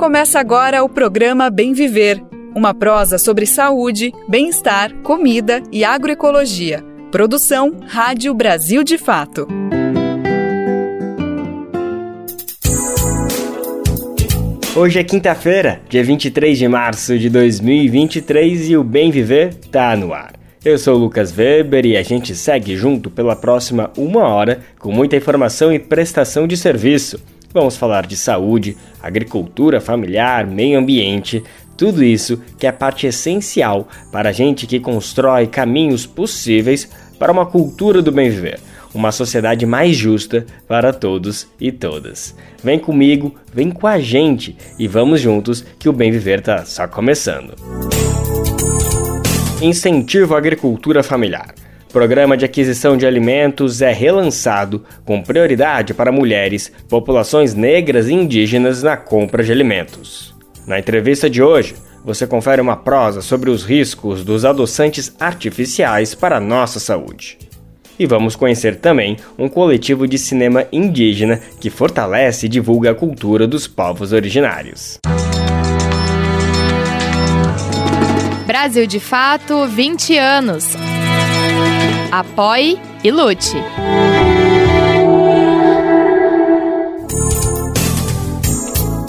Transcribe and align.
Começa 0.00 0.40
agora 0.40 0.82
o 0.82 0.88
programa 0.88 1.50
Bem 1.50 1.74
Viver, 1.74 2.22
uma 2.56 2.72
prosa 2.72 3.18
sobre 3.18 3.44
saúde, 3.44 4.10
bem-estar, 4.26 4.94
comida 5.02 5.62
e 5.70 5.84
agroecologia. 5.84 6.82
Produção 7.12 7.76
Rádio 7.86 8.32
Brasil 8.32 8.82
de 8.82 8.96
Fato. 8.96 9.46
Hoje 14.74 14.98
é 14.98 15.04
quinta-feira, 15.04 15.82
dia 15.86 16.02
23 16.02 16.56
de 16.56 16.66
março 16.66 17.18
de 17.18 17.28
2023 17.28 18.70
e 18.70 18.78
o 18.78 18.82
Bem 18.82 19.10
Viver 19.10 19.52
tá 19.70 19.94
no 19.94 20.14
ar. 20.14 20.32
Eu 20.64 20.78
sou 20.78 20.96
Lucas 20.96 21.30
Weber 21.30 21.84
e 21.84 21.98
a 21.98 22.02
gente 22.02 22.34
segue 22.34 22.74
junto 22.74 23.10
pela 23.10 23.36
próxima 23.36 23.90
uma 23.98 24.26
hora 24.26 24.60
com 24.78 24.90
muita 24.90 25.16
informação 25.16 25.70
e 25.70 25.78
prestação 25.78 26.46
de 26.46 26.56
serviço. 26.56 27.20
Vamos 27.52 27.76
falar 27.76 28.06
de 28.06 28.16
saúde, 28.16 28.76
agricultura 29.02 29.80
familiar, 29.80 30.46
meio 30.46 30.78
ambiente, 30.78 31.42
tudo 31.76 32.04
isso 32.04 32.40
que 32.58 32.66
é 32.66 32.70
parte 32.70 33.08
essencial 33.08 33.88
para 34.12 34.28
a 34.28 34.32
gente 34.32 34.68
que 34.68 34.78
constrói 34.78 35.48
caminhos 35.48 36.06
possíveis 36.06 36.88
para 37.18 37.32
uma 37.32 37.44
cultura 37.44 38.00
do 38.00 38.12
bem 38.12 38.30
viver, 38.30 38.60
uma 38.94 39.10
sociedade 39.10 39.66
mais 39.66 39.96
justa 39.96 40.46
para 40.68 40.92
todos 40.92 41.48
e 41.60 41.72
todas. 41.72 42.36
Vem 42.62 42.78
comigo, 42.78 43.34
vem 43.52 43.70
com 43.70 43.86
a 43.86 43.98
gente 43.98 44.56
e 44.78 44.86
vamos 44.86 45.20
juntos 45.20 45.64
que 45.78 45.88
o 45.88 45.92
bem 45.92 46.12
viver 46.12 46.38
está 46.38 46.64
só 46.64 46.86
começando. 46.86 47.54
Incentivo 49.60 50.36
à 50.36 50.38
agricultura 50.38 51.02
familiar. 51.02 51.52
Programa 51.92 52.36
de 52.36 52.44
aquisição 52.44 52.96
de 52.96 53.04
alimentos 53.04 53.82
é 53.82 53.92
relançado 53.92 54.84
com 55.04 55.20
prioridade 55.20 55.92
para 55.92 56.12
mulheres, 56.12 56.70
populações 56.88 57.52
negras 57.52 58.08
e 58.08 58.14
indígenas 58.14 58.84
na 58.84 58.96
compra 58.96 59.42
de 59.42 59.50
alimentos. 59.50 60.32
Na 60.68 60.78
entrevista 60.78 61.28
de 61.28 61.42
hoje, 61.42 61.74
você 62.04 62.28
confere 62.28 62.62
uma 62.62 62.76
prosa 62.76 63.20
sobre 63.20 63.50
os 63.50 63.64
riscos 63.64 64.22
dos 64.22 64.44
adoçantes 64.44 65.12
artificiais 65.18 66.14
para 66.14 66.36
a 66.36 66.40
nossa 66.40 66.78
saúde. 66.78 67.38
E 67.98 68.06
vamos 68.06 68.36
conhecer 68.36 68.76
também 68.76 69.16
um 69.36 69.48
coletivo 69.48 70.06
de 70.06 70.16
cinema 70.16 70.66
indígena 70.70 71.40
que 71.60 71.70
fortalece 71.70 72.46
e 72.46 72.48
divulga 72.48 72.92
a 72.92 72.94
cultura 72.94 73.48
dos 73.48 73.66
povos 73.66 74.12
originários. 74.12 74.98
Brasil 78.46 78.86
de 78.86 79.00
Fato 79.00 79.66
20 79.66 80.16
anos. 80.16 80.76
Apoie 82.10 82.78
e 83.02 83.10
lute. 83.10 83.56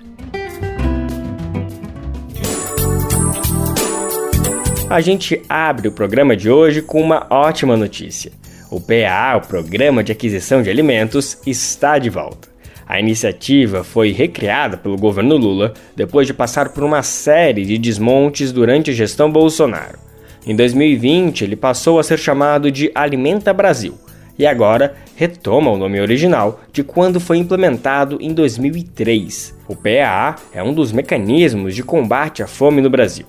A 4.89 4.99
gente 4.99 5.43
abre 5.47 5.87
o 5.87 5.91
programa 5.91 6.35
de 6.35 6.49
hoje 6.49 6.81
com 6.81 6.99
uma 6.99 7.27
ótima 7.29 7.77
notícia. 7.77 8.31
O 8.71 8.81
PA, 8.81 9.37
o 9.37 9.47
Programa 9.47 10.03
de 10.03 10.11
Aquisição 10.11 10.63
de 10.63 10.71
Alimentos, 10.71 11.37
está 11.45 11.99
de 11.99 12.09
volta. 12.09 12.49
A 12.87 12.99
iniciativa 12.99 13.83
foi 13.83 14.11
recriada 14.11 14.75
pelo 14.75 14.97
governo 14.97 15.37
Lula 15.37 15.75
depois 15.95 16.25
de 16.25 16.33
passar 16.33 16.69
por 16.69 16.83
uma 16.83 17.03
série 17.03 17.63
de 17.63 17.77
desmontes 17.77 18.51
durante 18.51 18.89
a 18.89 18.93
gestão 18.93 19.31
Bolsonaro. 19.31 19.99
Em 20.47 20.55
2020, 20.55 21.43
ele 21.43 21.55
passou 21.55 21.99
a 21.99 22.03
ser 22.03 22.17
chamado 22.17 22.71
de 22.71 22.91
Alimenta 22.95 23.53
Brasil 23.53 23.93
e 24.39 24.47
agora 24.47 24.95
retoma 25.17 25.69
o 25.69 25.77
nome 25.77 25.99
original 25.99 26.61
de 26.71 26.81
quando 26.81 27.19
foi 27.19 27.37
implementado 27.37 28.17
em 28.21 28.33
2003. 28.33 29.53
O 29.67 29.75
PAA 29.75 30.37
é 30.53 30.63
um 30.63 30.73
dos 30.73 30.93
mecanismos 30.93 31.75
de 31.75 31.83
combate 31.83 32.41
à 32.41 32.47
fome 32.47 32.81
no 32.81 32.89
Brasil 32.89 33.25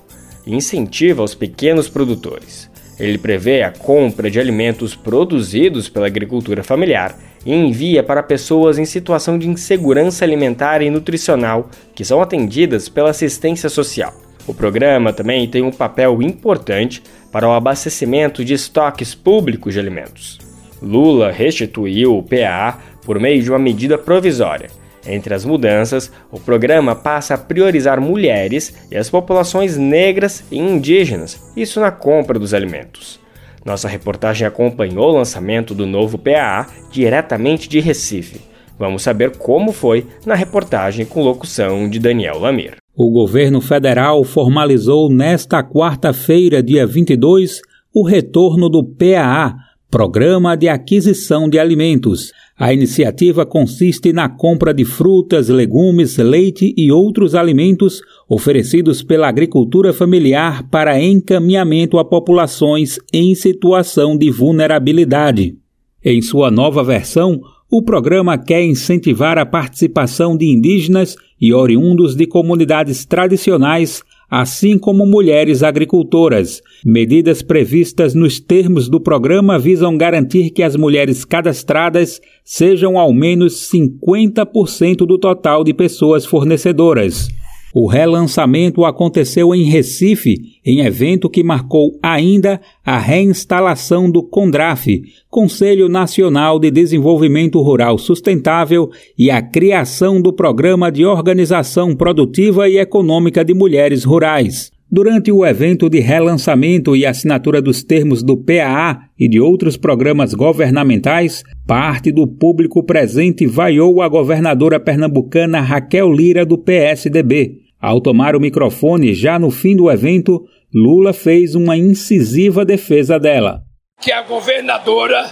e 0.47 0.55
incentiva 0.55 1.21
os 1.21 1.35
pequenos 1.35 1.89
produtores. 1.89 2.71
Ele 2.97 3.17
prevê 3.17 3.61
a 3.61 3.71
compra 3.71 4.31
de 4.31 4.39
alimentos 4.39 4.95
produzidos 4.95 5.89
pela 5.89 6.07
agricultura 6.07 6.63
familiar 6.63 7.17
e 7.45 7.53
envia 7.53 8.01
para 8.01 8.23
pessoas 8.23 8.77
em 8.77 8.85
situação 8.85 9.37
de 9.37 9.49
insegurança 9.49 10.23
alimentar 10.23 10.81
e 10.81 10.89
nutricional 10.89 11.69
que 11.93 12.05
são 12.05 12.21
atendidas 12.21 12.87
pela 12.87 13.09
assistência 13.09 13.69
social. 13.69 14.13
O 14.47 14.53
programa 14.53 15.11
também 15.11 15.47
tem 15.47 15.61
um 15.61 15.71
papel 15.71 16.21
importante 16.21 17.03
para 17.31 17.47
o 17.47 17.51
abastecimento 17.51 18.45
de 18.45 18.53
estoques 18.53 19.13
públicos 19.13 19.73
de 19.73 19.79
alimentos. 19.79 20.50
Lula 20.81 21.31
restituiu 21.31 22.17
o 22.17 22.23
PA 22.23 22.79
por 23.05 23.19
meio 23.19 23.41
de 23.41 23.49
uma 23.49 23.59
medida 23.59 23.97
provisória 23.97 24.69
entre 25.05 25.33
as 25.33 25.43
mudanças, 25.43 26.11
o 26.31 26.39
programa 26.39 26.95
passa 26.95 27.33
a 27.33 27.37
priorizar 27.37 27.99
mulheres 27.99 28.75
e 28.91 28.97
as 28.97 29.09
populações 29.09 29.77
negras 29.77 30.43
e 30.51 30.59
indígenas, 30.59 31.41
isso 31.55 31.79
na 31.79 31.91
compra 31.91 32.37
dos 32.37 32.53
alimentos. 32.53 33.19
Nossa 33.65 33.87
reportagem 33.87 34.45
acompanhou 34.45 35.09
o 35.09 35.17
lançamento 35.17 35.73
do 35.73 35.85
novo 35.85 36.17
PAA 36.17 36.67
diretamente 36.91 37.67
de 37.67 37.79
Recife. 37.79 38.41
Vamos 38.77 39.03
saber 39.03 39.37
como 39.37 39.71
foi 39.71 40.07
na 40.25 40.33
reportagem 40.33 41.05
com 41.05 41.21
locução 41.21 41.87
de 41.87 41.99
Daniel 41.99 42.39
Lamir. 42.39 42.77
O 42.95 43.11
governo 43.11 43.61
federal 43.61 44.23
formalizou 44.23 45.09
nesta 45.11 45.63
quarta-feira, 45.63 46.61
dia 46.61 46.85
22, 46.85 47.61
o 47.93 48.03
retorno 48.03 48.69
do 48.69 48.83
PAA, 48.83 49.55
Programa 49.91 50.55
de 50.55 50.69
Aquisição 50.69 51.49
de 51.49 51.59
Alimentos, 51.59 52.31
a 52.57 52.73
iniciativa 52.73 53.45
consiste 53.45 54.13
na 54.13 54.29
compra 54.29 54.73
de 54.73 54.85
frutas, 54.85 55.49
legumes, 55.49 56.15
leite 56.15 56.73
e 56.77 56.89
outros 56.89 57.35
alimentos 57.35 58.01
oferecidos 58.29 59.03
pela 59.03 59.27
agricultura 59.27 59.91
familiar 59.91 60.63
para 60.69 60.97
encaminhamento 60.97 61.99
a 61.99 62.05
populações 62.05 62.99
em 63.11 63.35
situação 63.35 64.17
de 64.17 64.31
vulnerabilidade. 64.31 65.57
Em 66.01 66.21
sua 66.21 66.49
nova 66.49 66.85
versão, 66.85 67.41
o 67.69 67.83
programa 67.83 68.37
quer 68.37 68.63
incentivar 68.63 69.37
a 69.37 69.45
participação 69.45 70.37
de 70.37 70.45
indígenas 70.45 71.17
e 71.39 71.53
oriundos 71.53 72.15
de 72.15 72.25
comunidades 72.25 73.03
tradicionais 73.03 74.01
assim 74.31 74.77
como 74.77 75.05
mulheres 75.05 75.61
agricultoras. 75.61 76.61
Medidas 76.85 77.41
previstas 77.41 78.15
nos 78.15 78.39
termos 78.39 78.87
do 78.87 79.01
programa 79.01 79.59
visam 79.59 79.97
garantir 79.97 80.51
que 80.51 80.63
as 80.63 80.77
mulheres 80.77 81.25
cadastradas 81.25 82.21
sejam 82.45 82.97
ao 82.97 83.11
menos 83.11 83.69
50% 83.69 85.05
do 85.05 85.17
total 85.17 85.65
de 85.65 85.73
pessoas 85.73 86.25
fornecedoras. 86.25 87.27
O 87.73 87.87
relançamento 87.87 88.83
aconteceu 88.83 89.55
em 89.55 89.63
Recife, 89.63 90.59
em 90.65 90.81
evento 90.81 91.29
que 91.29 91.41
marcou 91.41 91.97
ainda 92.03 92.59
a 92.85 92.97
reinstalação 92.99 94.11
do 94.11 94.21
CONDRAF, 94.21 95.03
Conselho 95.29 95.87
Nacional 95.87 96.59
de 96.59 96.69
Desenvolvimento 96.69 97.61
Rural 97.61 97.97
Sustentável, 97.97 98.89
e 99.17 99.31
a 99.31 99.41
criação 99.41 100.21
do 100.21 100.33
Programa 100.33 100.91
de 100.91 101.05
Organização 101.05 101.95
Produtiva 101.95 102.67
e 102.67 102.77
Econômica 102.77 103.45
de 103.45 103.53
Mulheres 103.53 104.03
Rurais. 104.03 104.69
Durante 104.93 105.31
o 105.31 105.45
evento 105.45 105.89
de 105.89 106.01
relançamento 106.01 106.93
e 106.97 107.05
assinatura 107.05 107.61
dos 107.61 107.81
termos 107.81 108.21
do 108.21 108.35
PAA 108.35 109.03
e 109.17 109.25
de 109.29 109.39
outros 109.39 109.77
programas 109.77 110.33
governamentais, 110.33 111.45
parte 111.65 112.11
do 112.11 112.27
público 112.27 112.83
presente 112.83 113.47
vaiou 113.47 114.01
a 114.01 114.09
governadora 114.09 114.81
pernambucana 114.81 115.61
Raquel 115.61 116.11
Lira 116.11 116.45
do 116.45 116.57
PSDB. 116.57 117.60
Ao 117.81 117.99
tomar 117.99 118.35
o 118.35 118.39
microfone 118.39 119.13
já 119.13 119.39
no 119.39 119.49
fim 119.49 119.75
do 119.75 119.89
evento, 119.89 120.45
Lula 120.73 121.13
fez 121.13 121.55
uma 121.55 121.75
incisiva 121.75 122.63
defesa 122.63 123.19
dela. 123.19 123.61
Que 123.99 124.11
a 124.11 124.21
governadora 124.21 125.25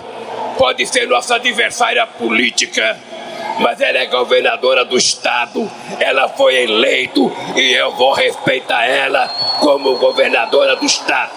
pode 0.58 0.86
ser 0.88 1.08
nossa 1.08 1.36
adversária 1.36 2.06
política 2.08 2.98
mas 3.60 3.82
ela 3.82 3.98
é 3.98 4.06
governadora 4.06 4.86
do 4.86 4.98
estado, 4.98 5.70
ela 6.00 6.30
foi 6.30 6.64
eleita 6.64 7.20
e 7.58 7.74
eu 7.74 7.92
vou 7.92 8.14
respeitar 8.14 8.86
ela 8.86 9.28
como 9.60 9.98
governadora 9.98 10.78
do 10.78 10.86
estado. 10.86 11.32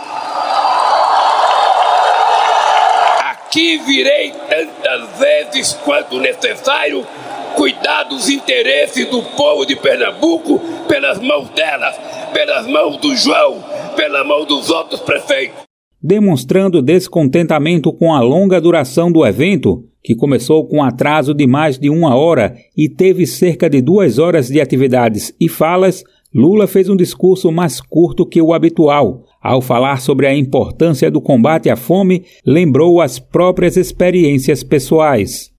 Aqui 3.30 3.78
virei 3.78 4.32
tantas 4.48 5.18
vezes 5.18 5.72
quanto 5.84 6.20
necessário 6.20 7.04
cuidar 7.54 8.04
dos 8.04 8.28
interesses 8.28 9.06
do 9.06 9.22
povo 9.22 9.64
de 9.64 9.76
Pernambuco 9.76 10.60
pelas 10.88 11.18
mãos 11.18 11.48
delas, 11.50 11.96
pelas 12.32 12.66
mãos 12.66 12.96
do 12.98 13.14
João, 13.16 13.62
pela 13.96 14.24
mão 14.24 14.44
dos 14.44 14.70
outros 14.70 15.00
prefeitos. 15.00 15.62
Demonstrando 16.02 16.82
descontentamento 16.82 17.92
com 17.92 18.12
a 18.12 18.20
longa 18.20 18.60
duração 18.60 19.10
do 19.10 19.24
evento, 19.24 19.84
que 20.02 20.16
começou 20.16 20.66
com 20.66 20.82
atraso 20.82 21.32
de 21.32 21.46
mais 21.46 21.78
de 21.78 21.88
uma 21.88 22.16
hora 22.16 22.56
e 22.76 22.88
teve 22.88 23.26
cerca 23.26 23.70
de 23.70 23.80
duas 23.80 24.18
horas 24.18 24.48
de 24.48 24.60
atividades 24.60 25.32
e 25.40 25.48
falas, 25.48 26.02
Lula 26.34 26.66
fez 26.66 26.88
um 26.88 26.96
discurso 26.96 27.52
mais 27.52 27.80
curto 27.80 28.26
que 28.26 28.42
o 28.42 28.52
habitual. 28.52 29.24
Ao 29.42 29.60
falar 29.60 30.00
sobre 30.00 30.26
a 30.28 30.34
importância 30.34 31.10
do 31.10 31.20
combate 31.20 31.68
à 31.68 31.74
fome, 31.74 32.24
lembrou 32.46 33.00
as 33.00 33.18
próprias 33.18 33.76
experiências 33.76 34.62
pessoais. 34.62 35.50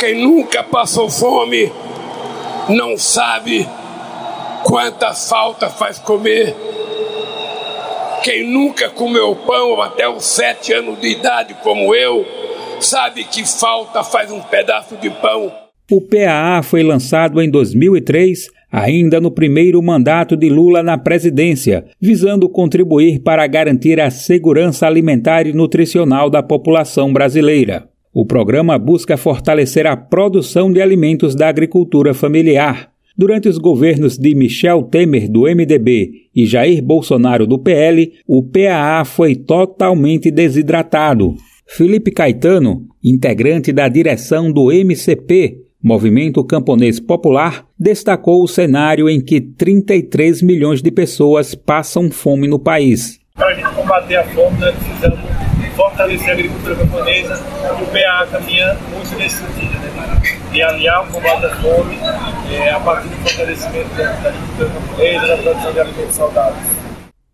Quem 0.00 0.20
nunca 0.20 0.64
passou 0.64 1.08
fome 1.08 1.70
não 2.68 2.98
sabe 2.98 3.66
quanta 4.64 5.14
falta 5.14 5.70
faz 5.70 5.98
comer. 6.00 6.54
Quem 8.24 8.44
nunca 8.50 8.90
comeu 8.90 9.36
pão 9.36 9.80
até 9.80 10.08
os 10.08 10.24
sete 10.24 10.72
anos 10.72 11.00
de 11.00 11.08
idade, 11.08 11.54
como 11.62 11.94
eu, 11.94 12.26
sabe 12.80 13.22
que 13.22 13.46
falta 13.46 14.02
faz 14.02 14.32
um 14.32 14.40
pedaço 14.40 14.96
de 14.96 15.10
pão. 15.10 15.52
O 15.90 16.00
PAA 16.00 16.62
foi 16.62 16.82
lançado 16.82 17.40
em 17.40 17.48
2003, 17.48 18.50
ainda 18.70 19.20
no 19.20 19.30
primeiro 19.30 19.82
mandato 19.82 20.36
de 20.36 20.48
Lula 20.48 20.82
na 20.82 20.98
presidência, 20.98 21.84
visando 22.00 22.48
contribuir 22.48 23.20
para 23.20 23.46
garantir 23.46 24.00
a 24.00 24.10
segurança 24.10 24.86
alimentar 24.86 25.46
e 25.46 25.52
nutricional 25.52 26.28
da 26.28 26.42
população 26.42 27.12
brasileira. 27.12 27.88
O 28.12 28.24
programa 28.24 28.78
busca 28.78 29.16
fortalecer 29.16 29.86
a 29.86 29.96
produção 29.96 30.72
de 30.72 30.80
alimentos 30.80 31.34
da 31.34 31.48
agricultura 31.48 32.12
familiar. 32.14 32.90
Durante 33.16 33.48
os 33.48 33.58
governos 33.58 34.16
de 34.16 34.34
Michel 34.34 34.82
Temer, 34.84 35.28
do 35.28 35.42
MDB, 35.42 36.28
e 36.34 36.46
Jair 36.46 36.82
Bolsonaro, 36.82 37.46
do 37.46 37.58
PL, 37.58 38.12
o 38.26 38.42
PAA 38.44 39.04
foi 39.04 39.34
totalmente 39.34 40.30
desidratado. 40.30 41.34
Felipe 41.66 42.10
Caetano, 42.10 42.86
integrante 43.02 43.72
da 43.72 43.88
direção 43.88 44.50
do 44.50 44.72
MCP, 44.72 45.67
Movimento 45.82 46.44
Camponês 46.44 46.98
Popular, 46.98 47.64
destacou 47.78 48.42
o 48.42 48.48
cenário 48.48 49.08
em 49.08 49.20
que 49.20 49.40
33 49.40 50.42
milhões 50.42 50.82
de 50.82 50.90
pessoas 50.90 51.54
passam 51.54 52.10
fome 52.10 52.48
no 52.48 52.58
país. 52.58 53.20
Para 53.34 53.46
a 53.46 53.54
gente 53.54 53.72
combater 53.74 54.16
a 54.16 54.24
fome, 54.24 54.58
nós 54.58 54.74
precisamos 54.74 55.20
fortalecer 55.76 56.30
a 56.30 56.32
agricultura 56.32 56.74
camponesa 56.74 57.40
e 57.78 57.82
o 57.82 57.86
PA 57.86 58.26
caminha 58.32 58.76
muito 58.92 59.16
nesse 59.16 59.36
sentido, 59.36 59.78
né? 59.78 60.20
de 60.50 60.62
aliar 60.62 61.08
o 61.08 61.12
combate 61.12 61.46
à 61.46 61.50
fome 61.56 61.96
é, 62.52 62.70
a 62.70 62.80
partir 62.80 63.08
do 63.08 63.16
fortalecimento 63.16 63.94
da 63.94 64.28
agricultura 64.30 64.70
camponesa 64.70 65.24
e 65.24 65.28
da 65.28 65.36
produção 65.36 65.72
de 65.72 65.80
alimentos 65.80 66.14
saudáveis. 66.16 66.77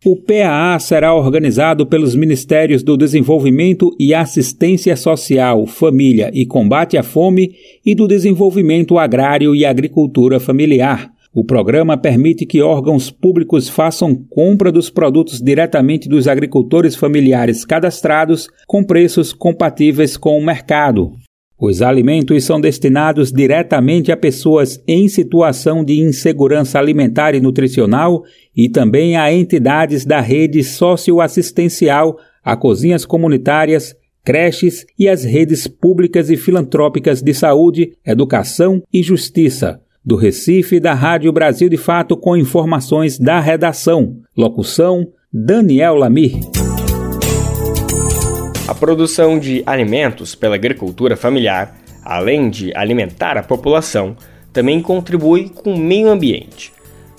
O 0.07 0.17
PAA 0.17 0.79
será 0.81 1.15
organizado 1.15 1.87
pelos 1.87 2.15
Ministérios 2.15 2.83
do 2.83 2.95
Desenvolvimento 2.95 3.91
e 3.99 4.13
Assistência 4.13 4.95
Social, 4.97 5.67
Família 5.67 6.31
e 6.35 6.45
Combate 6.45 6.99
à 6.99 7.03
Fome 7.03 7.55
e 7.83 7.95
do 7.95 8.07
Desenvolvimento 8.07 8.99
Agrário 8.99 9.55
e 9.55 9.65
Agricultura 9.65 10.39
Familiar. 10.39 11.11
O 11.33 11.43
programa 11.43 11.97
permite 11.97 12.45
que 12.45 12.61
órgãos 12.61 13.11
públicos 13.11 13.67
façam 13.67 14.15
compra 14.15 14.71
dos 14.71 14.91
produtos 14.91 15.41
diretamente 15.41 16.07
dos 16.07 16.29
agricultores 16.29 16.95
familiares 16.95 17.65
cadastrados 17.65 18.47
com 18.67 18.85
preços 18.85 19.33
compatíveis 19.33 20.19
com 20.19 20.39
o 20.39 20.45
mercado. 20.45 21.13
Os 21.59 21.83
alimentos 21.83 22.45
são 22.45 22.61
destinados 22.61 23.31
diretamente 23.31 24.11
a 24.11 24.17
pessoas 24.17 24.83
em 24.89 25.09
situação 25.09 25.85
de 25.85 26.01
insegurança 26.01 26.79
alimentar 26.79 27.35
e 27.35 27.41
nutricional 27.41 28.25
e 28.57 28.69
também 28.69 29.17
a 29.17 29.33
entidades 29.33 30.05
da 30.05 30.21
rede 30.21 30.65
socioassistencial, 30.65 32.19
a 32.43 32.57
cozinhas 32.57 33.07
comunitárias, 33.07 33.95
creches 34.25 34.85
e 34.99 35.09
as 35.09 35.23
redes 35.23 35.69
públicas 35.69 36.29
e 36.29 36.37
filantrópicas 36.37 37.23
de 37.23 37.33
saúde, 37.33 37.93
educação 38.05 38.83
e 38.93 39.03
justiça. 39.03 39.81
Do 40.05 40.17
Recife, 40.17 40.81
da 40.81 40.93
Rádio 40.93 41.33
Brasil 41.33 41.69
de 41.69 41.79
Fato, 41.79 42.17
com 42.17 42.37
informações 42.37 43.19
da 43.19 43.41
redação. 43.41 44.17
Locução: 44.37 45.09
Daniel 45.33 45.95
Lamir. 45.95 46.35
A 48.67 48.75
produção 48.75 49.39
de 49.39 49.63
alimentos 49.67 50.35
pela 50.35 50.55
agricultura 50.55 51.19
familiar, 51.19 51.77
além 52.03 52.49
de 52.49 52.75
alimentar 52.75 53.37
a 53.37 53.43
população, 53.43 54.17
também 54.55 54.81
contribui 54.81 55.51
com 55.51 55.75
o 55.75 55.79
meio 55.79 56.09
ambiente, 56.09 56.73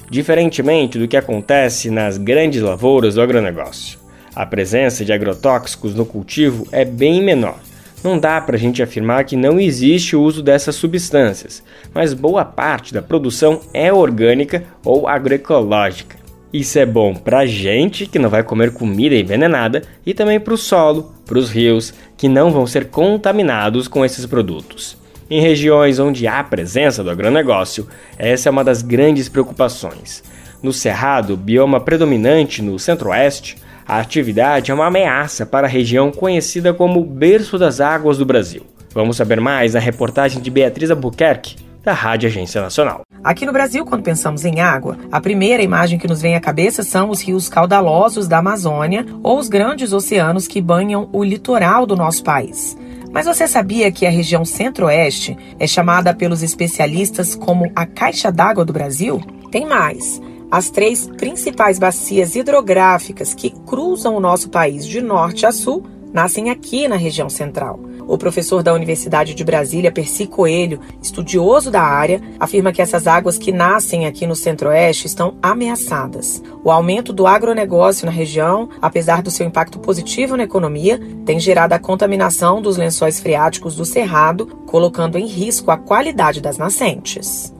diferentemente 0.10 0.98
do 0.98 1.08
que 1.08 1.16
acontece 1.16 1.92
nas 1.92 2.18
grandes 2.18 2.64
lavouras 2.64 3.14
do 3.14 3.22
agronegócio. 3.22 4.00
A 4.36 4.44
presença 4.44 5.06
de 5.06 5.14
agrotóxicos 5.14 5.94
no 5.94 6.04
cultivo 6.04 6.68
é 6.72 6.84
bem 6.84 7.22
menor. 7.22 7.60
Não 8.04 8.18
dá 8.18 8.42
para 8.42 8.56
a 8.56 8.60
gente 8.60 8.82
afirmar 8.82 9.24
que 9.24 9.36
não 9.36 9.60
existe 9.60 10.16
o 10.16 10.24
uso 10.24 10.42
dessas 10.42 10.76
substâncias, 10.76 11.62
mas 11.94 12.12
boa 12.12 12.44
parte 12.44 12.92
da 12.92 13.04
produção 13.04 13.62
é 13.72 13.94
orgânica 13.94 14.64
ou 14.84 15.08
agroecológica. 15.08 16.25
Isso 16.54 16.80
é 16.80 16.86
bom 16.86 17.14
para 17.14 17.40
a 17.40 17.46
gente 17.46 18.06
que 18.06 18.20
não 18.20 18.30
vai 18.30 18.44
comer 18.44 18.72
comida 18.72 19.16
envenenada 19.16 19.82
e 20.06 20.14
também 20.14 20.40
para 20.40 20.54
o 20.54 20.58
solo, 20.58 21.14
para 21.26 21.38
os 21.38 21.50
rios 21.50 21.94
que 22.16 22.30
não 22.30 22.52
vão 22.52 22.66
ser 22.66 22.90
contaminados 22.90 23.88
com 23.88 24.06
esses 24.06 24.26
produtos. 24.26 24.98
Em 25.30 25.42
regiões 25.42 26.00
onde 26.00 26.28
há 26.28 26.44
presença 26.44 27.04
do 27.04 27.10
agronegócio, 27.10 27.88
essa 28.18 28.48
é 28.48 28.52
uma 28.52 28.64
das 28.64 28.82
grandes 28.82 29.28
preocupações. 29.28 30.24
No 30.62 30.72
Cerrado, 30.72 31.36
bioma 31.36 31.80
predominante 31.80 32.62
no 32.62 32.78
centro-oeste, 32.78 33.58
a 33.88 34.00
atividade 34.00 34.72
é 34.72 34.74
uma 34.74 34.88
ameaça 34.88 35.46
para 35.46 35.68
a 35.68 35.70
região 35.70 36.12
conhecida 36.12 36.74
como 36.74 37.04
berço 37.04 37.58
das 37.58 37.80
águas 37.80 38.18
do 38.18 38.26
Brasil. 38.26 38.64
Vamos 38.94 39.18
saber 39.18 39.42
mais 39.42 39.74
na 39.74 39.80
reportagem 39.80 40.42
de 40.42 40.50
Beatriz 40.50 40.90
Albuquerque, 40.90 41.58
da 41.86 41.94
Rádio 41.94 42.28
Agência 42.28 42.62
Nacional. 42.62 43.02
Aqui 43.24 43.46
no 43.46 43.54
Brasil, 43.54 43.86
quando 43.86 44.04
pensamos 44.04 44.44
em 44.44 44.60
água, 44.60 44.98
a 45.12 45.22
primeira 45.22 45.62
imagem 45.62 46.00
que 46.00 46.08
nos 46.08 46.20
vem 46.20 46.36
à 46.36 46.40
cabeça 46.40 46.82
são 46.82 47.12
os 47.12 47.22
rios 47.22 47.48
caudalosos 47.48 48.28
da 48.28 48.40
Amazônia 48.40 49.06
ou 49.22 49.38
os 49.38 49.48
grandes 49.48 49.94
oceanos 49.94 50.48
que 50.48 50.60
banham 50.60 51.08
o 51.14 51.24
litoral 51.24 51.86
do 51.86 51.96
nosso 51.96 52.24
país. 52.24 52.76
Mas 53.12 53.28
você 53.28 53.48
sabia 53.48 53.92
que 53.92 54.06
a 54.06 54.10
região 54.10 54.44
centro-oeste 54.44 55.38
é 55.60 55.68
chamada 55.68 56.14
pelos 56.14 56.42
especialistas 56.42 57.36
como 57.36 57.72
a 57.76 57.86
caixa 57.86 58.32
d'água 58.32 58.66
do 58.66 58.74
Brasil? 58.74 59.22
Tem 59.52 59.66
mais. 59.66 60.20
As 60.52 60.70
três 60.70 61.08
principais 61.08 61.78
bacias 61.78 62.36
hidrográficas 62.36 63.34
que 63.34 63.52
cruzam 63.66 64.16
o 64.16 64.20
nosso 64.20 64.50
país 64.50 64.86
de 64.86 65.02
norte 65.02 65.46
a 65.46 65.52
sul 65.52 65.86
nascem 66.12 66.50
aqui 66.50 66.88
na 66.88 66.96
região 66.96 67.30
central. 67.30 67.80
O 68.08 68.18
professor 68.18 68.62
da 68.62 68.74
Universidade 68.74 69.34
de 69.34 69.44
Brasília, 69.44 69.92
Percy 69.92 70.28
Coelho, 70.28 70.80
estudioso 71.02 71.72
da 71.72 71.82
área, 71.82 72.22
afirma 72.40 72.72
que 72.72 72.82
essas 72.82 73.08
águas 73.08 73.38
que 73.38 73.52
nascem 73.52 74.06
aqui 74.06 74.28
no 74.28 74.36
Centro-Oeste 74.36 75.08
estão 75.08 75.36
ameaçadas. 75.42 76.42
O 76.64 76.72
aumento 76.72 77.12
do 77.12 77.26
agronegócio 77.26 78.06
na 78.06 78.12
região, 78.12 78.70
apesar 78.82 79.22
do 79.22 79.32
seu 79.32 79.48
impacto 79.48 79.80
positivo 79.80 80.38
na 80.38 80.44
economia, 80.44 81.00
tem 81.26 81.40
gerado 81.40 81.74
a 81.74 81.80
contaminação 81.80 82.62
dos 82.62 82.78
lençóis 82.78 83.20
freáticos 83.20 83.76
do 83.76 83.86
Cerrado, 83.86 84.46
colocando 84.66 85.18
em 85.18 85.26
risco 85.26 85.72
a 85.72 85.78
qualidade 85.78 86.42
das 86.42 86.58
nascentes. 86.58 87.55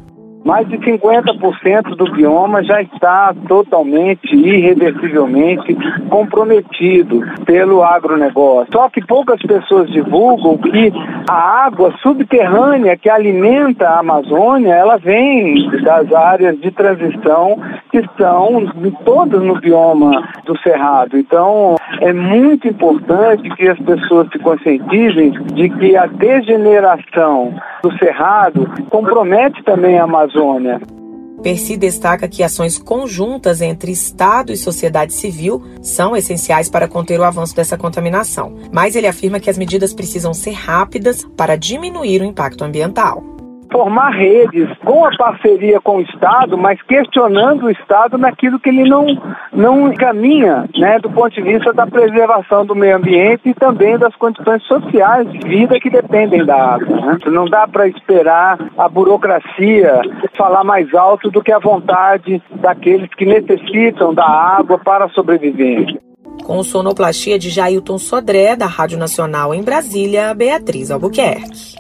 Mais 0.46 0.68
de 0.70 0.78
50% 0.78 1.96
do 1.96 2.12
bioma 2.12 2.64
já 2.64 2.80
está 2.80 3.34
totalmente, 3.48 4.36
irreversivelmente 4.36 5.76
comprometido 6.08 7.22
pelo 7.46 7.84
agronegócio. 7.84 8.72
Só 8.72 8.88
que 8.88 9.04
poucas 9.04 9.42
pessoas 9.42 9.90
divulgam 9.90 10.58
que 10.60 10.94
a 11.28 11.66
água 11.66 11.92
subterrânea 12.02 12.96
que 12.96 13.10
alimenta 13.10 13.90
a 13.90 14.00
Amazônia, 14.00 14.74
ela 14.74 14.98
vem 14.98 15.68
das 15.82 16.14
áreas 16.14 16.60
de 16.60 16.70
transição 16.70 17.60
que 17.92 17.98
estão 17.98 18.68
todas 19.04 19.42
no 19.42 19.60
bioma 19.60 20.30
do 20.46 20.56
Cerrado. 20.60 21.18
Então, 21.18 21.76
é 22.02 22.14
muito 22.14 22.68
importante 22.68 23.50
que 23.56 23.68
as 23.68 23.80
pessoas 23.80 24.28
se 24.32 24.38
conscientizem 24.40 25.32
de 25.32 25.70
que 25.70 25.98
a 25.98 26.06
degeneração 26.06 27.54
do 27.82 27.98
Cerrado 27.98 28.70
compromete 28.90 29.64
também 29.64 29.98
a 29.98 30.04
Amazônia. 30.04 30.35
Percy 31.44 31.78
destaca 31.78 32.28
que 32.28 32.42
ações 32.42 32.78
conjuntas 32.78 33.62
entre 33.62 33.92
Estado 33.92 34.52
e 34.52 34.58
sociedade 34.58 35.14
civil 35.14 35.62
são 35.82 36.16
essenciais 36.16 36.70
para 36.70 36.88
conter 36.88 37.20
o 37.20 37.24
avanço 37.24 37.56
dessa 37.56 37.78
contaminação, 37.78 38.56
mas 38.72 38.96
ele 38.96 39.06
afirma 39.06 39.40
que 39.40 39.50
as 39.50 39.58
medidas 39.58 39.94
precisam 39.94 40.34
ser 40.34 40.54
rápidas 40.54 41.24
para 41.38 41.56
diminuir 41.56 42.22
o 42.22 42.26
impacto 42.26 42.64
ambiental 42.64 43.35
formar 43.76 44.12
redes 44.12 44.70
com 44.86 45.04
a 45.04 45.12
parceria 45.18 45.82
com 45.82 45.98
o 45.98 46.02
Estado, 46.02 46.58
mas 46.58 46.82
questionando 46.82 47.66
o 47.66 47.70
Estado 47.70 48.18
naquilo 48.18 48.58
que 48.58 48.70
ele 48.70 48.90
não, 48.90 49.06
não 49.52 49.94
caminha, 49.94 50.64
né, 50.78 50.98
do 51.00 51.10
ponto 51.10 51.32
de 51.32 51.42
vista 51.42 51.74
da 51.74 51.86
preservação 51.86 52.66
do 52.66 52.74
meio 52.74 52.96
ambiente 52.96 53.50
e 53.50 53.54
também 53.54 53.98
das 53.98 54.16
condições 54.16 54.64
sociais 54.64 55.30
de 55.30 55.40
vida 55.40 55.78
que 55.78 55.90
dependem 55.90 56.46
da 56.46 56.56
água. 56.56 57.02
Né? 57.02 57.18
Não 57.26 57.44
dá 57.46 57.68
para 57.68 57.86
esperar 57.90 58.58
a 58.78 58.88
burocracia 58.88 60.00
falar 60.38 60.64
mais 60.64 60.94
alto 60.94 61.30
do 61.30 61.44
que 61.44 61.52
a 61.52 61.60
vontade 61.60 62.42
daqueles 62.52 63.10
que 63.14 63.26
necessitam 63.26 64.14
da 64.14 64.26
água 64.26 64.80
para 64.80 65.10
sobreviver. 65.10 66.00
Com 66.46 66.64
sonoplastia 66.64 67.38
de 67.38 67.50
Jailton 67.50 67.98
Sodré, 67.98 68.56
da 68.56 68.68
Rádio 68.68 68.98
Nacional 68.98 69.54
em 69.54 69.62
Brasília, 69.62 70.34
Beatriz 70.34 70.92
Albuquerque. 70.92 71.76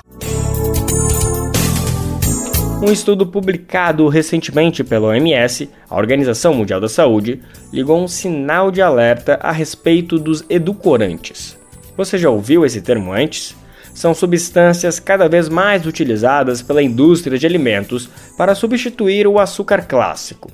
Um 2.82 2.91
estudo 2.91 3.25
publicado 3.25 4.08
recentemente 4.10 4.84
pela 4.84 5.08
OMS, 5.08 5.70
a 5.89 5.96
Organização 5.96 6.53
Mundial 6.53 6.79
da 6.79 6.89
Saúde, 6.89 7.41
ligou 7.72 8.03
um 8.03 8.08
sinal 8.08 8.70
de 8.70 8.82
alerta 8.82 9.39
a 9.41 9.51
respeito 9.51 10.20
dos 10.20 10.44
edulcorantes. 10.50 11.58
Você 11.98 12.17
já 12.17 12.29
ouviu 12.29 12.65
esse 12.65 12.82
termo 12.82 13.13
antes? 13.13 13.55
São 13.94 14.13
substâncias 14.13 15.00
cada 15.00 15.29
vez 15.29 15.48
mais 15.48 15.86
utilizadas 15.86 16.62
pela 16.62 16.84
indústria 16.84 17.39
de 17.39 17.46
alimentos 17.46 18.10
para 18.38 18.53
substituir 18.53 19.25
o 19.25 19.39
açúcar 19.39 19.86
clássico. 19.88 20.51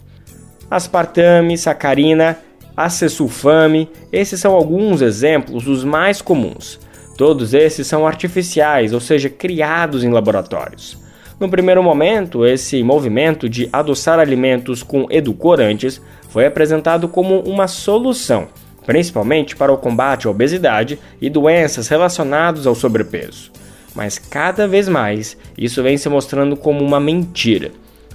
Aspartame, 0.69 1.57
sacarina, 1.57 2.37
acesulfame, 2.77 3.89
esses 4.13 4.39
são 4.39 4.53
alguns 4.53 5.01
exemplos 5.01 5.65
dos 5.65 5.83
mais 5.83 6.21
comuns. 6.21 6.79
Todos 7.17 7.53
esses 7.53 7.87
são 7.87 8.07
artificiais, 8.07 8.93
ou 8.93 8.99
seja, 8.99 9.27
criados 9.27 10.03
em 10.03 10.11
laboratórios. 10.11 11.00
No 11.41 11.49
primeiro 11.49 11.81
momento, 11.81 12.45
esse 12.45 12.83
movimento 12.83 13.49
de 13.49 13.67
adoçar 13.73 14.19
alimentos 14.19 14.83
com 14.83 15.07
edulcorantes 15.09 15.99
foi 16.29 16.45
apresentado 16.45 17.07
como 17.07 17.39
uma 17.39 17.67
solução, 17.67 18.47
principalmente 18.85 19.55
para 19.55 19.73
o 19.73 19.77
combate 19.77 20.27
à 20.27 20.29
obesidade 20.29 20.99
e 21.19 21.31
doenças 21.31 21.87
relacionadas 21.87 22.67
ao 22.67 22.75
sobrepeso. 22.75 23.51
Mas 23.95 24.19
cada 24.19 24.67
vez 24.67 24.87
mais 24.87 25.35
isso 25.57 25.81
vem 25.81 25.97
se 25.97 26.07
mostrando 26.07 26.55
como 26.55 26.85
uma 26.85 26.99
mentira. 26.99 27.71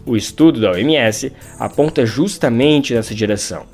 O 0.07 0.17
estudo 0.17 0.61
da 0.61 0.71
OMS 0.71 1.33
aponta 1.59 2.07
justamente 2.07 2.95
nessa 2.95 3.13
direção. 3.13 3.65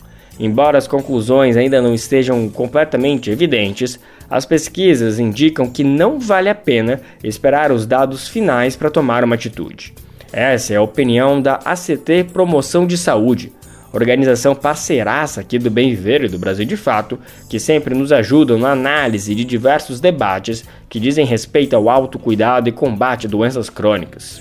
Embora 0.41 0.79
as 0.79 0.89
conclusões 0.89 1.59
ainda 1.59 1.83
não 1.83 1.93
estejam 1.93 2.49
completamente 2.49 3.31
evidentes, 3.31 4.01
as 4.33 4.47
pesquisas 4.47 5.19
indicam 5.19 5.69
que 5.69 5.85
não 5.85 6.19
vale 6.19 6.49
a 6.49 6.55
pena 6.55 7.03
esperar 7.23 7.71
os 7.71 7.85
dados 7.85 8.27
finais 8.27 8.75
para 8.75 8.91
tomar 8.91 9.23
uma 9.23 9.35
atitude. 9.35 9.93
Essa 10.33 10.73
é 10.73 10.77
a 10.77 10.83
opinião 10.83 11.39
da 11.39 11.57
ACT 11.63 12.25
Promoção 12.33 12.87
de 12.87 12.97
Saúde, 12.97 13.53
organização 13.93 14.55
parceiraça 14.55 15.43
aqui 15.43 15.59
do 15.59 15.71
Bem 15.71 15.91
Viver 15.91 16.25
e 16.25 16.29
do 16.29 16.39
Brasil 16.39 16.65
de 16.65 16.79
Fato, 16.79 17.19
que 17.47 17.61
sempre 17.61 17.95
nos 17.95 18.11
ajudam 18.11 18.57
na 18.57 18.73
análise 18.73 19.35
de 19.35 19.45
diversos 19.45 20.01
debates 20.01 20.65
que 20.89 20.99
dizem 20.99 21.27
respeito 21.27 21.77
ao 21.77 21.91
autocuidado 21.91 22.71
e 22.71 22.73
combate 22.73 23.27
a 23.27 23.31
doenças 23.31 23.69
crônicas. 23.69 24.41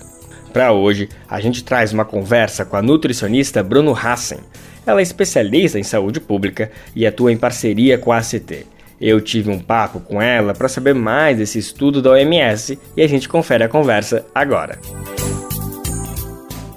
Para 0.53 0.71
hoje, 0.71 1.10
a 1.29 1.41
gente 1.41 1.65
traz 1.65 1.91
uma 1.91 2.05
conversa 2.05 2.63
com 2.63 2.77
a 2.77 2.81
nutricionista 2.81 3.62
Bruno 3.62 3.93
Hassen. 3.93 4.39
Ela 4.88 5.01
é 5.01 5.03
especialista 5.03 5.77
em 5.77 5.83
saúde 5.83 6.21
pública 6.21 6.71
e 6.95 7.05
atua 7.05 7.33
em 7.33 7.38
parceria 7.38 7.98
com 7.98 8.13
a 8.13 8.19
ACT. 8.19 8.65
Eu 9.01 9.20
tive 9.20 9.50
um 9.50 9.60
papo 9.60 10.00
com 10.00 10.22
ela 10.22 10.53
para 10.53 10.67
saber 10.67 10.93
mais 10.93 11.38
desse 11.38 11.58
estudo 11.58 12.03
da 12.03 12.12
OMS 12.12 12.77
e 12.96 13.01
a 13.01 13.08
gente 13.08 13.27
confere 13.27 13.63
a 13.63 13.67
conversa 13.67 14.24
agora. 14.34 14.77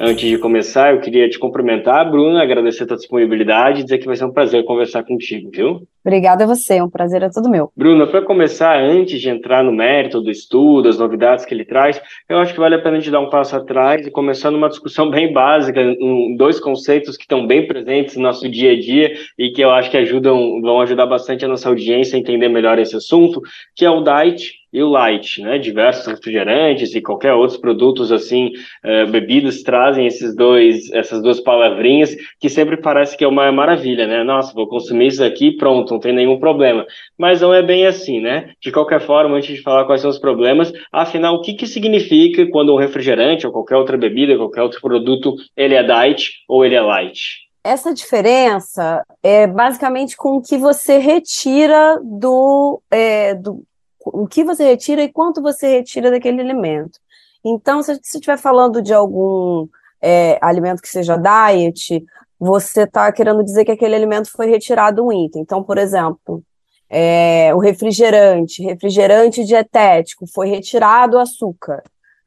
Antes 0.00 0.28
de 0.28 0.38
começar, 0.38 0.94
eu 0.94 1.00
queria 1.00 1.28
te 1.28 1.38
cumprimentar, 1.38 2.10
Bruna, 2.10 2.42
agradecer 2.42 2.84
a 2.84 2.86
tua 2.86 2.96
disponibilidade 2.96 3.80
e 3.80 3.84
dizer 3.84 3.98
que 3.98 4.06
vai 4.06 4.16
ser 4.16 4.24
um 4.24 4.32
prazer 4.32 4.64
conversar 4.64 5.04
contigo, 5.04 5.50
viu? 5.52 5.86
Obrigada 6.04 6.44
a 6.44 6.46
você, 6.46 6.82
um 6.82 6.90
prazer 6.90 7.22
é 7.22 7.30
todo 7.30 7.48
meu. 7.48 7.72
Bruna, 7.74 8.06
para 8.06 8.20
começar, 8.20 8.78
antes 8.78 9.18
de 9.22 9.30
entrar 9.30 9.64
no 9.64 9.72
mérito 9.72 10.20
do 10.20 10.30
estudo, 10.30 10.86
as 10.86 10.98
novidades 10.98 11.46
que 11.46 11.54
ele 11.54 11.64
traz, 11.64 11.98
eu 12.28 12.36
acho 12.36 12.52
que 12.52 12.60
vale 12.60 12.74
a 12.74 12.78
pena 12.78 12.98
a 12.98 13.00
gente 13.00 13.10
dar 13.10 13.20
um 13.20 13.30
passo 13.30 13.56
atrás 13.56 14.06
e 14.06 14.10
começar 14.10 14.50
numa 14.50 14.68
discussão 14.68 15.08
bem 15.08 15.32
básica, 15.32 15.80
um, 15.80 16.36
dois 16.36 16.60
conceitos 16.60 17.16
que 17.16 17.24
estão 17.24 17.46
bem 17.46 17.66
presentes 17.66 18.16
no 18.16 18.22
nosso 18.22 18.46
dia 18.50 18.72
a 18.72 18.78
dia 18.78 19.14
e 19.38 19.50
que 19.50 19.62
eu 19.62 19.70
acho 19.70 19.90
que 19.90 19.96
ajudam, 19.96 20.60
vão 20.60 20.78
ajudar 20.82 21.06
bastante 21.06 21.44
a 21.46 21.48
nossa 21.48 21.70
audiência 21.70 22.16
a 22.16 22.20
entender 22.20 22.48
melhor 22.48 22.78
esse 22.78 22.94
assunto, 22.94 23.40
que 23.74 23.86
é 23.86 23.90
o 23.90 24.02
diet 24.02 24.62
e 24.74 24.82
o 24.82 24.88
light, 24.88 25.40
né? 25.40 25.56
Diversos 25.56 26.04
refrigerantes 26.04 26.96
e 26.96 27.00
qualquer 27.00 27.32
outros 27.32 27.56
produtos 27.56 28.10
assim, 28.10 28.50
uh, 28.84 29.08
bebidas 29.08 29.62
trazem 29.62 30.04
esses 30.04 30.34
dois, 30.34 30.90
essas 30.92 31.22
duas 31.22 31.38
palavrinhas 31.38 32.16
que 32.40 32.48
sempre 32.48 32.76
parece 32.78 33.16
que 33.16 33.22
é 33.22 33.28
uma 33.28 33.52
maravilha, 33.52 34.04
né? 34.04 34.24
Nossa, 34.24 34.52
vou 34.52 34.66
consumir 34.66 35.06
isso 35.06 35.22
aqui, 35.22 35.52
pronto, 35.52 35.93
não 35.94 36.00
tem 36.00 36.12
nenhum 36.12 36.38
problema. 36.38 36.86
Mas 37.18 37.40
não 37.40 37.54
é 37.54 37.62
bem 37.62 37.86
assim, 37.86 38.20
né? 38.20 38.52
De 38.60 38.70
qualquer 38.70 39.00
forma, 39.00 39.36
antes 39.36 39.56
de 39.56 39.62
falar 39.62 39.84
quais 39.84 40.00
são 40.00 40.10
os 40.10 40.18
problemas, 40.18 40.72
afinal, 40.92 41.36
o 41.36 41.40
que 41.40 41.54
que 41.54 41.66
significa 41.66 42.46
quando 42.50 42.74
um 42.74 42.78
refrigerante 42.78 43.46
ou 43.46 43.52
qualquer 43.52 43.76
outra 43.76 43.96
bebida, 43.96 44.36
qualquer 44.36 44.62
outro 44.62 44.80
produto, 44.80 45.34
ele 45.56 45.74
é 45.74 45.82
diet 45.82 46.32
ou 46.48 46.64
ele 46.64 46.74
é 46.74 46.80
light? 46.80 47.44
essa 47.64 47.94
diferença 47.94 49.02
é 49.22 49.46
basicamente 49.46 50.18
com 50.18 50.36
o 50.36 50.42
que 50.42 50.58
você 50.58 50.98
retira 50.98 51.98
do, 52.04 52.82
é, 52.90 53.34
do, 53.34 53.64
o 54.04 54.26
que 54.26 54.44
você 54.44 54.64
retira 54.64 55.02
e 55.02 55.10
quanto 55.10 55.40
você 55.40 55.78
retira 55.78 56.10
daquele 56.10 56.42
alimento. 56.42 57.00
Então, 57.42 57.82
se 57.82 57.94
você 57.94 58.18
estiver 58.18 58.36
falando 58.36 58.82
de 58.82 58.92
algum 58.92 59.66
é, 60.00 60.38
alimento 60.42 60.82
que 60.82 60.88
seja 60.88 61.16
diet, 61.16 62.04
você 62.44 62.82
está 62.82 63.10
querendo 63.10 63.42
dizer 63.42 63.64
que 63.64 63.72
aquele 63.72 63.94
alimento 63.94 64.30
foi 64.30 64.46
retirado 64.46 65.04
um 65.04 65.10
item. 65.10 65.42
Então, 65.42 65.62
por 65.62 65.78
exemplo, 65.78 66.42
é, 66.90 67.54
o 67.54 67.58
refrigerante, 67.58 68.62
refrigerante 68.62 69.44
dietético, 69.44 70.26
foi 70.26 70.48
retirado 70.48 71.16
o 71.16 71.20
açúcar. 71.20 71.82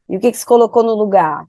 E 0.09 0.17
o 0.17 0.19
que, 0.19 0.31
que 0.31 0.37
se 0.37 0.45
colocou 0.45 0.83
no 0.83 0.95
lugar? 0.95 1.45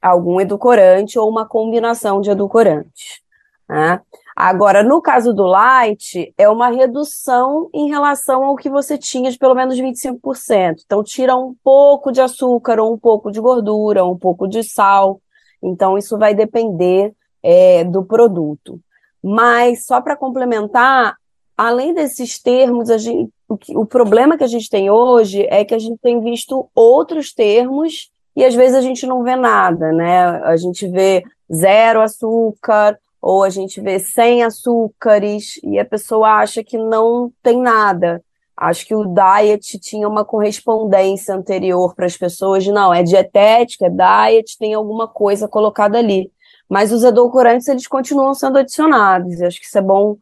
Algum 0.00 0.40
edulcorante 0.40 1.18
ou 1.18 1.28
uma 1.28 1.46
combinação 1.46 2.20
de 2.20 2.30
edulcorantes. 2.30 3.20
Né? 3.68 4.00
Agora, 4.34 4.82
no 4.82 5.02
caso 5.02 5.34
do 5.34 5.44
light, 5.44 6.32
é 6.38 6.48
uma 6.48 6.70
redução 6.70 7.68
em 7.74 7.90
relação 7.90 8.44
ao 8.44 8.56
que 8.56 8.70
você 8.70 8.96
tinha 8.96 9.30
de 9.30 9.38
pelo 9.38 9.54
menos 9.54 9.78
25%. 9.78 10.76
Então, 10.84 11.04
tira 11.04 11.36
um 11.36 11.54
pouco 11.62 12.10
de 12.10 12.22
açúcar, 12.22 12.80
ou 12.80 12.94
um 12.94 12.98
pouco 12.98 13.30
de 13.30 13.40
gordura, 13.40 14.04
um 14.04 14.16
pouco 14.16 14.48
de 14.48 14.62
sal. 14.62 15.20
Então, 15.62 15.98
isso 15.98 16.18
vai 16.18 16.34
depender 16.34 17.14
é, 17.42 17.84
do 17.84 18.04
produto. 18.04 18.80
Mas, 19.22 19.86
só 19.86 20.00
para 20.00 20.16
complementar, 20.16 21.16
além 21.56 21.94
desses 21.94 22.40
termos, 22.40 22.88
gente, 23.02 23.30
o, 23.48 23.56
que, 23.56 23.76
o 23.76 23.86
problema 23.86 24.36
que 24.36 24.44
a 24.44 24.48
gente 24.48 24.68
tem 24.68 24.90
hoje 24.90 25.46
é 25.50 25.64
que 25.64 25.74
a 25.74 25.78
gente 25.78 25.98
tem 26.00 26.20
visto 26.20 26.68
outros 26.74 27.32
termos 27.32 28.10
e 28.34 28.44
às 28.44 28.54
vezes 28.54 28.74
a 28.74 28.80
gente 28.80 29.06
não 29.06 29.22
vê 29.22 29.36
nada, 29.36 29.92
né? 29.92 30.24
A 30.44 30.56
gente 30.56 30.88
vê 30.88 31.22
zero 31.52 32.00
açúcar, 32.00 32.98
ou 33.22 33.44
a 33.44 33.50
gente 33.50 33.80
vê 33.80 34.00
sem 34.00 34.42
açúcares 34.42 35.60
e 35.62 35.78
a 35.78 35.84
pessoa 35.84 36.40
acha 36.40 36.64
que 36.64 36.76
não 36.76 37.32
tem 37.40 37.60
nada. 37.60 38.20
Acho 38.56 38.84
que 38.84 38.94
o 38.94 39.04
diet 39.04 39.78
tinha 39.78 40.08
uma 40.08 40.24
correspondência 40.24 41.34
anterior 41.34 41.94
para 41.94 42.06
as 42.06 42.16
pessoas 42.16 42.64
de 42.64 42.72
não, 42.72 42.92
é 42.92 43.02
dietética, 43.02 43.86
é 43.86 43.90
diet, 44.30 44.58
tem 44.58 44.74
alguma 44.74 45.06
coisa 45.06 45.46
colocada 45.46 45.98
ali. 45.98 46.30
Mas 46.72 46.90
os 46.90 47.04
edulcorantes, 47.04 47.68
eles 47.68 47.86
continuam 47.86 48.32
sendo 48.32 48.56
adicionados. 48.56 49.42
acho 49.42 49.60
que 49.60 49.66
isso 49.66 49.76
é 49.76 49.82
bom, 49.82 50.16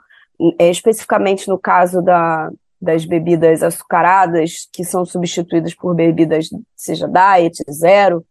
é, 0.58 0.68
especificamente 0.68 1.48
no 1.48 1.56
caso 1.56 2.02
da, 2.02 2.50
das 2.82 3.04
bebidas 3.04 3.62
açucaradas, 3.62 4.68
que 4.72 4.82
são 4.84 5.04
substituídas 5.04 5.76
por 5.76 5.94
bebidas, 5.94 6.48
seja 6.74 7.06
diet, 7.06 7.62
zero, 7.70 8.26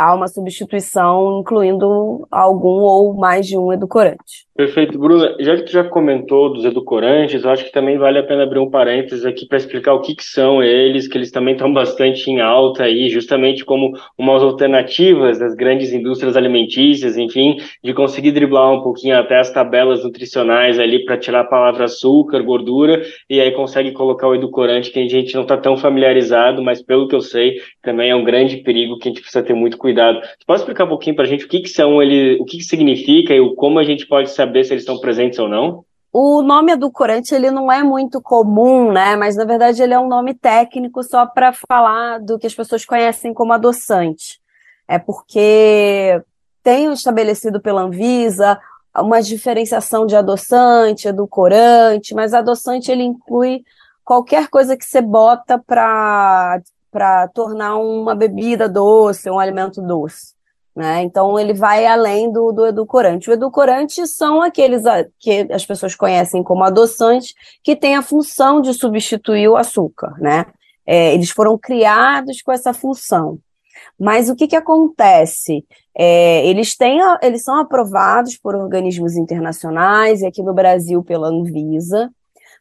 há 0.00 0.14
uma 0.14 0.28
substituição 0.28 1.40
incluindo 1.40 2.26
algum 2.30 2.80
ou 2.80 3.14
mais 3.14 3.46
de 3.46 3.58
um 3.58 3.72
edulcorante. 3.72 4.48
Perfeito, 4.60 4.98
Bruna. 4.98 5.36
Já 5.40 5.56
que 5.56 5.62
tu 5.62 5.72
já 5.72 5.84
comentou 5.84 6.52
dos 6.52 6.66
edulcorantes, 6.66 7.42
eu 7.42 7.50
acho 7.50 7.64
que 7.64 7.72
também 7.72 7.96
vale 7.96 8.18
a 8.18 8.22
pena 8.22 8.42
abrir 8.42 8.58
um 8.58 8.68
parênteses 8.68 9.24
aqui 9.24 9.46
para 9.46 9.56
explicar 9.56 9.94
o 9.94 10.02
que, 10.02 10.14
que, 10.14 10.22
são 10.22 10.62
eles, 10.62 11.08
que 11.08 11.16
eles 11.16 11.30
também 11.30 11.54
estão 11.54 11.72
bastante 11.72 12.30
em 12.30 12.42
alta 12.42 12.84
aí, 12.84 13.08
justamente 13.08 13.64
como 13.64 13.92
umas 14.18 14.42
alternativas 14.42 15.38
das 15.38 15.54
grandes 15.54 15.94
indústrias 15.94 16.36
alimentícias, 16.36 17.16
enfim, 17.16 17.56
de 17.82 17.94
conseguir 17.94 18.32
driblar 18.32 18.70
um 18.70 18.82
pouquinho 18.82 19.18
até 19.18 19.38
as 19.38 19.50
tabelas 19.50 20.04
nutricionais 20.04 20.78
ali 20.78 21.06
para 21.06 21.16
tirar 21.16 21.40
a 21.40 21.44
palavra 21.44 21.84
açúcar, 21.84 22.42
gordura, 22.42 23.02
e 23.30 23.40
aí 23.40 23.52
consegue 23.52 23.92
colocar 23.92 24.28
o 24.28 24.34
edulcorante 24.34 24.90
que 24.90 24.98
a 24.98 25.08
gente 25.08 25.34
não 25.34 25.42
está 25.42 25.56
tão 25.56 25.74
familiarizado, 25.76 26.62
mas 26.62 26.82
pelo 26.82 27.08
que 27.08 27.14
eu 27.14 27.22
sei, 27.22 27.62
também 27.82 28.10
é 28.10 28.14
um 28.14 28.24
grande 28.24 28.58
perigo 28.58 28.98
que 28.98 29.08
a 29.08 29.10
gente 29.10 29.22
precisa 29.22 29.42
ter 29.42 29.54
muito 29.54 29.78
cuidado. 29.78 29.89
Você 29.94 30.44
pode 30.46 30.60
explicar 30.60 30.84
um 30.84 30.88
pouquinho 30.88 31.16
para 31.16 31.24
a 31.24 31.28
gente 31.28 31.44
o 31.44 31.48
que, 31.48 31.60
que 31.60 31.68
são 31.68 32.02
ele, 32.02 32.38
o 32.40 32.44
que, 32.44 32.58
que 32.58 32.64
significa 32.64 33.34
e 33.34 33.54
como 33.54 33.78
a 33.78 33.84
gente 33.84 34.06
pode 34.06 34.30
saber 34.30 34.50
saber 34.50 34.64
se 34.64 34.72
eles 34.72 34.82
estão 34.82 34.98
presentes 34.98 35.38
ou 35.38 35.48
não? 35.48 35.84
O 36.12 36.42
nome 36.42 36.72
edulcorante 36.72 37.34
ele 37.34 37.50
não 37.50 37.70
é 37.70 37.84
muito 37.84 38.20
comum, 38.20 38.90
né? 38.90 39.14
Mas 39.14 39.36
na 39.36 39.44
verdade 39.44 39.80
ele 39.80 39.94
é 39.94 39.98
um 39.98 40.08
nome 40.08 40.34
técnico 40.34 41.02
só 41.02 41.24
para 41.24 41.52
falar 41.52 42.18
do 42.18 42.38
que 42.38 42.46
as 42.46 42.54
pessoas 42.54 42.84
conhecem 42.84 43.32
como 43.32 43.52
adoçante. 43.52 44.40
É 44.88 44.98
porque 44.98 46.20
tem 46.64 46.92
estabelecido 46.92 47.60
pela 47.60 47.82
Anvisa 47.82 48.58
uma 48.96 49.22
diferenciação 49.22 50.04
de 50.04 50.16
adoçante, 50.16 51.06
edulcorante, 51.06 52.12
mas 52.12 52.34
adoçante 52.34 52.90
ele 52.90 53.04
inclui 53.04 53.62
qualquer 54.04 54.48
coisa 54.48 54.76
que 54.76 54.84
você 54.84 55.00
bota 55.00 55.62
para 55.64 56.60
para 56.90 57.28
tornar 57.28 57.76
uma 57.76 58.14
bebida 58.14 58.68
doce, 58.68 59.30
um 59.30 59.38
alimento 59.38 59.80
doce. 59.80 60.34
Né? 60.74 61.02
Então 61.02 61.38
ele 61.38 61.52
vai 61.52 61.86
além 61.86 62.32
do, 62.32 62.52
do 62.52 62.66
edulcorante. 62.66 63.28
O 63.28 63.32
edulcorante 63.32 64.06
são 64.06 64.40
aqueles 64.40 64.86
a, 64.86 65.04
que 65.18 65.46
as 65.50 65.66
pessoas 65.66 65.94
conhecem 65.94 66.42
como 66.42 66.64
adoçantes, 66.64 67.34
que 67.62 67.76
têm 67.76 67.96
a 67.96 68.02
função 68.02 68.60
de 68.60 68.72
substituir 68.72 69.48
o 69.48 69.56
açúcar. 69.56 70.14
Né? 70.18 70.46
É, 70.86 71.12
eles 71.12 71.30
foram 71.30 71.58
criados 71.58 72.40
com 72.42 72.52
essa 72.52 72.72
função. 72.72 73.38
Mas 73.98 74.30
o 74.30 74.36
que, 74.36 74.48
que 74.48 74.56
acontece? 74.56 75.64
É, 75.96 76.46
eles, 76.46 76.76
têm, 76.76 77.00
eles 77.22 77.42
são 77.42 77.58
aprovados 77.58 78.36
por 78.38 78.54
organismos 78.54 79.16
internacionais 79.16 80.22
e 80.22 80.26
aqui 80.26 80.42
no 80.42 80.54
Brasil 80.54 81.02
pela 81.02 81.28
Anvisa, 81.28 82.10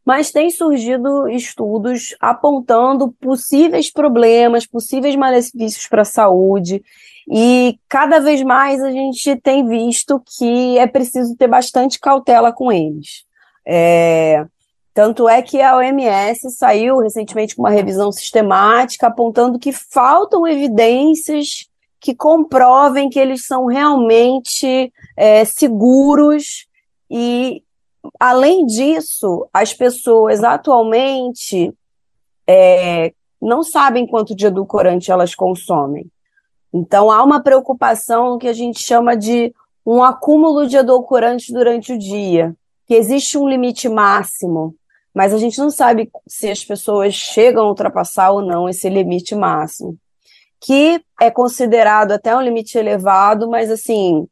mas 0.09 0.31
tem 0.31 0.49
surgido 0.49 1.29
estudos 1.29 2.15
apontando 2.19 3.11
possíveis 3.21 3.91
problemas, 3.91 4.65
possíveis 4.65 5.15
malefícios 5.15 5.85
para 5.85 6.01
a 6.01 6.05
saúde 6.05 6.81
e 7.29 7.77
cada 7.87 8.17
vez 8.19 8.41
mais 8.41 8.81
a 8.81 8.89
gente 8.89 9.35
tem 9.35 9.63
visto 9.67 10.19
que 10.35 10.79
é 10.79 10.87
preciso 10.87 11.35
ter 11.37 11.47
bastante 11.47 11.99
cautela 11.99 12.51
com 12.51 12.71
eles. 12.71 13.23
É, 13.63 14.47
tanto 14.95 15.29
é 15.29 15.43
que 15.43 15.61
a 15.61 15.77
OMS 15.77 16.49
saiu 16.57 16.97
recentemente 16.97 17.55
com 17.55 17.61
uma 17.61 17.69
revisão 17.69 18.11
sistemática 18.11 19.05
apontando 19.05 19.59
que 19.59 19.71
faltam 19.71 20.47
evidências 20.47 21.69
que 21.99 22.15
comprovem 22.15 23.11
que 23.11 23.19
eles 23.19 23.45
são 23.45 23.67
realmente 23.67 24.91
é, 25.15 25.45
seguros 25.45 26.65
e, 27.11 27.61
além 28.19 28.65
disso, 28.65 29.47
as 29.53 29.73
pessoas 29.73 30.43
atualmente 30.43 31.73
é, 32.47 33.13
não 33.41 33.63
sabem 33.63 34.07
quanto 34.07 34.35
de 34.35 34.47
edulcorante 34.47 35.11
elas 35.11 35.35
consomem. 35.35 36.09
Então, 36.73 37.09
há 37.09 37.23
uma 37.23 37.41
preocupação 37.41 38.37
que 38.37 38.47
a 38.47 38.53
gente 38.53 38.81
chama 38.81 39.17
de 39.17 39.53
um 39.85 40.03
acúmulo 40.03 40.67
de 40.67 40.77
edulcorantes 40.77 41.49
durante 41.49 41.93
o 41.93 41.97
dia, 41.97 42.55
que 42.85 42.93
existe 42.93 43.37
um 43.37 43.47
limite 43.47 43.89
máximo, 43.89 44.75
mas 45.13 45.33
a 45.33 45.37
gente 45.37 45.57
não 45.57 45.71
sabe 45.71 46.11
se 46.27 46.49
as 46.49 46.63
pessoas 46.63 47.13
chegam 47.13 47.65
a 47.65 47.69
ultrapassar 47.69 48.31
ou 48.31 48.41
não 48.41 48.69
esse 48.69 48.87
limite 48.89 49.35
máximo, 49.35 49.97
que 50.61 51.01
é 51.19 51.31
considerado 51.31 52.11
até 52.11 52.35
um 52.35 52.41
limite 52.41 52.77
elevado, 52.77 53.49
mas 53.49 53.71
assim, 53.71 54.27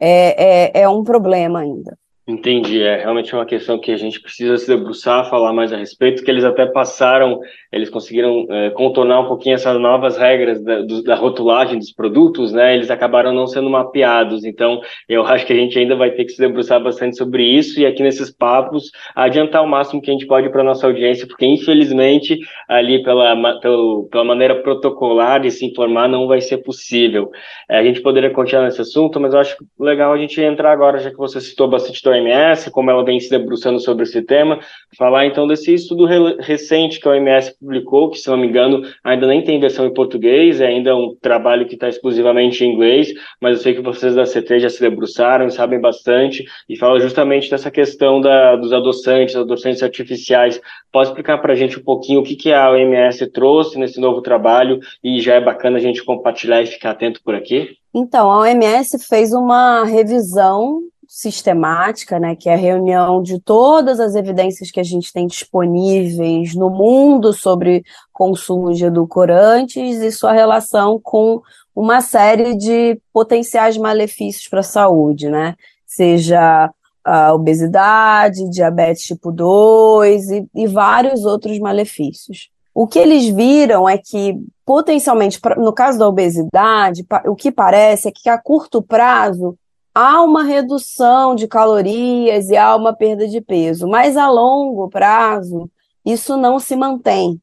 é, 0.00 0.72
é, 0.78 0.82
é 0.82 0.88
um 0.88 1.04
problema 1.04 1.60
ainda. 1.60 1.98
Entendi, 2.30 2.80
é 2.80 2.96
realmente 2.98 3.34
uma 3.34 3.44
questão 3.44 3.76
que 3.76 3.90
a 3.90 3.96
gente 3.96 4.20
precisa 4.20 4.56
se 4.56 4.68
debruçar, 4.68 5.28
falar 5.28 5.52
mais 5.52 5.72
a 5.72 5.76
respeito, 5.76 6.22
que 6.22 6.30
eles 6.30 6.44
até 6.44 6.64
passaram, 6.64 7.40
eles 7.72 7.90
conseguiram 7.90 8.46
é, 8.48 8.70
contornar 8.70 9.20
um 9.20 9.26
pouquinho 9.26 9.56
essas 9.56 9.80
novas 9.80 10.16
regras 10.16 10.62
da, 10.62 10.80
do, 10.82 11.02
da, 11.02 11.16
rotulagem 11.16 11.76
dos 11.76 11.92
produtos, 11.92 12.52
né? 12.52 12.74
Eles 12.74 12.88
acabaram 12.88 13.34
não 13.34 13.48
sendo 13.48 13.68
mapeados, 13.68 14.44
então 14.44 14.80
eu 15.08 15.24
acho 15.26 15.44
que 15.44 15.52
a 15.52 15.56
gente 15.56 15.76
ainda 15.76 15.96
vai 15.96 16.12
ter 16.12 16.24
que 16.24 16.30
se 16.30 16.38
debruçar 16.38 16.80
bastante 16.80 17.16
sobre 17.16 17.42
isso 17.42 17.80
e 17.80 17.86
aqui 17.86 18.00
nesses 18.00 18.30
papos 18.30 18.92
adiantar 19.16 19.64
o 19.64 19.68
máximo 19.68 20.00
que 20.00 20.10
a 20.10 20.12
gente 20.12 20.26
pode 20.26 20.48
para 20.50 20.62
nossa 20.62 20.86
audiência, 20.86 21.26
porque 21.26 21.44
infelizmente 21.44 22.38
ali 22.68 23.02
pela, 23.02 23.58
pelo, 23.58 24.08
pela 24.08 24.24
maneira 24.24 24.62
protocolar 24.62 25.40
de 25.40 25.50
se 25.50 25.66
informar 25.66 26.08
não 26.08 26.28
vai 26.28 26.40
ser 26.40 26.58
possível. 26.58 27.28
É, 27.68 27.78
a 27.78 27.82
gente 27.82 28.00
poderia 28.00 28.30
continuar 28.30 28.66
nesse 28.66 28.82
assunto, 28.82 29.18
mas 29.18 29.34
eu 29.34 29.40
acho 29.40 29.56
legal 29.78 30.12
a 30.12 30.18
gente 30.18 30.40
entrar 30.40 30.70
agora, 30.70 30.98
já 30.98 31.10
que 31.10 31.16
você 31.16 31.40
citou 31.40 31.66
bastante 31.66 32.00
do 32.02 32.19
OMS, 32.20 32.70
como 32.70 32.90
ela 32.90 33.04
vem 33.04 33.20
se 33.20 33.30
debruçando 33.30 33.78
sobre 33.80 34.04
esse 34.04 34.22
tema, 34.22 34.58
falar 34.96 35.26
então 35.26 35.46
desse 35.46 35.72
estudo 35.72 36.06
re 36.06 36.36
recente 36.40 37.00
que 37.00 37.08
a 37.08 37.12
OMS 37.12 37.54
publicou, 37.58 38.10
que 38.10 38.18
se 38.18 38.28
não 38.28 38.36
me 38.36 38.46
engano 38.46 38.82
ainda 39.04 39.26
nem 39.26 39.42
tem 39.42 39.60
versão 39.60 39.86
em 39.86 39.94
português, 39.94 40.60
é 40.60 40.66
ainda 40.66 40.96
um 40.96 41.14
trabalho 41.20 41.66
que 41.66 41.74
está 41.74 41.88
exclusivamente 41.88 42.64
em 42.64 42.72
inglês, 42.72 43.12
mas 43.40 43.56
eu 43.56 43.62
sei 43.62 43.74
que 43.74 43.82
vocês 43.82 44.14
da 44.14 44.24
CT 44.24 44.60
já 44.60 44.68
se 44.68 44.80
debruçaram 44.80 45.50
sabem 45.50 45.80
bastante, 45.80 46.44
e 46.68 46.76
fala 46.76 46.98
justamente 47.00 47.50
dessa 47.50 47.70
questão 47.70 48.20
da, 48.20 48.56
dos 48.56 48.72
adoçantes, 48.72 49.36
adoçantes 49.36 49.82
artificiais. 49.82 50.60
Pode 50.90 51.08
explicar 51.08 51.38
para 51.38 51.52
a 51.52 51.56
gente 51.56 51.78
um 51.78 51.82
pouquinho 51.82 52.20
o 52.20 52.22
que, 52.22 52.34
que 52.34 52.52
a 52.52 52.70
OMS 52.70 53.30
trouxe 53.30 53.78
nesse 53.78 54.00
novo 54.00 54.22
trabalho 54.22 54.80
e 55.02 55.20
já 55.20 55.34
é 55.34 55.40
bacana 55.40 55.76
a 55.76 55.80
gente 55.80 56.04
compartilhar 56.04 56.62
e 56.62 56.66
ficar 56.66 56.90
atento 56.90 57.20
por 57.22 57.34
aqui? 57.34 57.76
Então, 57.94 58.30
a 58.30 58.40
OMS 58.40 58.98
fez 59.08 59.32
uma 59.32 59.84
revisão 59.84 60.80
sistemática, 61.20 62.18
né, 62.18 62.34
que 62.34 62.48
é 62.48 62.54
a 62.54 62.56
reunião 62.56 63.22
de 63.22 63.38
todas 63.38 64.00
as 64.00 64.14
evidências 64.14 64.70
que 64.70 64.80
a 64.80 64.82
gente 64.82 65.12
tem 65.12 65.26
disponíveis 65.26 66.54
no 66.54 66.70
mundo 66.70 67.34
sobre 67.34 67.84
consumo 68.10 68.72
de 68.72 68.86
edulcorantes 68.86 69.98
e 69.98 70.10
sua 70.10 70.32
relação 70.32 70.98
com 70.98 71.42
uma 71.76 72.00
série 72.00 72.56
de 72.56 72.98
potenciais 73.12 73.76
malefícios 73.76 74.48
para 74.48 74.60
a 74.60 74.62
saúde, 74.62 75.28
né? 75.28 75.56
Seja 75.84 76.70
a 77.04 77.34
obesidade, 77.34 78.48
diabetes 78.48 79.02
tipo 79.02 79.30
2 79.30 80.30
e, 80.30 80.48
e 80.54 80.66
vários 80.66 81.26
outros 81.26 81.58
malefícios. 81.58 82.48
O 82.74 82.86
que 82.86 82.98
eles 82.98 83.28
viram 83.28 83.86
é 83.86 83.98
que, 83.98 84.38
potencialmente, 84.64 85.38
no 85.58 85.72
caso 85.74 85.98
da 85.98 86.08
obesidade, 86.08 87.04
o 87.26 87.36
que 87.36 87.52
parece 87.52 88.08
é 88.08 88.12
que 88.14 88.30
a 88.30 88.38
curto 88.38 88.80
prazo 88.80 89.54
há 89.94 90.22
uma 90.22 90.44
redução 90.44 91.34
de 91.34 91.46
calorias 91.48 92.48
e 92.48 92.56
há 92.56 92.74
uma 92.76 92.94
perda 92.94 93.26
de 93.26 93.40
peso, 93.40 93.88
mas 93.88 94.16
a 94.16 94.28
longo 94.30 94.88
prazo 94.88 95.70
isso 96.04 96.36
não 96.36 96.58
se 96.58 96.76
mantém. 96.76 97.40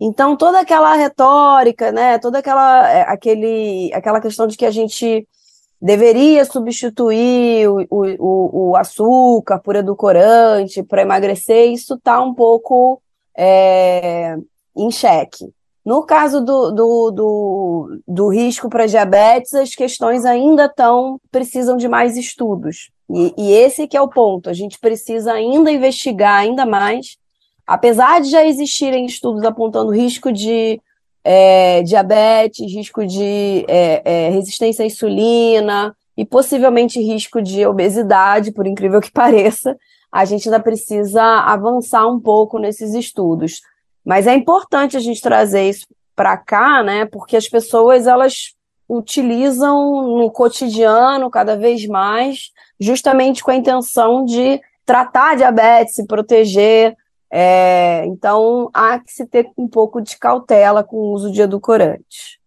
Então 0.00 0.36
toda 0.36 0.60
aquela 0.60 0.94
retórica, 0.94 1.92
né, 1.92 2.18
toda 2.18 2.38
aquela 2.38 2.90
é, 2.90 3.02
aquele, 3.02 3.92
aquela 3.94 4.20
questão 4.20 4.46
de 4.46 4.56
que 4.56 4.66
a 4.66 4.70
gente 4.70 5.26
deveria 5.80 6.44
substituir 6.44 7.68
o, 7.68 7.86
o, 7.90 8.70
o 8.70 8.76
açúcar 8.76 9.58
por 9.58 9.76
edulcorante 9.76 10.82
para 10.82 11.02
emagrecer, 11.02 11.70
isso 11.70 11.94
está 11.94 12.22
um 12.22 12.34
pouco 12.34 13.00
é, 13.36 14.36
em 14.76 14.90
xeque. 14.90 15.52
No 15.84 16.02
caso 16.02 16.40
do, 16.40 16.70
do, 16.70 17.10
do, 17.10 18.00
do 18.08 18.28
risco 18.28 18.70
para 18.70 18.86
diabetes, 18.86 19.52
as 19.52 19.74
questões 19.74 20.24
ainda 20.24 20.64
estão, 20.64 21.20
precisam 21.30 21.76
de 21.76 21.86
mais 21.88 22.16
estudos. 22.16 22.90
E, 23.10 23.34
e 23.36 23.52
esse 23.52 23.86
que 23.86 23.96
é 23.96 24.00
o 24.00 24.08
ponto, 24.08 24.48
a 24.48 24.54
gente 24.54 24.78
precisa 24.78 25.34
ainda 25.34 25.70
investigar 25.70 26.40
ainda 26.40 26.64
mais, 26.64 27.18
apesar 27.66 28.22
de 28.22 28.30
já 28.30 28.44
existirem 28.46 29.04
estudos 29.04 29.44
apontando 29.44 29.92
risco 29.92 30.32
de 30.32 30.80
é, 31.22 31.82
diabetes, 31.82 32.72
risco 32.72 33.06
de 33.06 33.66
é, 33.68 34.02
é, 34.04 34.30
resistência 34.30 34.84
à 34.84 34.86
insulina 34.86 35.94
e 36.16 36.24
possivelmente 36.24 36.98
risco 37.00 37.42
de 37.42 37.66
obesidade, 37.66 38.52
por 38.52 38.66
incrível 38.66 39.00
que 39.02 39.10
pareça, 39.12 39.76
a 40.10 40.24
gente 40.24 40.48
ainda 40.48 40.60
precisa 40.60 41.22
avançar 41.22 42.06
um 42.06 42.20
pouco 42.20 42.58
nesses 42.58 42.94
estudos. 42.94 43.60
Mas 44.04 44.26
é 44.26 44.34
importante 44.34 44.96
a 44.96 45.00
gente 45.00 45.20
trazer 45.20 45.68
isso 45.68 45.86
para 46.14 46.36
cá, 46.36 46.82
né? 46.82 47.06
Porque 47.06 47.36
as 47.36 47.48
pessoas 47.48 48.06
elas 48.06 48.54
utilizam 48.88 50.18
no 50.18 50.30
cotidiano 50.30 51.30
cada 51.30 51.56
vez 51.56 51.86
mais, 51.86 52.50
justamente 52.78 53.42
com 53.42 53.50
a 53.50 53.56
intenção 53.56 54.24
de 54.24 54.60
tratar 54.84 55.32
a 55.32 55.34
diabetes, 55.34 55.94
se 55.94 56.06
proteger. 56.06 56.94
É, 57.30 58.04
então 58.06 58.70
há 58.72 58.98
que 58.98 59.10
se 59.12 59.26
ter 59.26 59.50
um 59.56 59.66
pouco 59.66 60.00
de 60.00 60.16
cautela 60.16 60.84
com 60.84 60.96
o 60.96 61.12
uso 61.12 61.32
de 61.32 61.42
edulcorantes. 61.42 62.38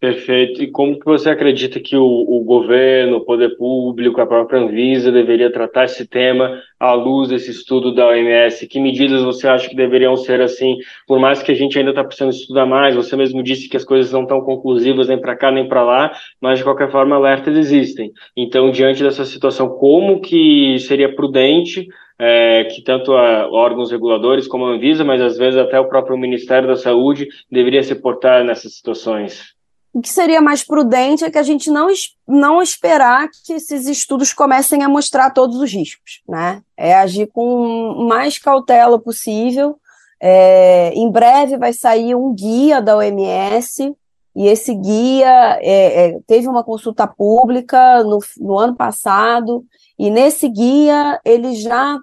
Perfeito. 0.00 0.62
E 0.62 0.70
como 0.70 0.96
que 0.96 1.04
você 1.04 1.28
acredita 1.28 1.80
que 1.80 1.96
o, 1.96 2.04
o, 2.04 2.44
governo, 2.44 3.16
o 3.16 3.24
poder 3.24 3.56
público, 3.56 4.20
a 4.20 4.26
própria 4.26 4.60
Anvisa 4.60 5.10
deveria 5.10 5.50
tratar 5.50 5.86
esse 5.86 6.06
tema 6.06 6.62
à 6.78 6.92
luz 6.92 7.30
desse 7.30 7.50
estudo 7.50 7.92
da 7.92 8.06
OMS? 8.06 8.64
Que 8.68 8.78
medidas 8.78 9.24
você 9.24 9.48
acha 9.48 9.68
que 9.68 9.74
deveriam 9.74 10.16
ser 10.16 10.40
assim? 10.40 10.76
Por 11.04 11.18
mais 11.18 11.42
que 11.42 11.50
a 11.50 11.54
gente 11.54 11.76
ainda 11.76 11.90
está 11.90 12.04
precisando 12.04 12.30
estudar 12.30 12.64
mais, 12.64 12.94
você 12.94 13.16
mesmo 13.16 13.42
disse 13.42 13.68
que 13.68 13.76
as 13.76 13.84
coisas 13.84 14.12
não 14.12 14.22
estão 14.22 14.40
conclusivas 14.40 15.08
nem 15.08 15.20
para 15.20 15.34
cá 15.34 15.50
nem 15.50 15.66
para 15.68 15.82
lá, 15.82 16.12
mas 16.40 16.58
de 16.58 16.64
qualquer 16.64 16.92
forma 16.92 17.16
alertas 17.16 17.56
existem. 17.56 18.12
Então, 18.36 18.70
diante 18.70 19.02
dessa 19.02 19.24
situação, 19.24 19.68
como 19.68 20.20
que 20.20 20.78
seria 20.78 21.12
prudente 21.12 21.88
é, 22.16 22.64
que 22.66 22.82
tanto 22.82 23.14
a 23.14 23.50
órgãos 23.50 23.90
reguladores 23.90 24.46
como 24.46 24.64
a 24.64 24.74
Anvisa, 24.74 25.04
mas 25.04 25.20
às 25.20 25.36
vezes 25.36 25.58
até 25.58 25.80
o 25.80 25.88
próprio 25.88 26.16
Ministério 26.16 26.68
da 26.68 26.76
Saúde 26.76 27.26
deveria 27.50 27.82
se 27.82 27.96
portar 27.96 28.44
nessas 28.44 28.76
situações? 28.76 29.57
O 29.92 30.00
que 30.00 30.08
seria 30.08 30.40
mais 30.40 30.62
prudente 30.62 31.24
é 31.24 31.30
que 31.30 31.38
a 31.38 31.42
gente 31.42 31.70
não, 31.70 31.88
não 32.26 32.62
esperar 32.62 33.28
que 33.44 33.54
esses 33.54 33.86
estudos 33.86 34.32
comecem 34.32 34.82
a 34.82 34.88
mostrar 34.88 35.30
todos 35.30 35.56
os 35.56 35.72
riscos, 35.72 36.22
né? 36.28 36.62
É 36.76 36.94
agir 36.94 37.28
com 37.32 38.06
mais 38.08 38.38
cautela 38.38 38.98
possível. 38.98 39.78
É, 40.20 40.92
em 40.94 41.10
breve 41.10 41.56
vai 41.56 41.72
sair 41.72 42.14
um 42.14 42.34
guia 42.34 42.82
da 42.82 42.96
OMS, 42.96 43.94
e 44.36 44.46
esse 44.46 44.72
guia 44.72 45.58
é, 45.60 46.06
é, 46.06 46.20
teve 46.26 46.46
uma 46.46 46.62
consulta 46.62 47.06
pública 47.06 48.04
no, 48.04 48.20
no 48.38 48.56
ano 48.56 48.76
passado, 48.76 49.64
e 49.98 50.10
nesse 50.10 50.48
guia 50.48 51.20
ele 51.24 51.56
já 51.56 51.98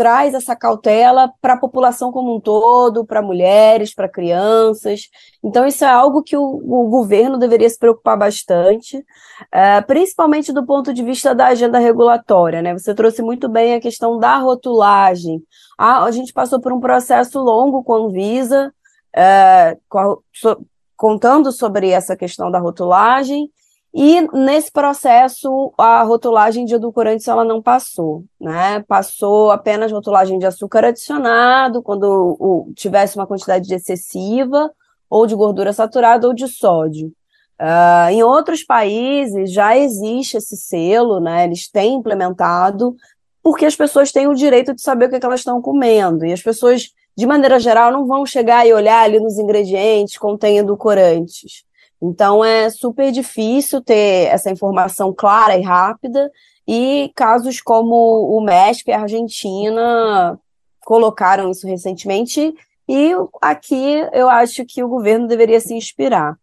traz 0.00 0.32
essa 0.32 0.56
cautela 0.56 1.30
para 1.42 1.52
a 1.52 1.58
população 1.58 2.10
como 2.10 2.34
um 2.34 2.40
todo, 2.40 3.04
para 3.04 3.20
mulheres, 3.20 3.94
para 3.94 4.08
crianças. 4.08 5.10
Então, 5.44 5.66
isso 5.66 5.84
é 5.84 5.88
algo 5.88 6.22
que 6.22 6.34
o, 6.38 6.42
o 6.42 6.88
governo 6.88 7.36
deveria 7.36 7.68
se 7.68 7.78
preocupar 7.78 8.16
bastante, 8.16 8.96
uh, 8.96 9.86
principalmente 9.86 10.54
do 10.54 10.64
ponto 10.64 10.94
de 10.94 11.02
vista 11.02 11.34
da 11.34 11.48
agenda 11.48 11.78
regulatória. 11.78 12.62
Né? 12.62 12.72
Você 12.72 12.94
trouxe 12.94 13.20
muito 13.20 13.46
bem 13.46 13.74
a 13.74 13.80
questão 13.80 14.18
da 14.18 14.38
rotulagem. 14.38 15.42
A, 15.76 16.04
a 16.04 16.10
gente 16.10 16.32
passou 16.32 16.62
por 16.62 16.72
um 16.72 16.80
processo 16.80 17.38
longo 17.38 17.84
com 17.84 17.92
a 17.92 17.98
Anvisa, 17.98 18.72
uh, 19.14 19.80
com 19.86 19.98
a, 19.98 20.16
so, 20.32 20.64
contando 20.96 21.52
sobre 21.52 21.90
essa 21.90 22.16
questão 22.16 22.50
da 22.50 22.58
rotulagem, 22.58 23.50
e 23.92 24.20
nesse 24.36 24.70
processo, 24.70 25.72
a 25.76 26.02
rotulagem 26.04 26.64
de 26.64 26.76
edulcorantes 26.76 27.26
ela 27.26 27.44
não 27.44 27.60
passou, 27.60 28.24
né? 28.40 28.84
Passou 28.86 29.50
apenas 29.50 29.90
rotulagem 29.90 30.38
de 30.38 30.46
açúcar 30.46 30.84
adicionado, 30.84 31.82
quando 31.82 32.36
o, 32.38 32.72
tivesse 32.76 33.16
uma 33.16 33.26
quantidade 33.26 33.72
excessiva, 33.74 34.70
ou 35.08 35.26
de 35.26 35.34
gordura 35.34 35.72
saturada, 35.72 36.28
ou 36.28 36.32
de 36.32 36.46
sódio. 36.46 37.12
Uh, 37.60 38.10
em 38.12 38.22
outros 38.22 38.62
países 38.62 39.52
já 39.52 39.76
existe 39.76 40.36
esse 40.36 40.56
selo, 40.56 41.18
né? 41.18 41.44
Eles 41.44 41.68
têm 41.68 41.94
implementado, 41.96 42.94
porque 43.42 43.66
as 43.66 43.74
pessoas 43.74 44.12
têm 44.12 44.28
o 44.28 44.34
direito 44.34 44.72
de 44.72 44.80
saber 44.80 45.06
o 45.06 45.10
que, 45.10 45.16
é 45.16 45.20
que 45.20 45.26
elas 45.26 45.40
estão 45.40 45.60
comendo. 45.60 46.24
E 46.24 46.32
as 46.32 46.40
pessoas, 46.40 46.90
de 47.16 47.26
maneira 47.26 47.58
geral, 47.58 47.90
não 47.90 48.06
vão 48.06 48.24
chegar 48.24 48.64
e 48.66 48.72
olhar 48.72 49.02
ali 49.02 49.18
nos 49.18 49.36
ingredientes 49.36 50.16
contém 50.16 50.58
edulcorantes. 50.58 51.64
Então 52.02 52.44
é 52.44 52.70
super 52.70 53.12
difícil 53.12 53.82
ter 53.82 54.28
essa 54.28 54.50
informação 54.50 55.12
clara 55.12 55.56
e 55.56 55.62
rápida, 55.62 56.30
e 56.66 57.10
casos 57.14 57.60
como 57.60 57.94
o 58.36 58.40
México 58.40 58.90
e 58.90 58.92
a 58.92 59.00
Argentina 59.00 60.38
colocaram 60.84 61.50
isso 61.50 61.66
recentemente, 61.66 62.54
e 62.88 63.12
aqui 63.40 64.06
eu 64.12 64.28
acho 64.28 64.64
que 64.64 64.82
o 64.82 64.88
governo 64.88 65.28
deveria 65.28 65.60
se 65.60 65.74
inspirar. 65.74 66.36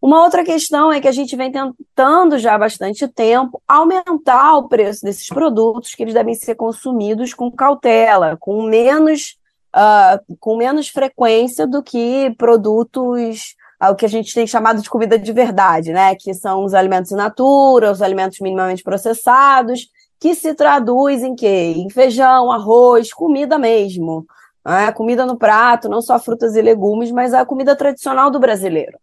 Uma 0.00 0.22
outra 0.22 0.44
questão 0.44 0.92
é 0.92 1.00
que 1.00 1.08
a 1.08 1.12
gente 1.12 1.34
vem 1.34 1.50
tentando 1.50 2.38
já 2.38 2.54
há 2.54 2.58
bastante 2.58 3.08
tempo 3.08 3.62
aumentar 3.66 4.54
o 4.58 4.68
preço 4.68 5.02
desses 5.02 5.28
produtos, 5.28 5.94
que 5.94 6.02
eles 6.02 6.12
devem 6.12 6.34
ser 6.34 6.56
consumidos 6.56 7.32
com 7.32 7.50
cautela, 7.50 8.36
com 8.38 8.62
menos, 8.64 9.38
uh, 9.74 10.36
com 10.38 10.58
menos 10.58 10.88
frequência 10.88 11.66
do 11.66 11.82
que 11.82 12.34
produtos 12.36 13.56
o 13.90 13.96
que 13.96 14.04
a 14.04 14.08
gente 14.08 14.34
tem 14.34 14.46
chamado 14.46 14.80
de 14.80 14.88
comida 14.88 15.18
de 15.18 15.32
verdade, 15.32 15.92
né? 15.92 16.14
Que 16.14 16.34
são 16.34 16.64
os 16.64 16.74
alimentos 16.74 17.12
in 17.12 17.16
natura, 17.16 17.90
os 17.90 18.02
alimentos 18.02 18.40
minimamente 18.40 18.82
processados, 18.82 19.88
que 20.20 20.34
se 20.34 20.54
traduz 20.54 21.22
em 21.22 21.34
quê? 21.34 21.74
Em 21.76 21.90
feijão, 21.90 22.50
arroz, 22.50 23.12
comida 23.12 23.58
mesmo. 23.58 24.26
Né? 24.64 24.90
Comida 24.92 25.26
no 25.26 25.36
prato, 25.36 25.88
não 25.88 26.00
só 26.00 26.18
frutas 26.18 26.56
e 26.56 26.62
legumes, 26.62 27.10
mas 27.10 27.34
a 27.34 27.44
comida 27.44 27.76
tradicional 27.76 28.30
do 28.30 28.40
brasileiro. 28.40 28.98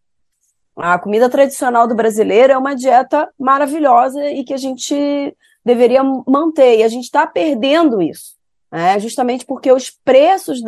A 0.76 0.98
comida 0.98 1.30
tradicional 1.30 1.88
do 1.88 1.94
brasileiro 1.94 2.54
é 2.54 2.58
uma 2.58 2.76
dieta 2.76 3.30
maravilhosa 3.38 4.30
e 4.30 4.44
que 4.44 4.54
a 4.54 4.58
gente 4.58 5.36
deveria 5.64 6.04
manter, 6.28 6.80
e 6.80 6.84
a 6.84 6.88
gente 6.88 7.04
está 7.04 7.28
perdendo 7.28 8.02
isso. 8.02 8.36
Né? 8.72 9.00
Justamente 9.00 9.46
porque 9.46 9.72
os 9.72 9.92
preços 9.92 10.62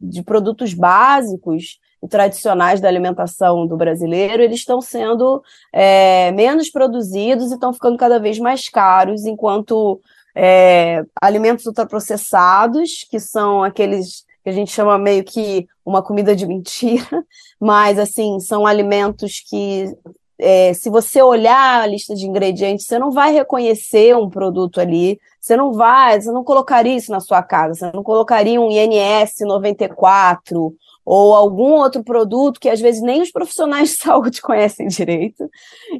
de 0.00 0.22
produtos 0.22 0.72
básicos 0.72 1.78
tradicionais 2.08 2.80
da 2.80 2.88
alimentação 2.88 3.66
do 3.66 3.76
brasileiro, 3.76 4.42
eles 4.42 4.60
estão 4.60 4.80
sendo 4.80 5.42
é, 5.72 6.30
menos 6.32 6.70
produzidos 6.70 7.50
e 7.50 7.54
estão 7.54 7.72
ficando 7.72 7.96
cada 7.96 8.18
vez 8.20 8.38
mais 8.38 8.68
caros, 8.68 9.24
enquanto 9.24 10.00
é, 10.34 11.02
alimentos 11.20 11.66
ultraprocessados, 11.66 13.06
que 13.10 13.18
são 13.18 13.62
aqueles 13.62 14.24
que 14.44 14.50
a 14.50 14.52
gente 14.52 14.70
chama 14.70 14.96
meio 14.96 15.24
que 15.24 15.66
uma 15.84 16.02
comida 16.02 16.36
de 16.36 16.46
mentira, 16.46 17.24
mas 17.60 17.98
assim, 17.98 18.38
são 18.38 18.66
alimentos 18.66 19.40
que 19.40 19.92
é, 20.38 20.72
se 20.72 20.88
você 20.88 21.20
olhar 21.20 21.82
a 21.82 21.86
lista 21.86 22.14
de 22.14 22.24
ingredientes, 22.24 22.86
você 22.86 22.98
não 22.98 23.10
vai 23.10 23.32
reconhecer 23.32 24.16
um 24.16 24.30
produto 24.30 24.80
ali, 24.80 25.18
você 25.40 25.56
não 25.56 25.72
vai, 25.72 26.20
você 26.20 26.30
não 26.30 26.44
colocaria 26.44 26.94
isso 26.94 27.10
na 27.10 27.18
sua 27.18 27.42
casa, 27.42 27.74
você 27.74 27.92
não 27.92 28.04
colocaria 28.04 28.60
um 28.60 28.70
INS 28.70 29.32
94 29.40 30.72
ou 31.10 31.34
algum 31.34 31.72
outro 31.72 32.04
produto 32.04 32.60
que 32.60 32.68
às 32.68 32.82
vezes 32.82 33.00
nem 33.00 33.22
os 33.22 33.30
profissionais 33.30 33.90
de 33.96 33.96
saúde 33.96 34.42
conhecem 34.42 34.88
direito. 34.88 35.48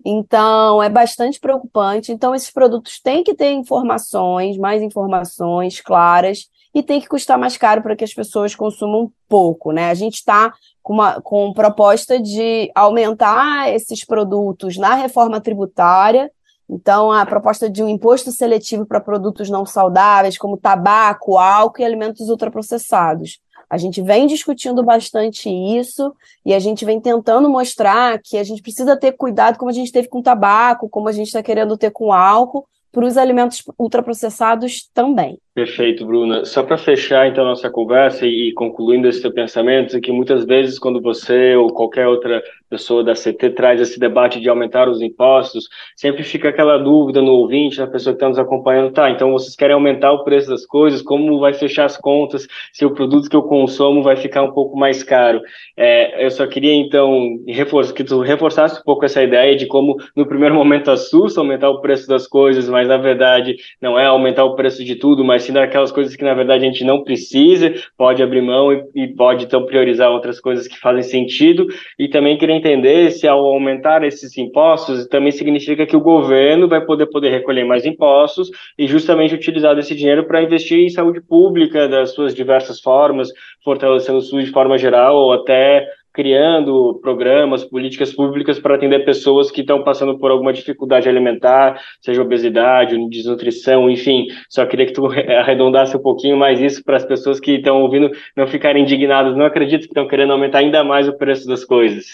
Então, 0.04 0.82
é 0.82 0.90
bastante 0.90 1.40
preocupante. 1.40 2.12
Então, 2.12 2.34
esses 2.34 2.50
produtos 2.50 3.00
têm 3.00 3.24
que 3.24 3.34
ter 3.34 3.52
informações, 3.52 4.58
mais 4.58 4.82
informações 4.82 5.80
claras, 5.80 6.40
e 6.74 6.82
tem 6.82 7.00
que 7.00 7.08
custar 7.08 7.38
mais 7.38 7.56
caro 7.56 7.80
para 7.80 7.96
que 7.96 8.04
as 8.04 8.12
pessoas 8.12 8.54
consumam 8.54 9.10
pouco, 9.26 9.72
né? 9.72 9.88
A 9.88 9.94
gente 9.94 10.16
está 10.16 10.52
com, 10.82 10.92
uma, 10.92 11.22
com 11.22 11.54
proposta 11.54 12.20
de 12.20 12.70
aumentar 12.74 13.72
esses 13.72 14.04
produtos 14.04 14.76
na 14.76 14.94
reforma 14.94 15.40
tributária. 15.40 16.30
Então, 16.68 17.10
a 17.10 17.24
proposta 17.24 17.70
de 17.70 17.82
um 17.82 17.88
imposto 17.88 18.30
seletivo 18.30 18.84
para 18.84 19.00
produtos 19.00 19.48
não 19.48 19.64
saudáveis, 19.64 20.36
como 20.36 20.58
tabaco, 20.58 21.38
álcool 21.38 21.80
e 21.80 21.84
alimentos 21.86 22.28
ultraprocessados. 22.28 23.40
A 23.70 23.76
gente 23.76 24.00
vem 24.00 24.26
discutindo 24.26 24.82
bastante 24.82 25.48
isso 25.50 26.14
e 26.44 26.54
a 26.54 26.58
gente 26.58 26.84
vem 26.84 27.00
tentando 27.00 27.48
mostrar 27.48 28.18
que 28.22 28.38
a 28.38 28.44
gente 28.44 28.62
precisa 28.62 28.96
ter 28.96 29.12
cuidado 29.12 29.58
como 29.58 29.70
a 29.70 29.74
gente 29.74 29.92
teve 29.92 30.08
com 30.08 30.22
tabaco, 30.22 30.88
como 30.88 31.08
a 31.08 31.12
gente 31.12 31.26
está 31.26 31.42
querendo 31.42 31.76
ter 31.76 31.90
com 31.90 32.12
álcool, 32.12 32.66
para 32.90 33.04
os 33.04 33.16
alimentos 33.16 33.62
ultraprocessados 33.78 34.88
também. 34.94 35.38
Perfeito, 35.58 36.06
Bruna. 36.06 36.44
Só 36.44 36.62
para 36.62 36.78
fechar 36.78 37.26
então 37.26 37.44
nossa 37.44 37.68
conversa 37.68 38.24
e, 38.24 38.52
concluindo 38.52 39.08
esse 39.08 39.20
teu 39.20 39.32
pensamento, 39.32 39.96
é 39.96 40.00
que 40.00 40.12
muitas 40.12 40.44
vezes 40.44 40.78
quando 40.78 41.02
você 41.02 41.56
ou 41.56 41.72
qualquer 41.72 42.06
outra 42.06 42.40
pessoa 42.70 43.02
da 43.02 43.14
CT 43.14 43.50
traz 43.50 43.80
esse 43.80 43.98
debate 43.98 44.40
de 44.40 44.48
aumentar 44.48 44.88
os 44.88 45.00
impostos, 45.00 45.68
sempre 45.96 46.22
fica 46.22 46.50
aquela 46.50 46.78
dúvida 46.78 47.20
no 47.20 47.32
ouvinte, 47.32 47.78
na 47.78 47.86
pessoa 47.86 48.12
que 48.12 48.18
está 48.18 48.28
nos 48.28 48.38
acompanhando, 48.38 48.92
tá, 48.92 49.10
então 49.10 49.32
vocês 49.32 49.56
querem 49.56 49.74
aumentar 49.74 50.12
o 50.12 50.22
preço 50.22 50.48
das 50.48 50.66
coisas, 50.66 51.02
como 51.02 51.40
vai 51.40 51.54
fechar 51.54 51.86
as 51.86 51.96
contas, 51.96 52.46
se 52.72 52.84
o 52.84 52.92
produto 52.92 53.28
que 53.28 53.34
eu 53.34 53.42
consumo 53.42 54.02
vai 54.02 54.16
ficar 54.16 54.42
um 54.42 54.52
pouco 54.52 54.76
mais 54.76 55.02
caro. 55.02 55.40
É, 55.76 56.24
eu 56.24 56.30
só 56.30 56.46
queria 56.46 56.74
então 56.74 57.38
reforçar, 57.48 57.94
que 57.94 58.04
tu 58.04 58.20
reforçasse 58.20 58.80
um 58.80 58.84
pouco 58.84 59.04
essa 59.04 59.22
ideia 59.22 59.56
de 59.56 59.66
como 59.66 59.96
no 60.14 60.26
primeiro 60.26 60.54
momento 60.54 60.90
assusta 60.90 61.40
aumentar 61.40 61.70
o 61.70 61.80
preço 61.80 62.06
das 62.06 62.26
coisas, 62.26 62.68
mas 62.68 62.86
na 62.86 62.98
verdade 62.98 63.56
não 63.80 63.98
é 63.98 64.06
aumentar 64.06 64.44
o 64.44 64.54
preço 64.54 64.84
de 64.84 64.94
tudo, 64.94 65.24
mas 65.24 65.47
sim 65.48 65.52
daquelas 65.52 65.90
coisas 65.90 66.14
que 66.14 66.24
na 66.24 66.34
verdade 66.34 66.64
a 66.64 66.68
gente 66.68 66.84
não 66.84 67.02
precisa, 67.02 67.74
pode 67.96 68.22
abrir 68.22 68.42
mão 68.42 68.72
e, 68.72 68.84
e 68.94 69.08
pode 69.08 69.44
então 69.44 69.64
priorizar 69.64 70.10
outras 70.10 70.40
coisas 70.40 70.68
que 70.68 70.78
fazem 70.78 71.02
sentido. 71.02 71.66
E 71.98 72.08
também 72.08 72.36
queria 72.36 72.54
entender 72.54 73.10
se 73.10 73.26
ao 73.26 73.44
aumentar 73.44 74.04
esses 74.04 74.36
impostos 74.36 75.06
também 75.06 75.32
significa 75.32 75.86
que 75.86 75.96
o 75.96 76.00
governo 76.00 76.68
vai 76.68 76.84
poder 76.84 77.06
poder 77.06 77.30
recolher 77.30 77.64
mais 77.64 77.84
impostos 77.84 78.50
e 78.78 78.86
justamente 78.86 79.34
utilizar 79.34 79.76
esse 79.78 79.94
dinheiro 79.94 80.24
para 80.24 80.42
investir 80.42 80.78
em 80.78 80.90
saúde 80.90 81.20
pública 81.20 81.88
das 81.88 82.12
suas 82.12 82.34
diversas 82.34 82.80
formas, 82.80 83.28
fortalecendo 83.64 84.18
o 84.18 84.22
SUS 84.22 84.44
de 84.44 84.50
forma 84.52 84.78
geral 84.78 85.16
ou 85.16 85.32
até 85.32 85.86
criando 86.12 86.98
programas, 87.02 87.64
políticas 87.64 88.12
públicas 88.12 88.58
para 88.58 88.74
atender 88.74 89.04
pessoas 89.04 89.50
que 89.50 89.60
estão 89.60 89.84
passando 89.84 90.18
por 90.18 90.30
alguma 90.30 90.52
dificuldade 90.52 91.08
alimentar, 91.08 91.80
seja 92.00 92.22
obesidade, 92.22 92.96
desnutrição, 93.08 93.88
enfim. 93.88 94.26
Só 94.48 94.66
queria 94.66 94.86
que 94.86 94.92
tu 94.92 95.06
arredondasse 95.40 95.96
um 95.96 96.02
pouquinho 96.02 96.36
mais 96.36 96.60
isso 96.60 96.82
para 96.82 96.96
as 96.96 97.04
pessoas 97.04 97.38
que 97.38 97.52
estão 97.52 97.82
ouvindo 97.82 98.10
não 98.36 98.46
ficarem 98.46 98.82
indignadas, 98.82 99.36
não 99.36 99.46
acredito 99.46 99.82
que 99.82 99.88
estão 99.88 100.08
querendo 100.08 100.32
aumentar 100.32 100.58
ainda 100.58 100.82
mais 100.82 101.08
o 101.08 101.16
preço 101.16 101.46
das 101.46 101.64
coisas. 101.64 102.06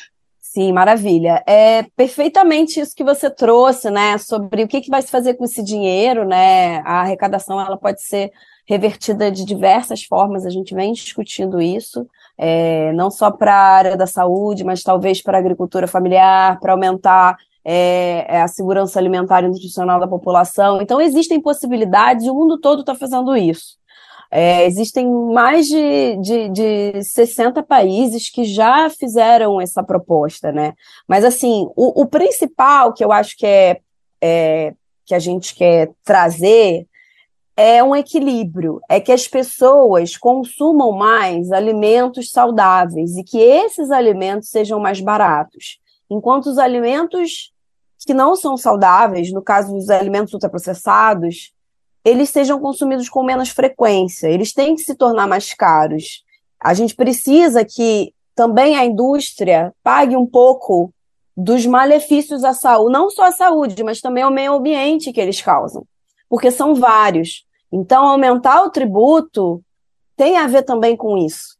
Sim, 0.55 0.73
maravilha. 0.73 1.43
É 1.49 1.83
perfeitamente 1.97 2.79
isso 2.79 2.95
que 2.95 3.03
você 3.03 3.29
trouxe, 3.29 3.91
né? 3.91 4.17
Sobre 4.19 4.63
o 4.63 4.69
que, 4.69 4.81
que 4.81 4.89
vai 4.89 5.03
se 5.03 5.11
fazer 5.11 5.35
com 5.35 5.45
esse 5.45 5.65
dinheiro, 5.65 6.25
né? 6.25 6.77
A 6.85 7.01
arrecadação 7.01 7.61
ela 7.61 7.77
pode 7.77 8.01
ser 8.03 8.31
revertida 8.65 9.33
de 9.33 9.45
diversas 9.45 10.05
formas, 10.05 10.47
a 10.47 10.51
gente 10.51 10.75
vem 10.75 10.93
discutindo 10.93 11.61
isso, 11.61 12.07
é, 12.37 12.93
não 12.93 13.11
só 13.11 13.31
para 13.31 13.55
a 13.55 13.77
área 13.77 13.97
da 13.97 14.07
saúde, 14.07 14.65
mas 14.65 14.83
talvez 14.83 15.23
para 15.23 15.39
a 15.39 15.41
agricultura 15.41 15.87
familiar, 15.87 16.59
para 16.61 16.73
aumentar 16.73 17.37
é, 17.65 18.27
é, 18.29 18.43
a 18.43 18.49
segurança 18.49 18.99
alimentar 18.99 19.43
e 19.43 19.49
nutricional 19.49 19.99
da 19.99 20.07
população. 20.07 20.83
Então, 20.83 21.01
existem 21.01 21.41
possibilidades, 21.41 22.27
o 22.27 22.35
mundo 22.35 22.59
todo 22.61 22.81
está 22.81 22.95
fazendo 22.95 23.37
isso. 23.37 23.77
É, 24.31 24.67
existem 24.67 25.09
mais 25.09 25.67
de, 25.67 26.17
de, 26.17 26.49
de 26.49 27.03
60 27.05 27.63
países 27.63 28.29
que 28.29 28.45
já 28.45 28.91
fizeram 28.91 29.61
essa 29.61 29.83
proposta, 29.83 30.51
né? 30.51 30.75
Mas, 31.07 31.25
assim, 31.25 31.69
o, 31.77 32.03
o 32.03 32.07
principal 32.07 32.93
que 32.93 33.05
eu 33.05 33.13
acho 33.13 33.37
que 33.37 33.47
é, 33.47 33.81
é, 34.21 34.75
que 35.07 35.15
a 35.15 35.19
gente 35.19 35.55
quer 35.55 35.93
trazer 36.03 36.87
é 37.57 37.83
um 37.83 37.95
equilíbrio, 37.95 38.81
é 38.89 38.99
que 39.01 39.13
as 39.13 39.29
pessoas 39.29 40.17
consumam 40.17 40.93
mais 40.93 41.53
alimentos 41.53 42.31
saudáveis 42.31 43.17
e 43.17 43.23
que 43.23 43.39
esses 43.39 43.91
alimentos 43.91 44.49
sejam 44.49 44.81
mais 44.81 45.01
baratos, 45.01 45.79
enquanto 46.11 46.47
os 46.47 46.59
alimentos 46.59 47.53
que 48.05 48.13
não 48.13 48.37
são 48.37 48.57
saudáveis, 48.57 49.33
no 49.33 49.41
caso 49.41 49.73
dos 49.73 49.89
alimentos 49.89 50.35
ultraprocessados, 50.35 51.53
eles 52.05 52.29
sejam 52.29 52.61
consumidos 52.61 53.09
com 53.09 53.23
menos 53.23 53.49
frequência, 53.49 54.29
eles 54.29 54.53
têm 54.53 54.75
que 54.75 54.83
se 54.83 54.95
tornar 54.95 55.27
mais 55.27 55.55
caros. 55.55 56.23
A 56.61 56.75
gente 56.75 56.95
precisa 56.95 57.65
que 57.65 58.13
também 58.35 58.77
a 58.77 58.85
indústria 58.85 59.73
pague 59.83 60.17
um 60.17 60.27
pouco 60.27 60.93
dos 61.37 61.65
malefícios 61.65 62.45
à 62.45 62.53
saúde, 62.53 62.93
não 62.93 63.09
só 63.11 63.25
à 63.25 63.33
saúde, 63.33 63.83
mas 63.83 64.01
também 64.01 64.23
ao 64.23 64.31
meio 64.31 64.55
ambiente 64.55 65.13
que 65.13 65.21
eles 65.21 65.41
causam, 65.41 65.85
porque 66.35 66.51
são 66.51 66.75
vários. 66.75 67.47
Então, 67.73 68.05
aumentar 68.05 68.65
o 68.65 68.71
tributo 68.71 69.63
tem 70.17 70.37
a 70.37 70.49
ver 70.49 70.65
também 70.65 70.97
com 70.97 71.17
isso. 71.17 71.57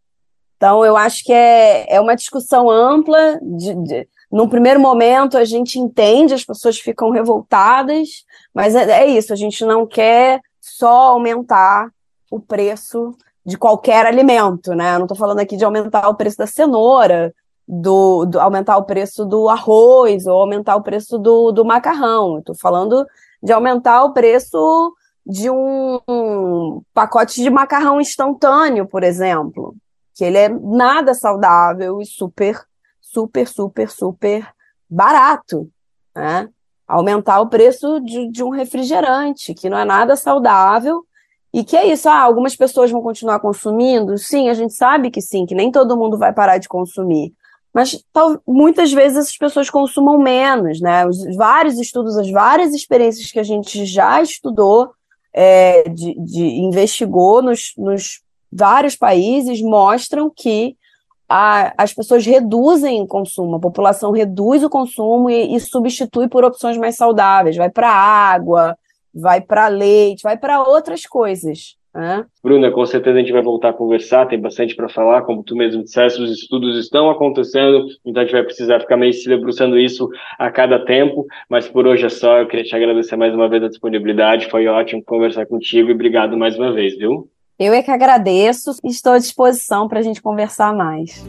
Então, 0.57 0.85
eu 0.85 0.97
acho 0.97 1.23
que 1.23 1.33
é, 1.33 1.95
é 1.95 2.01
uma 2.01 2.17
discussão 2.17 2.69
ampla. 2.69 3.39
De, 3.41 3.73
de, 3.73 4.09
num 4.33 4.49
primeiro 4.49 4.81
momento, 4.81 5.39
a 5.39 5.45
gente 5.45 5.79
entende, 5.79 6.35
as 6.35 6.45
pessoas 6.45 6.77
ficam 6.77 7.11
revoltadas, 7.11 8.25
mas 8.53 8.75
é, 8.75 9.03
é 9.03 9.07
isso, 9.07 9.33
a 9.33 9.37
gente 9.37 9.65
não 9.65 9.87
quer 9.87 10.41
só 10.61 11.11
aumentar 11.11 11.89
o 12.29 12.41
preço 12.41 13.17
de 13.47 13.57
qualquer 13.57 14.07
alimento, 14.07 14.75
né? 14.75 14.95
Eu 14.95 14.99
não 14.99 15.05
estou 15.05 15.17
falando 15.17 15.39
aqui 15.39 15.57
de 15.57 15.65
aumentar 15.65 16.09
o 16.09 16.17
preço 16.17 16.39
da 16.39 16.49
cenoura, 16.49 17.33
do, 17.69 18.25
do, 18.25 18.41
aumentar 18.41 18.77
o 18.77 18.85
preço 18.85 19.25
do 19.25 19.49
arroz 19.49 20.27
ou 20.27 20.41
aumentar 20.41 20.75
o 20.75 20.83
preço 20.83 21.17
do, 21.17 21.53
do 21.53 21.65
macarrão. 21.65 22.41
Estou 22.41 22.57
falando 22.57 23.07
de 23.45 23.53
aumentar 23.53 24.03
o 24.05 24.15
preço 24.15 24.95
de 25.27 25.51
um, 25.51 26.81
pacote 26.95 27.43
de 27.43 27.51
macarrão 27.51 28.01
instantâneo, 28.01 28.87
por 28.87 29.05
exemplo, 29.05 29.77
que 30.15 30.25
ele 30.25 30.39
é 30.39 30.49
nada 30.49 31.13
saudável 31.13 32.01
e 32.01 32.07
super, 32.07 32.59
super, 33.03 33.47
super, 33.47 33.91
super 33.91 34.49
barato, 34.89 35.69
né? 36.17 36.49
aumentar 36.89 37.41
o 37.41 37.49
preço 37.49 38.01
de, 38.01 38.31
de, 38.31 38.43
um 38.43 38.49
refrigerante, 38.49 39.53
que 39.53 39.69
não 39.69 39.79
é 39.79 39.85
nada 39.85 40.17
saudável, 40.17 41.05
e 41.53 41.63
que 41.63 41.77
é 41.77 41.87
isso, 41.87 42.09
ah, 42.09 42.21
algumas 42.21 42.57
pessoas 42.57 42.91
vão 42.91 43.03
continuar 43.03 43.41
consumindo? 43.41 44.17
Sim, 44.17 44.49
a 44.49 44.55
gente 44.55 44.73
sabe 44.73 45.11
que 45.11 45.21
sim, 45.21 45.45
que 45.45 45.55
nem 45.55 45.71
todo 45.71 45.97
mundo 45.97 46.17
vai 46.17 46.33
parar 46.33 46.57
de 46.57 46.69
consumir. 46.69 47.33
Mas 47.75 48.01
tal, 48.13 48.41
muitas 48.47 48.93
vezes 48.93 49.19
essas 49.19 49.37
pessoas 49.37 49.69
consumam 49.69 50.17
menos, 50.17 50.81
né? 50.81 51.05
Os 51.05 51.35
vários 51.35 51.77
estudos, 51.77 52.17
as 52.17 52.31
várias 52.31 52.73
experiências 52.73 53.33
que 53.33 53.41
a 53.41 53.43
gente 53.43 53.85
já 53.85 54.23
estudou, 54.23 54.93
é, 55.33 55.89
de, 55.89 56.15
de, 56.21 56.45
investigou 56.61 57.43
nos, 57.43 57.73
nos 57.77 58.23
vários 58.53 58.95
países, 58.95 59.61
mostram 59.61 60.31
que 60.31 60.77
a, 61.29 61.75
as 61.77 61.93
pessoas 61.93 62.25
reduzem 62.25 63.03
o 63.03 63.09
consumo, 63.09 63.57
a 63.57 63.61
população 63.61 64.13
reduz 64.13 64.63
o 64.63 64.71
consumo 64.71 65.29
e, 65.29 65.57
e 65.57 65.59
substitui 65.59 66.29
por 66.29 66.45
opções 66.45 66.77
mais 66.77 66.95
saudáveis, 66.95 67.57
vai 67.57 67.71
para 67.71 67.91
água, 67.91 68.79
vai 69.13 69.41
para 69.41 69.67
leite, 69.67 70.23
vai 70.23 70.37
para 70.37 70.63
outras 70.63 71.07
coisas. 71.07 71.77
Né? 71.95 72.25
Bruna, 72.43 72.73
com 72.73 72.85
certeza 72.85 73.17
a 73.17 73.21
gente 73.21 73.33
vai 73.33 73.43
voltar 73.43 73.69
a 73.69 73.73
conversar, 73.73 74.27
tem 74.27 74.41
bastante 74.41 74.75
para 74.75 74.89
falar, 74.89 75.23
como 75.23 75.45
tu 75.45 75.55
mesmo 75.55 75.85
disseste, 75.85 76.21
os 76.21 76.31
estudos 76.31 76.77
estão 76.77 77.09
acontecendo, 77.09 77.87
então 78.05 78.21
a 78.21 78.25
gente 78.25 78.35
vai 78.35 78.43
precisar 78.43 78.81
ficar 78.81 78.97
meio 78.97 79.13
se 79.13 79.29
debruçando 79.29 79.79
isso 79.79 80.09
a 80.37 80.51
cada 80.51 80.85
tempo, 80.85 81.25
mas 81.49 81.69
por 81.69 81.87
hoje 81.87 82.05
é 82.05 82.09
só, 82.09 82.39
eu 82.39 82.49
queria 82.49 82.65
te 82.65 82.75
agradecer 82.75 83.15
mais 83.15 83.33
uma 83.33 83.49
vez 83.49 83.63
a 83.63 83.69
disponibilidade, 83.69 84.51
foi 84.51 84.67
ótimo 84.67 85.05
conversar 85.05 85.47
contigo 85.47 85.89
e 85.89 85.95
obrigado 85.95 86.37
mais 86.37 86.59
uma 86.59 86.73
vez, 86.73 86.99
viu? 86.99 87.29
Eu 87.57 87.73
é 87.73 87.81
que 87.81 87.91
agradeço 87.93 88.73
e 88.83 88.89
estou 88.89 89.13
à 89.13 89.19
disposição 89.19 89.87
para 89.87 90.01
a 90.01 90.03
gente 90.03 90.21
conversar 90.21 90.75
mais. 90.75 91.25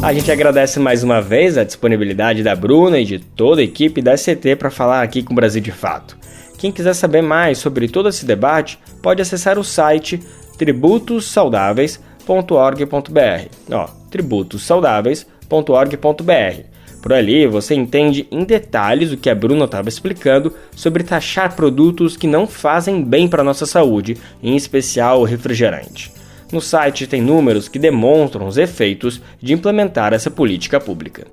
A 0.00 0.12
gente 0.12 0.30
agradece 0.30 0.78
mais 0.78 1.02
uma 1.02 1.20
vez 1.20 1.58
a 1.58 1.64
disponibilidade 1.64 2.44
da 2.44 2.54
Bruna 2.54 3.00
e 3.00 3.04
de 3.04 3.18
toda 3.18 3.60
a 3.60 3.64
equipe 3.64 4.00
da 4.00 4.16
SCT 4.16 4.54
para 4.54 4.70
falar 4.70 5.02
aqui 5.02 5.20
com 5.20 5.32
o 5.32 5.34
Brasil 5.34 5.60
de 5.60 5.72
Fato. 5.72 6.16
Quem 6.58 6.72
quiser 6.72 6.94
saber 6.94 7.22
mais 7.22 7.58
sobre 7.58 7.88
todo 7.88 8.08
esse 8.08 8.24
debate, 8.24 8.78
pode 9.02 9.20
acessar 9.20 9.58
o 9.58 9.64
site 9.64 10.20
tributossaudáveis.org.br. 10.56 13.48
Ó, 13.70 13.86
tributossaudáveis.org.br. 14.10 16.76
Por 17.02 17.12
ali 17.12 17.46
você 17.46 17.74
entende 17.74 18.26
em 18.32 18.42
detalhes 18.42 19.12
o 19.12 19.16
que 19.16 19.30
a 19.30 19.34
Bruna 19.34 19.66
estava 19.66 19.88
explicando 19.88 20.52
sobre 20.74 21.04
taxar 21.04 21.54
produtos 21.54 22.16
que 22.16 22.26
não 22.26 22.48
fazem 22.48 23.00
bem 23.00 23.28
para 23.28 23.42
a 23.42 23.44
nossa 23.44 23.64
saúde, 23.64 24.16
em 24.42 24.56
especial 24.56 25.20
o 25.20 25.24
refrigerante. 25.24 26.10
No 26.50 26.60
site 26.60 27.06
tem 27.06 27.22
números 27.22 27.68
que 27.68 27.78
demonstram 27.78 28.46
os 28.46 28.56
efeitos 28.56 29.20
de 29.40 29.52
implementar 29.52 30.12
essa 30.12 30.30
política 30.30 30.80
pública. 30.80 31.26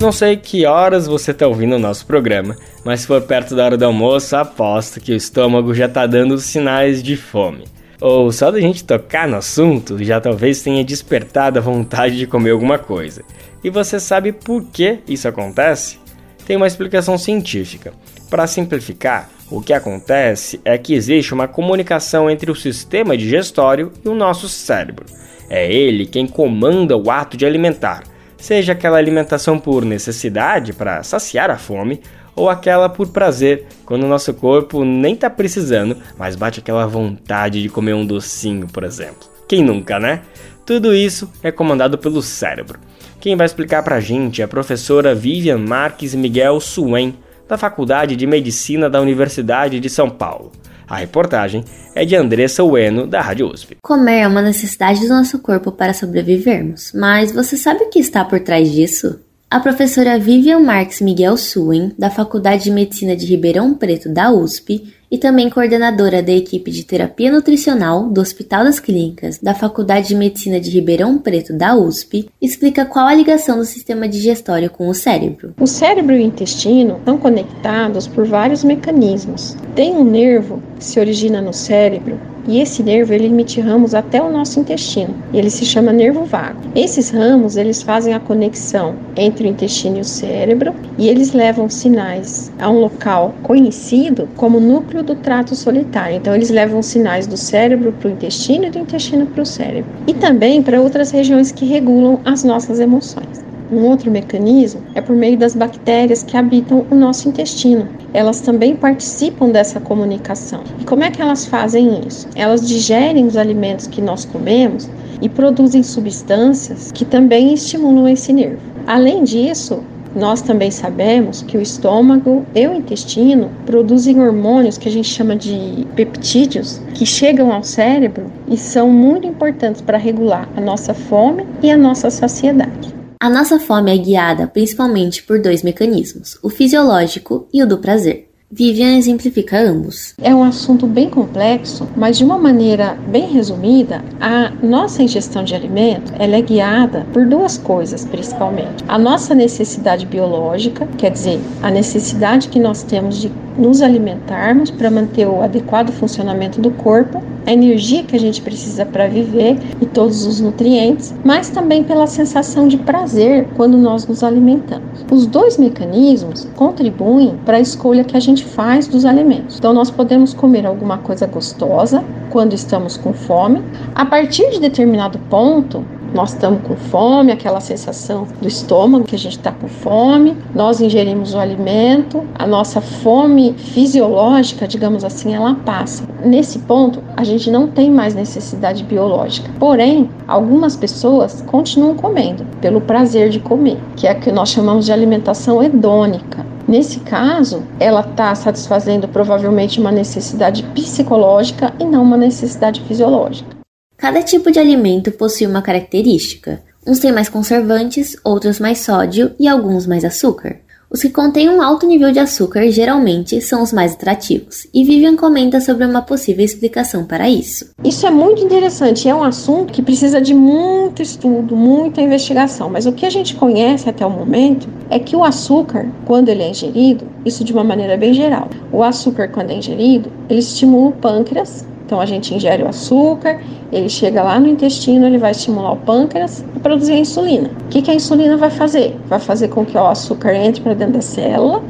Não 0.00 0.12
sei 0.12 0.36
que 0.36 0.64
horas 0.64 1.06
você 1.06 1.32
está 1.32 1.46
ouvindo 1.46 1.74
o 1.74 1.78
nosso 1.78 2.06
programa, 2.06 2.56
mas 2.84 3.00
se 3.00 3.06
for 3.06 3.20
perto 3.22 3.56
da 3.56 3.64
hora 3.64 3.76
do 3.76 3.84
almoço, 3.84 4.36
aposto 4.36 5.00
que 5.00 5.12
o 5.12 5.16
estômago 5.16 5.74
já 5.74 5.86
está 5.86 6.06
dando 6.06 6.38
sinais 6.38 7.02
de 7.02 7.16
fome 7.16 7.64
ou 8.00 8.30
só 8.30 8.50
da 8.50 8.60
gente 8.60 8.84
tocar 8.84 9.26
no 9.26 9.36
assunto 9.36 10.02
já 10.02 10.20
talvez 10.20 10.62
tenha 10.62 10.84
despertado 10.84 11.58
a 11.58 11.62
vontade 11.62 12.16
de 12.16 12.26
comer 12.26 12.50
alguma 12.50 12.78
coisa. 12.78 13.22
E 13.62 13.70
você 13.70 13.98
sabe 13.98 14.32
por 14.32 14.64
que 14.64 15.00
isso 15.08 15.26
acontece? 15.26 15.98
Tem 16.46 16.56
uma 16.56 16.66
explicação 16.66 17.18
científica. 17.18 17.92
Para 18.30 18.46
simplificar, 18.46 19.28
o 19.50 19.60
que 19.60 19.72
acontece 19.72 20.60
é 20.64 20.78
que 20.78 20.94
existe 20.94 21.34
uma 21.34 21.48
comunicação 21.48 22.30
entre 22.30 22.50
o 22.50 22.54
sistema 22.54 23.16
digestório 23.16 23.92
e 24.04 24.08
o 24.08 24.14
nosso 24.14 24.48
cérebro. 24.48 25.06
É 25.50 25.70
ele 25.72 26.06
quem 26.06 26.26
comanda 26.26 26.96
o 26.96 27.10
ato 27.10 27.36
de 27.36 27.46
alimentar, 27.46 28.04
seja 28.38 28.72
aquela 28.72 28.96
alimentação 28.96 29.58
por 29.58 29.84
necessidade 29.84 30.72
para 30.72 31.02
saciar 31.02 31.50
a 31.50 31.58
fome 31.58 32.00
ou 32.34 32.48
aquela 32.48 32.88
por 32.88 33.08
prazer, 33.08 33.66
quando 33.84 34.04
o 34.04 34.08
nosso 34.08 34.32
corpo 34.32 34.84
nem 34.84 35.16
tá 35.16 35.28
precisando, 35.28 35.96
mas 36.16 36.36
bate 36.36 36.60
aquela 36.60 36.86
vontade 36.86 37.60
de 37.60 37.68
comer 37.68 37.94
um 37.94 38.06
docinho, 38.06 38.68
por 38.68 38.84
exemplo. 38.84 39.28
Quem 39.48 39.64
nunca, 39.64 39.98
né? 39.98 40.22
Tudo 40.64 40.94
isso 40.94 41.32
é 41.42 41.50
comandado 41.50 41.98
pelo 41.98 42.22
cérebro. 42.22 42.78
Quem 43.20 43.34
vai 43.34 43.46
explicar 43.46 43.82
pra 43.82 43.98
gente 43.98 44.40
é 44.40 44.44
a 44.44 44.48
professora 44.48 45.14
Vivian 45.14 45.58
Marques 45.58 46.14
Miguel 46.14 46.60
Suen, 46.60 47.16
da 47.48 47.58
Faculdade 47.58 48.14
de 48.14 48.26
Medicina 48.26 48.88
da 48.88 49.00
Universidade 49.00 49.80
de 49.80 49.90
São 49.90 50.08
Paulo. 50.08 50.52
A 50.88 50.96
reportagem 50.96 51.64
é 51.94 52.04
de 52.04 52.16
Andressa 52.16 52.64
Ueno, 52.64 53.06
da 53.06 53.20
Rádio 53.20 53.52
USP. 53.52 53.76
Comer 53.82 54.20
é 54.20 54.28
uma 54.28 54.40
necessidade 54.40 55.00
do 55.00 55.08
nosso 55.08 55.38
corpo 55.38 55.70
para 55.70 55.92
sobrevivermos, 55.92 56.92
mas 56.94 57.30
você 57.30 57.56
sabe 57.56 57.84
o 57.84 57.90
que 57.90 57.98
está 57.98 58.24
por 58.24 58.40
trás 58.40 58.72
disso? 58.72 59.20
A 59.50 59.60
professora 59.60 60.18
Vivian 60.18 60.60
Marques 60.60 61.00
Miguel 61.00 61.36
Suen, 61.36 61.92
da 61.98 62.10
Faculdade 62.10 62.64
de 62.64 62.70
Medicina 62.70 63.14
de 63.14 63.26
Ribeirão 63.26 63.74
Preto 63.74 64.08
da 64.08 64.30
USP, 64.30 64.94
e 65.10 65.18
também 65.18 65.50
coordenadora 65.50 66.22
da 66.22 66.32
equipe 66.32 66.70
de 66.70 66.84
terapia 66.84 67.30
nutricional 67.30 68.08
do 68.08 68.20
Hospital 68.20 68.64
das 68.64 68.78
Clínicas 68.78 69.38
da 69.38 69.54
Faculdade 69.54 70.08
de 70.08 70.14
Medicina 70.14 70.60
de 70.60 70.70
Ribeirão 70.70 71.18
Preto 71.18 71.52
da 71.52 71.76
USP, 71.76 72.28
explica 72.40 72.84
qual 72.84 73.06
a 73.06 73.14
ligação 73.14 73.58
do 73.58 73.64
sistema 73.64 74.08
digestório 74.08 74.70
com 74.70 74.88
o 74.88 74.94
cérebro. 74.94 75.54
O 75.60 75.66
cérebro 75.66 76.14
e 76.14 76.18
o 76.18 76.26
intestino 76.26 76.96
estão 76.96 77.18
conectados 77.18 78.06
por 78.06 78.26
vários 78.26 78.64
mecanismos. 78.64 79.56
Tem 79.74 79.94
um 79.94 80.04
nervo 80.04 80.62
que 80.78 80.84
se 80.84 81.00
origina 81.00 81.40
no 81.40 81.52
cérebro 81.52 82.18
e 82.48 82.60
esse 82.60 82.82
nervo 82.82 83.12
ele 83.12 83.26
emite 83.26 83.60
ramos 83.60 83.94
até 83.94 84.22
o 84.22 84.32
nosso 84.32 84.58
intestino. 84.58 85.14
Ele 85.34 85.50
se 85.50 85.66
chama 85.66 85.92
nervo 85.92 86.24
vago. 86.24 86.58
Esses 86.74 87.10
ramos 87.10 87.58
eles 87.58 87.82
fazem 87.82 88.14
a 88.14 88.20
conexão 88.20 88.94
entre 89.14 89.46
o 89.46 89.50
intestino 89.50 89.98
e 89.98 90.00
o 90.00 90.04
cérebro 90.04 90.74
e 90.96 91.08
eles 91.08 91.32
levam 91.34 91.68
sinais 91.68 92.50
a 92.58 92.70
um 92.70 92.80
local 92.80 93.34
conhecido 93.42 94.26
como 94.34 94.58
núcleo 94.58 94.97
do 95.02 95.14
trato 95.14 95.54
solitário. 95.54 96.16
Então, 96.16 96.34
eles 96.34 96.50
levam 96.50 96.82
sinais 96.82 97.26
do 97.26 97.36
cérebro 97.36 97.92
para 97.92 98.08
o 98.08 98.12
intestino 98.12 98.66
e 98.66 98.70
do 98.70 98.78
intestino 98.78 99.26
para 99.26 99.42
o 99.42 99.46
cérebro. 99.46 99.90
E 100.06 100.14
também 100.14 100.62
para 100.62 100.80
outras 100.80 101.10
regiões 101.10 101.52
que 101.52 101.64
regulam 101.64 102.20
as 102.24 102.44
nossas 102.44 102.80
emoções. 102.80 103.48
Um 103.70 103.84
outro 103.84 104.10
mecanismo 104.10 104.82
é 104.94 105.00
por 105.00 105.14
meio 105.14 105.36
das 105.36 105.54
bactérias 105.54 106.22
que 106.22 106.38
habitam 106.38 106.86
o 106.90 106.94
nosso 106.94 107.28
intestino. 107.28 107.86
Elas 108.14 108.40
também 108.40 108.74
participam 108.74 109.50
dessa 109.50 109.78
comunicação. 109.78 110.62
E 110.80 110.84
como 110.84 111.04
é 111.04 111.10
que 111.10 111.20
elas 111.20 111.44
fazem 111.44 112.00
isso? 112.06 112.26
Elas 112.34 112.66
digerem 112.66 113.26
os 113.26 113.36
alimentos 113.36 113.86
que 113.86 114.00
nós 114.00 114.24
comemos 114.24 114.88
e 115.20 115.28
produzem 115.28 115.82
substâncias 115.82 116.90
que 116.92 117.04
também 117.04 117.52
estimulam 117.52 118.08
esse 118.08 118.32
nervo. 118.32 118.58
Além 118.86 119.22
disso, 119.22 119.82
nós 120.14 120.42
também 120.42 120.70
sabemos 120.70 121.42
que 121.42 121.56
o 121.56 121.62
estômago 121.62 122.44
e 122.54 122.66
o 122.66 122.74
intestino 122.74 123.50
produzem 123.66 124.20
hormônios 124.20 124.78
que 124.78 124.88
a 124.88 124.92
gente 124.92 125.08
chama 125.08 125.36
de 125.36 125.86
peptídeos, 125.94 126.80
que 126.94 127.04
chegam 127.04 127.52
ao 127.52 127.62
cérebro 127.62 128.30
e 128.48 128.56
são 128.56 128.88
muito 128.90 129.26
importantes 129.26 129.80
para 129.80 129.98
regular 129.98 130.48
a 130.56 130.60
nossa 130.60 130.94
fome 130.94 131.46
e 131.62 131.70
a 131.70 131.76
nossa 131.76 132.10
saciedade. 132.10 132.94
A 133.20 133.28
nossa 133.28 133.58
fome 133.58 133.92
é 133.92 133.98
guiada 133.98 134.46
principalmente 134.46 135.22
por 135.22 135.40
dois 135.40 135.62
mecanismos, 135.62 136.38
o 136.42 136.48
fisiológico 136.48 137.48
e 137.52 137.62
o 137.62 137.66
do 137.66 137.78
prazer. 137.78 138.27
Vivian 138.50 138.96
exemplifica 138.96 139.60
ambos. 139.60 140.14
É 140.22 140.34
um 140.34 140.42
assunto 140.42 140.86
bem 140.86 141.10
complexo, 141.10 141.86
mas 141.94 142.16
de 142.16 142.24
uma 142.24 142.38
maneira 142.38 142.94
bem 143.08 143.30
resumida, 143.30 144.02
a 144.18 144.50
nossa 144.64 145.02
ingestão 145.02 145.44
de 145.44 145.54
alimento 145.54 146.14
ela 146.18 146.34
é 146.34 146.40
guiada 146.40 147.06
por 147.12 147.26
duas 147.26 147.58
coisas 147.58 148.06
principalmente. 148.06 148.82
A 148.88 148.98
nossa 148.98 149.34
necessidade 149.34 150.06
biológica, 150.06 150.88
quer 150.96 151.10
dizer, 151.10 151.38
a 151.62 151.70
necessidade 151.70 152.48
que 152.48 152.58
nós 152.58 152.82
temos 152.82 153.20
de 153.20 153.30
nos 153.58 153.82
alimentarmos 153.82 154.70
para 154.70 154.90
manter 154.90 155.26
o 155.26 155.42
adequado 155.42 155.90
funcionamento 155.90 156.60
do 156.60 156.70
corpo, 156.70 157.20
a 157.46 157.52
energia 157.52 158.02
que 158.04 158.14
a 158.14 158.20
gente 158.20 158.40
precisa 158.40 158.86
para 158.86 159.08
viver 159.08 159.58
e 159.80 159.86
todos 159.86 160.24
os 160.26 160.40
nutrientes, 160.40 161.14
mas 161.24 161.48
também 161.48 161.82
pela 161.82 162.06
sensação 162.06 162.68
de 162.68 162.76
prazer 162.76 163.48
quando 163.56 163.76
nós 163.76 164.06
nos 164.06 164.22
alimentamos. 164.22 165.04
Os 165.10 165.26
dois 165.26 165.56
mecanismos 165.58 166.46
contribuem 166.54 167.34
para 167.44 167.56
a 167.56 167.60
escolha 167.60 168.04
que 168.04 168.16
a 168.16 168.20
gente 168.20 168.44
faz 168.44 168.86
dos 168.86 169.04
alimentos. 169.04 169.58
Então, 169.58 169.72
nós 169.72 169.90
podemos 169.90 170.32
comer 170.34 170.66
alguma 170.66 170.98
coisa 170.98 171.26
gostosa 171.26 172.04
quando 172.30 172.52
estamos 172.52 172.96
com 172.96 173.12
fome. 173.12 173.62
A 173.94 174.04
partir 174.04 174.50
de 174.50 174.60
determinado 174.60 175.18
ponto, 175.30 175.84
nós 176.14 176.32
estamos 176.32 176.62
com 176.66 176.76
fome, 176.76 177.32
aquela 177.32 177.60
sensação 177.60 178.26
do 178.40 178.48
estômago 178.48 179.04
que 179.04 179.14
a 179.14 179.18
gente 179.18 179.36
está 179.36 179.52
com 179.52 179.68
fome, 179.68 180.36
nós 180.54 180.80
ingerimos 180.80 181.34
o 181.34 181.38
alimento, 181.38 182.24
a 182.34 182.46
nossa 182.46 182.80
fome 182.80 183.54
fisiológica, 183.54 184.66
digamos 184.66 185.04
assim, 185.04 185.34
ela 185.34 185.54
passa. 185.54 186.04
Nesse 186.24 186.60
ponto, 186.60 187.02
a 187.16 187.24
gente 187.24 187.50
não 187.50 187.68
tem 187.68 187.90
mais 187.90 188.14
necessidade 188.14 188.84
biológica. 188.84 189.50
Porém, 189.58 190.10
algumas 190.26 190.76
pessoas 190.76 191.42
continuam 191.42 191.94
comendo 191.94 192.44
pelo 192.60 192.80
prazer 192.80 193.30
de 193.30 193.40
comer, 193.40 193.78
que 193.96 194.06
é 194.06 194.12
o 194.12 194.20
que 194.20 194.32
nós 194.32 194.48
chamamos 194.50 194.86
de 194.86 194.92
alimentação 194.92 195.62
hedônica. 195.62 196.46
Nesse 196.66 197.00
caso, 197.00 197.62
ela 197.80 198.00
está 198.00 198.34
satisfazendo 198.34 199.08
provavelmente 199.08 199.80
uma 199.80 199.90
necessidade 199.90 200.62
psicológica 200.74 201.72
e 201.80 201.84
não 201.84 202.02
uma 202.02 202.16
necessidade 202.16 202.82
fisiológica. 202.82 203.57
Cada 203.98 204.22
tipo 204.22 204.48
de 204.52 204.60
alimento 204.60 205.10
possui 205.10 205.44
uma 205.44 205.60
característica. 205.60 206.62
Uns 206.86 207.00
têm 207.00 207.10
mais 207.10 207.28
conservantes, 207.28 208.16
outros 208.22 208.60
mais 208.60 208.78
sódio 208.78 209.32
e 209.40 209.48
alguns 209.48 209.88
mais 209.88 210.04
açúcar. 210.04 210.60
Os 210.88 211.02
que 211.02 211.10
contêm 211.10 211.50
um 211.50 211.60
alto 211.60 211.84
nível 211.84 212.12
de 212.12 212.20
açúcar 212.20 212.70
geralmente 212.70 213.40
são 213.40 213.60
os 213.60 213.72
mais 213.72 213.94
atrativos, 213.94 214.68
e 214.72 214.84
Vivian 214.84 215.16
comenta 215.16 215.60
sobre 215.60 215.84
uma 215.84 216.00
possível 216.00 216.44
explicação 216.44 217.04
para 217.04 217.28
isso. 217.28 217.70
Isso 217.82 218.06
é 218.06 218.10
muito 218.10 218.42
interessante, 218.42 219.08
é 219.08 219.14
um 219.14 219.24
assunto 219.24 219.72
que 219.72 219.82
precisa 219.82 220.20
de 220.20 220.32
muito 220.32 221.02
estudo, 221.02 221.56
muita 221.56 222.00
investigação, 222.00 222.70
mas 222.70 222.86
o 222.86 222.92
que 222.92 223.04
a 223.04 223.10
gente 223.10 223.34
conhece 223.34 223.90
até 223.90 224.06
o 224.06 224.10
momento 224.10 224.68
é 224.88 225.00
que 225.00 225.16
o 225.16 225.24
açúcar, 225.24 225.90
quando 226.06 226.28
ele 226.28 226.44
é 226.44 226.50
ingerido, 226.50 227.04
isso 227.26 227.42
de 227.42 227.52
uma 227.52 227.64
maneira 227.64 227.96
bem 227.96 228.14
geral, 228.14 228.48
o 228.72 228.84
açúcar, 228.84 229.26
quando 229.28 229.50
é 229.50 229.54
ingerido, 229.54 230.10
ele 230.30 230.38
estimula 230.38 230.90
o 230.90 230.92
pâncreas 230.92 231.66
então 231.88 232.02
a 232.02 232.04
gente 232.04 232.34
ingere 232.34 232.62
o 232.62 232.68
açúcar, 232.68 233.40
ele 233.72 233.88
chega 233.88 234.22
lá 234.22 234.38
no 234.38 234.46
intestino, 234.46 235.06
ele 235.06 235.16
vai 235.16 235.30
estimular 235.30 235.72
o 235.72 235.76
pâncreas 235.78 236.44
e 236.54 236.60
produzir 236.60 236.92
a 236.92 236.98
insulina. 236.98 237.50
O 237.64 237.68
que, 237.70 237.80
que 237.80 237.90
a 237.90 237.94
insulina 237.94 238.36
vai 238.36 238.50
fazer? 238.50 238.94
Vai 239.08 239.18
fazer 239.18 239.48
com 239.48 239.64
que 239.64 239.74
o 239.74 239.86
açúcar 239.86 240.34
entre 240.34 240.60
para 240.60 240.74
dentro 240.74 240.92
da 240.92 241.00
célula 241.00 241.62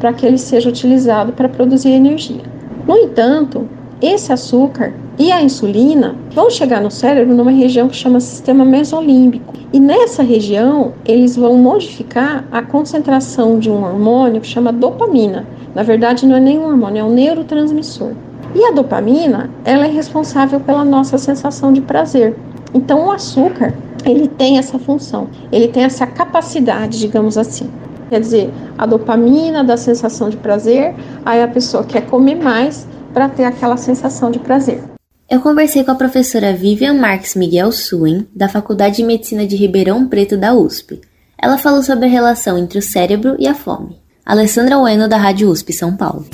para 0.00 0.14
que 0.14 0.24
ele 0.24 0.38
seja 0.38 0.70
utilizado 0.70 1.34
para 1.34 1.46
produzir 1.46 1.90
energia. 1.90 2.40
No 2.88 2.96
entanto, 2.96 3.68
esse 4.00 4.32
açúcar 4.32 4.94
e 5.18 5.30
a 5.30 5.42
insulina 5.42 6.16
vão 6.30 6.48
chegar 6.48 6.80
no 6.80 6.90
cérebro 6.90 7.34
numa 7.34 7.50
região 7.50 7.86
que 7.86 7.96
chama 7.96 8.18
sistema 8.18 8.64
mesolímbico. 8.64 9.52
E 9.74 9.78
nessa 9.78 10.22
região, 10.22 10.94
eles 11.04 11.36
vão 11.36 11.58
modificar 11.58 12.46
a 12.50 12.62
concentração 12.62 13.58
de 13.58 13.70
um 13.70 13.84
hormônio 13.84 14.40
que 14.40 14.46
chama 14.46 14.72
dopamina. 14.72 15.46
Na 15.74 15.82
verdade, 15.82 16.24
não 16.24 16.36
é 16.36 16.40
nem 16.40 16.58
um 16.58 16.64
hormônio, 16.64 17.00
é 17.00 17.04
um 17.04 17.12
neurotransmissor. 17.12 18.12
E 18.56 18.64
a 18.64 18.70
dopamina, 18.70 19.50
ela 19.66 19.84
é 19.84 19.90
responsável 19.90 20.58
pela 20.58 20.82
nossa 20.82 21.18
sensação 21.18 21.74
de 21.74 21.82
prazer. 21.82 22.34
Então 22.72 23.04
o 23.04 23.10
açúcar, 23.10 23.74
ele 24.02 24.26
tem 24.26 24.56
essa 24.56 24.78
função, 24.78 25.28
ele 25.52 25.68
tem 25.68 25.84
essa 25.84 26.06
capacidade, 26.06 26.98
digamos 26.98 27.36
assim. 27.36 27.70
Quer 28.08 28.18
dizer, 28.18 28.50
a 28.78 28.86
dopamina 28.86 29.62
dá 29.62 29.76
sensação 29.76 30.30
de 30.30 30.38
prazer, 30.38 30.94
aí 31.22 31.42
a 31.42 31.48
pessoa 31.48 31.84
quer 31.84 32.06
comer 32.06 32.36
mais 32.36 32.88
para 33.12 33.28
ter 33.28 33.44
aquela 33.44 33.76
sensação 33.76 34.30
de 34.30 34.38
prazer. 34.38 34.82
Eu 35.28 35.42
conversei 35.42 35.84
com 35.84 35.90
a 35.90 35.96
professora 35.96 36.54
Vivian 36.54 36.94
Marques 36.94 37.34
Miguel 37.34 37.70
Suen, 37.70 38.26
da 38.34 38.48
Faculdade 38.48 38.96
de 38.96 39.02
Medicina 39.02 39.46
de 39.46 39.54
Ribeirão 39.54 40.08
Preto 40.08 40.34
da 40.34 40.54
USP. 40.54 41.02
Ela 41.36 41.58
falou 41.58 41.82
sobre 41.82 42.06
a 42.06 42.08
relação 42.08 42.56
entre 42.56 42.78
o 42.78 42.82
cérebro 42.82 43.36
e 43.38 43.46
a 43.46 43.54
fome. 43.54 44.00
Alessandra 44.24 44.78
Ueno, 44.78 45.06
da 45.06 45.18
Rádio 45.18 45.50
USP 45.50 45.74
São 45.74 45.94
Paulo. 45.94 46.24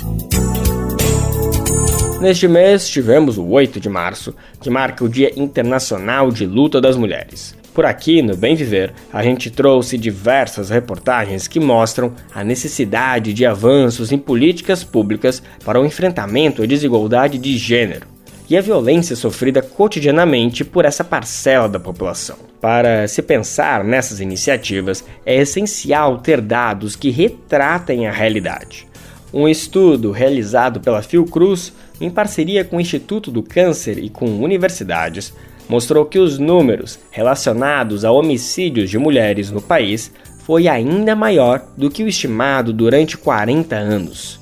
Neste 2.23 2.47
mês 2.47 2.87
tivemos 2.87 3.37
o 3.37 3.45
8 3.45 3.81
de 3.81 3.89
março, 3.89 4.33
que 4.61 4.69
marca 4.69 5.03
o 5.03 5.09
Dia 5.09 5.33
Internacional 5.35 6.31
de 6.31 6.45
Luta 6.45 6.79
das 6.79 6.95
Mulheres. 6.95 7.53
Por 7.73 7.85
aqui, 7.85 8.21
no 8.21 8.37
Bem 8.37 8.55
Viver, 8.55 8.93
a 9.11 9.21
gente 9.21 9.51
trouxe 9.51 9.97
diversas 9.97 10.69
reportagens 10.69 11.49
que 11.49 11.59
mostram 11.59 12.13
a 12.33 12.41
necessidade 12.41 13.33
de 13.33 13.45
avanços 13.45 14.13
em 14.13 14.17
políticas 14.17 14.85
públicas 14.85 15.43
para 15.65 15.81
o 15.81 15.85
enfrentamento 15.85 16.63
à 16.63 16.65
desigualdade 16.65 17.37
de 17.37 17.57
gênero 17.57 18.07
e 18.49 18.55
a 18.55 18.61
violência 18.61 19.17
sofrida 19.17 19.61
cotidianamente 19.61 20.63
por 20.63 20.85
essa 20.85 21.03
parcela 21.03 21.67
da 21.67 21.77
população. 21.77 22.37
Para 22.61 23.05
se 23.05 23.21
pensar 23.21 23.83
nessas 23.83 24.21
iniciativas, 24.21 25.03
é 25.25 25.35
essencial 25.35 26.19
ter 26.19 26.39
dados 26.39 26.95
que 26.95 27.09
retratem 27.09 28.07
a 28.07 28.13
realidade. 28.13 28.87
Um 29.33 29.49
estudo 29.49 30.11
realizado 30.11 30.79
pela 30.79 31.01
Fiocruz 31.01 31.73
em 32.03 32.09
parceria 32.09 32.65
com 32.65 32.75
o 32.75 32.81
Instituto 32.81 33.31
do 33.31 33.41
Câncer 33.41 33.97
e 33.97 34.09
com 34.09 34.25
universidades, 34.43 35.33
mostrou 35.69 36.05
que 36.05 36.19
os 36.19 36.37
números 36.37 36.99
relacionados 37.09 38.03
a 38.03 38.11
homicídios 38.11 38.89
de 38.89 38.97
mulheres 38.97 39.49
no 39.49 39.61
país 39.61 40.11
foi 40.39 40.67
ainda 40.67 41.15
maior 41.15 41.65
do 41.77 41.89
que 41.89 42.03
o 42.03 42.07
estimado 42.07 42.73
durante 42.73 43.17
40 43.17 43.75
anos. 43.77 44.37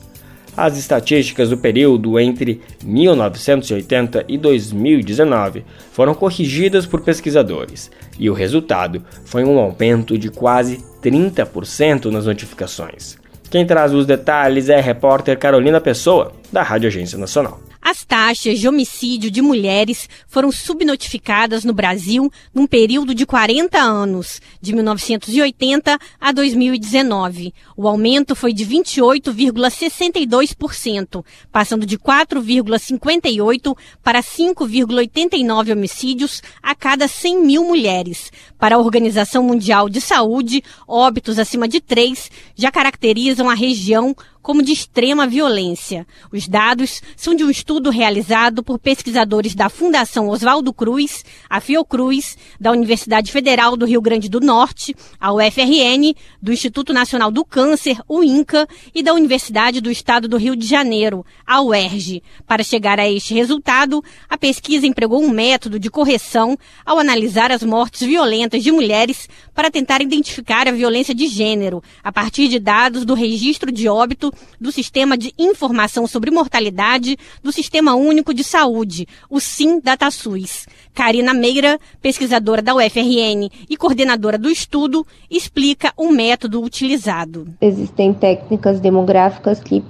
As 0.58 0.76
estatísticas 0.76 1.50
do 1.50 1.58
período 1.58 2.19
entre 2.19 2.62
1980 2.84 4.26
e 4.28 4.38
2019 4.39 5.63
foram 5.91 6.15
corrigidas 6.15 6.88
por 6.88 7.02
pesquisadores, 7.02 7.91
e 8.19 8.28
o 8.28 8.34
resultado 8.34 9.04
foi 9.24 9.43
um 9.43 9.60
aumento 9.60 10.17
de 10.17 10.30
quase 10.30 10.84
30% 11.02 12.06
nas 12.06 12.26
notificações. 12.26 13.21
Quem 13.52 13.66
traz 13.66 13.94
os 13.94 14.06
detalhes 14.06 14.70
é 14.70 14.80
a 14.80 14.82
repórter 14.82 15.38
Carolina 15.38 15.82
Pessoa, 15.82 16.32
da 16.54 16.64
Rádio 16.64 16.88
Agência 16.88 17.18
Nacional. 17.18 17.60
As 17.82 18.06
taxas 18.06 18.60
de 18.60 18.67
homicídio 18.67 19.32
de 19.32 19.41
mulheres 19.41 20.08
foram 20.28 20.52
subnotificadas 20.52 21.65
no 21.65 21.74
Brasil 21.74 22.32
num 22.54 22.67
período 22.67 23.15
de 23.15 23.26
40 23.26 23.80
anos, 23.80 24.39
de 24.62 24.72
1980 24.72 25.98
a 26.20 26.32
2019. 26.32 27.52
O 27.76 27.88
aumento 27.88 28.36
foi 28.36 28.54
de 28.54 28.63
28,62%, 28.67 31.26
passando 31.52 31.84
de 31.84 31.98
4,58 31.98 33.76
para 34.04 34.22
5,89 34.22 35.72
homicídios 35.72 36.44
a 36.62 36.76
cada 36.76 37.08
100 37.08 37.44
mil 37.44 37.65
mulheres. 37.65 38.32
Para 38.60 38.76
a 38.76 38.80
Organização 38.80 39.41
Mundial 39.41 39.89
de 39.89 40.00
Saúde, 40.00 40.63
óbitos 40.88 41.39
acima 41.39 41.67
de 41.67 41.82
3 41.82 42.29
já 42.56 42.71
caracterizam 42.71 43.50
a 43.50 43.56
região 43.56 44.15
como 44.42 44.63
de 44.63 44.71
extrema 44.71 45.27
violência. 45.27 46.06
Os 46.31 46.48
dados 46.48 47.02
são 47.15 47.35
de 47.35 47.44
um 47.44 47.50
estudo 47.50 47.89
realizado 47.89 48.63
por 48.63 48.79
pesquisadores 48.79 49.54
da 49.54 49.69
Fundação 49.69 50.29
Oswaldo 50.29 50.73
Cruz, 50.73 51.23
a 51.50 51.60
Fiocruz, 51.60 52.37
da 52.60 52.71
Universidade 52.71 53.31
Federal 53.31 53.77
do 53.77 53.85
Rio 53.85 54.02
Grande 54.02 54.29
do 54.29 54.39
Norte, 54.39 54.96
a 55.19 55.31
UFRN, 55.33 56.15
do 56.42 56.52
Instituto 56.52 56.94
Nacional 56.94 57.31
do 57.31 57.46
Câncer, 57.46 57.98
o 58.08 58.23
INCA, 58.23 58.67
e 58.94 59.04
da 59.04 59.13
Universidade 59.13 59.81
do 59.81 59.92
Estado 59.92 60.27
do 60.27 60.37
Rio 60.37 60.56
de 60.56 60.65
Janeiro, 60.65 61.25
a 61.46 61.62
UERJ. 61.62 62.23
Para 62.48 62.63
chegar 62.63 63.00
a 63.00 63.10
este 63.10 63.33
resultado, 63.33 64.04
a 64.29 64.37
pesquisa 64.37 64.87
empregou 64.87 65.21
um 65.21 65.29
método 65.29 65.79
de 65.79 65.89
correção 65.89 66.58
ao 66.85 66.98
analisar 66.98 67.52
as 67.52 67.63
mortes 67.63 68.02
violentas 68.02 68.63
de 68.63 68.71
mulheres 68.71 69.27
para 69.54 69.69
tentar 69.69 70.02
identificar 70.02 70.67
a 70.67 70.71
violência 70.71 71.13
de 71.13 71.27
gênero, 71.27 71.83
a 72.04 72.12
partir 72.12 72.48
de 72.48 72.60
dados 72.60 73.06
do 73.06 73.13
registro 73.13 73.71
de 73.71 73.87
óbito 73.87 74.31
do 74.60 74.71
Sistema 74.71 75.17
de 75.17 75.34
Informação 75.38 76.08
sobre 76.08 76.32
Mortalidade 76.32 77.17
do 77.44 77.52
Sistema 77.52 77.96
Único 77.96 78.34
de 78.34 78.44
Saúde, 78.44 79.08
o 79.29 79.40
SIM 79.40 79.79
DataSUS. 79.79 80.67
Karina 80.94 81.34
Meira, 81.34 81.79
pesquisadora 82.02 82.62
da 82.62 82.75
UFRN 82.75 83.50
e 83.69 83.77
coordenadora 83.77 84.38
do 84.38 84.50
estudo, 84.50 85.06
explica 85.29 85.94
o 85.96 86.12
método 86.12 86.62
utilizado. 86.62 87.48
Existem 87.62 88.13
técnicas 88.13 88.79
demográficas 88.79 89.60
que, 89.60 89.84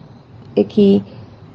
que 0.68 1.04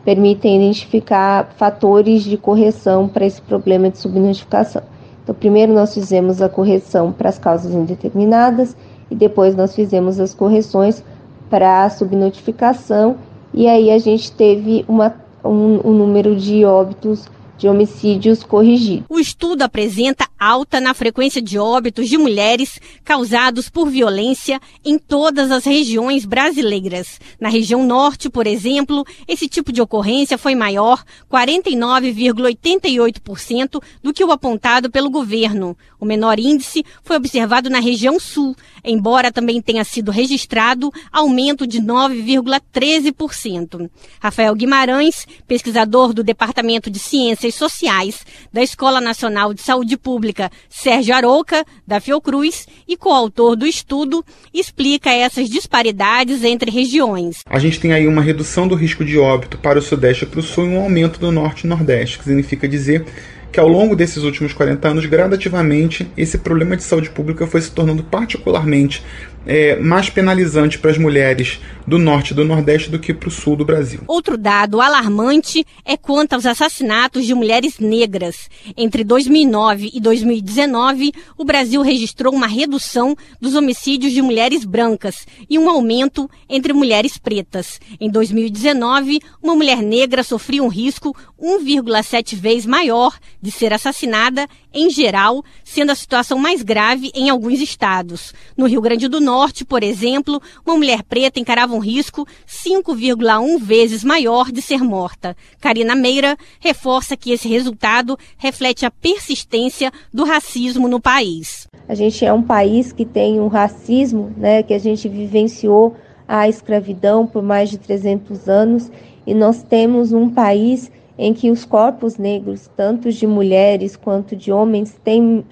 permitem 0.04 0.62
identificar 0.62 1.54
fatores 1.56 2.22
de 2.22 2.36
correção 2.36 3.08
para 3.08 3.26
esse 3.26 3.42
problema 3.42 3.90
de 3.90 3.98
subnotificação. 3.98 4.82
Então, 5.22 5.34
primeiro 5.34 5.72
nós 5.72 5.92
fizemos 5.92 6.40
a 6.40 6.48
correção 6.48 7.12
para 7.12 7.28
as 7.28 7.38
causas 7.38 7.72
indeterminadas 7.72 8.76
e 9.10 9.16
depois 9.16 9.56
nós 9.56 9.74
fizemos 9.74 10.20
as 10.20 10.32
correções 10.32 11.02
para 11.48 11.88
subnotificação. 11.90 13.16
E 13.52 13.68
aí 13.68 13.90
a 13.90 13.98
gente 13.98 14.32
teve 14.32 14.84
uma, 14.88 15.14
um, 15.44 15.80
um 15.84 15.92
número 15.92 16.36
de 16.36 16.64
óbitos 16.64 17.28
de 17.56 17.68
homicídios 17.68 18.42
corrigidos. 18.42 19.06
O 19.08 19.18
estudo 19.18 19.62
apresenta 19.62 20.28
alta 20.38 20.78
na 20.80 20.92
frequência 20.92 21.40
de 21.40 21.58
óbitos 21.58 22.06
de 22.08 22.18
mulheres 22.18 22.78
causados 23.04 23.70
por 23.70 23.88
violência 23.88 24.60
em 24.84 24.98
todas 24.98 25.50
as 25.50 25.64
regiões 25.64 26.24
brasileiras. 26.24 27.20
Na 27.40 27.48
região 27.48 27.84
norte, 27.86 28.28
por 28.28 28.46
exemplo, 28.46 29.04
esse 29.26 29.48
tipo 29.48 29.72
de 29.72 29.80
ocorrência 29.80 30.36
foi 30.36 30.54
maior, 30.54 31.02
49,88% 31.30 33.82
do 34.02 34.12
que 34.12 34.22
o 34.24 34.30
apontado 34.30 34.90
pelo 34.90 35.08
governo. 35.10 35.74
O 35.98 36.04
menor 36.04 36.38
índice 36.38 36.84
foi 37.02 37.16
observado 37.16 37.70
na 37.70 37.80
região 37.80 38.20
sul, 38.20 38.54
embora 38.84 39.32
também 39.32 39.62
tenha 39.62 39.84
sido 39.84 40.10
registrado 40.10 40.92
aumento 41.10 41.66
de 41.66 41.80
9,13%. 41.80 43.90
Rafael 44.20 44.54
Guimarães, 44.54 45.26
pesquisador 45.46 46.12
do 46.12 46.22
Departamento 46.22 46.90
de 46.90 46.98
Ciências 47.46 47.54
Sociais 47.54 48.26
da 48.52 48.62
Escola 48.62 49.00
Nacional 49.00 49.54
de 49.54 49.62
Saúde 49.62 49.96
Pública, 49.96 50.50
Sérgio 50.68 51.14
Arouca, 51.14 51.64
da 51.86 52.00
Fiocruz, 52.00 52.66
e 52.88 52.96
coautor 52.96 53.56
do 53.56 53.66
estudo, 53.66 54.24
explica 54.52 55.10
essas 55.10 55.48
disparidades 55.48 56.42
entre 56.42 56.70
regiões. 56.70 57.38
A 57.48 57.58
gente 57.58 57.78
tem 57.80 57.92
aí 57.92 58.06
uma 58.06 58.22
redução 58.22 58.66
do 58.66 58.74
risco 58.74 59.04
de 59.04 59.18
óbito 59.18 59.58
para 59.58 59.78
o 59.78 59.82
Sudeste 59.82 60.24
e 60.24 60.26
para 60.26 60.40
o 60.40 60.42
Sul 60.42 60.66
e 60.66 60.68
um 60.70 60.80
aumento 60.80 61.20
do 61.20 61.30
Norte 61.30 61.64
e 61.64 61.66
Nordeste, 61.66 62.18
que 62.18 62.24
significa 62.24 62.68
dizer 62.68 63.04
que 63.52 63.60
ao 63.60 63.68
longo 63.68 63.96
desses 63.96 64.22
últimos 64.22 64.52
40 64.52 64.88
anos, 64.88 65.06
gradativamente, 65.06 66.06
esse 66.16 66.36
problema 66.36 66.76
de 66.76 66.82
saúde 66.82 67.10
pública 67.10 67.46
foi 67.46 67.60
se 67.60 67.70
tornando 67.70 68.02
particularmente 68.02 69.02
é, 69.46 69.76
mais 69.76 70.10
penalizante 70.10 70.78
para 70.78 70.90
as 70.90 70.98
mulheres 70.98 71.60
do 71.86 71.98
norte 71.98 72.32
e 72.32 72.34
do 72.34 72.44
nordeste 72.44 72.90
do 72.90 72.98
que 72.98 73.14
para 73.14 73.28
o 73.28 73.32
sul 73.32 73.56
do 73.56 73.64
Brasil. 73.64 74.00
Outro 74.08 74.36
dado 74.36 74.80
alarmante 74.80 75.64
é 75.84 75.96
quanto 75.96 76.32
aos 76.32 76.44
assassinatos 76.44 77.24
de 77.24 77.34
mulheres 77.34 77.78
negras. 77.78 78.50
Entre 78.76 79.04
2009 79.04 79.90
e 79.94 80.00
2019, 80.00 81.12
o 81.38 81.44
Brasil 81.44 81.80
registrou 81.82 82.34
uma 82.34 82.48
redução 82.48 83.14
dos 83.40 83.54
homicídios 83.54 84.12
de 84.12 84.20
mulheres 84.20 84.64
brancas 84.64 85.26
e 85.48 85.58
um 85.58 85.70
aumento 85.70 86.28
entre 86.48 86.72
mulheres 86.72 87.16
pretas. 87.16 87.80
Em 88.00 88.10
2019, 88.10 89.20
uma 89.40 89.54
mulher 89.54 89.80
negra 89.80 90.24
sofria 90.24 90.62
um 90.62 90.68
risco 90.68 91.16
1,7 91.40 92.34
vezes 92.34 92.66
maior 92.66 93.16
de 93.40 93.50
ser 93.50 93.72
assassinada 93.72 94.48
em 94.72 94.90
geral, 94.90 95.42
sendo 95.64 95.92
a 95.92 95.94
situação 95.94 96.38
mais 96.38 96.62
grave 96.62 97.10
em 97.14 97.30
alguns 97.30 97.60
estados. 97.60 98.34
No 98.56 98.66
Rio 98.66 98.80
Grande 98.80 99.08
do 99.08 99.20
Norte, 99.20 99.35
por 99.66 99.82
exemplo, 99.82 100.40
uma 100.64 100.76
mulher 100.76 101.02
preta 101.02 101.38
encarava 101.38 101.74
um 101.74 101.78
risco 101.78 102.26
5,1 102.46 103.60
vezes 103.60 104.02
maior 104.02 104.50
de 104.50 104.62
ser 104.62 104.82
morta. 104.82 105.36
Karina 105.60 105.94
Meira 105.94 106.36
reforça 106.60 107.16
que 107.16 107.32
esse 107.32 107.48
resultado 107.48 108.18
reflete 108.38 108.86
a 108.86 108.90
persistência 108.90 109.92
do 110.12 110.24
racismo 110.24 110.88
no 110.88 111.00
país. 111.00 111.68
A 111.88 111.94
gente 111.94 112.24
é 112.24 112.32
um 112.32 112.42
país 112.42 112.92
que 112.92 113.04
tem 113.04 113.40
um 113.40 113.48
racismo, 113.48 114.32
né, 114.36 114.62
que 114.62 114.74
a 114.74 114.78
gente 114.78 115.08
vivenciou 115.08 115.96
a 116.26 116.48
escravidão 116.48 117.26
por 117.26 117.42
mais 117.42 117.70
de 117.70 117.78
300 117.78 118.48
anos 118.48 118.90
e 119.26 119.34
nós 119.34 119.62
temos 119.62 120.12
um 120.12 120.28
país 120.28 120.90
em 121.18 121.32
que 121.32 121.50
os 121.50 121.64
corpos 121.64 122.16
negros, 122.16 122.70
tanto 122.76 123.10
de 123.10 123.26
mulheres 123.26 123.96
quanto 123.96 124.36
de 124.36 124.52
homens, 124.52 124.98
têm, 125.02 125.44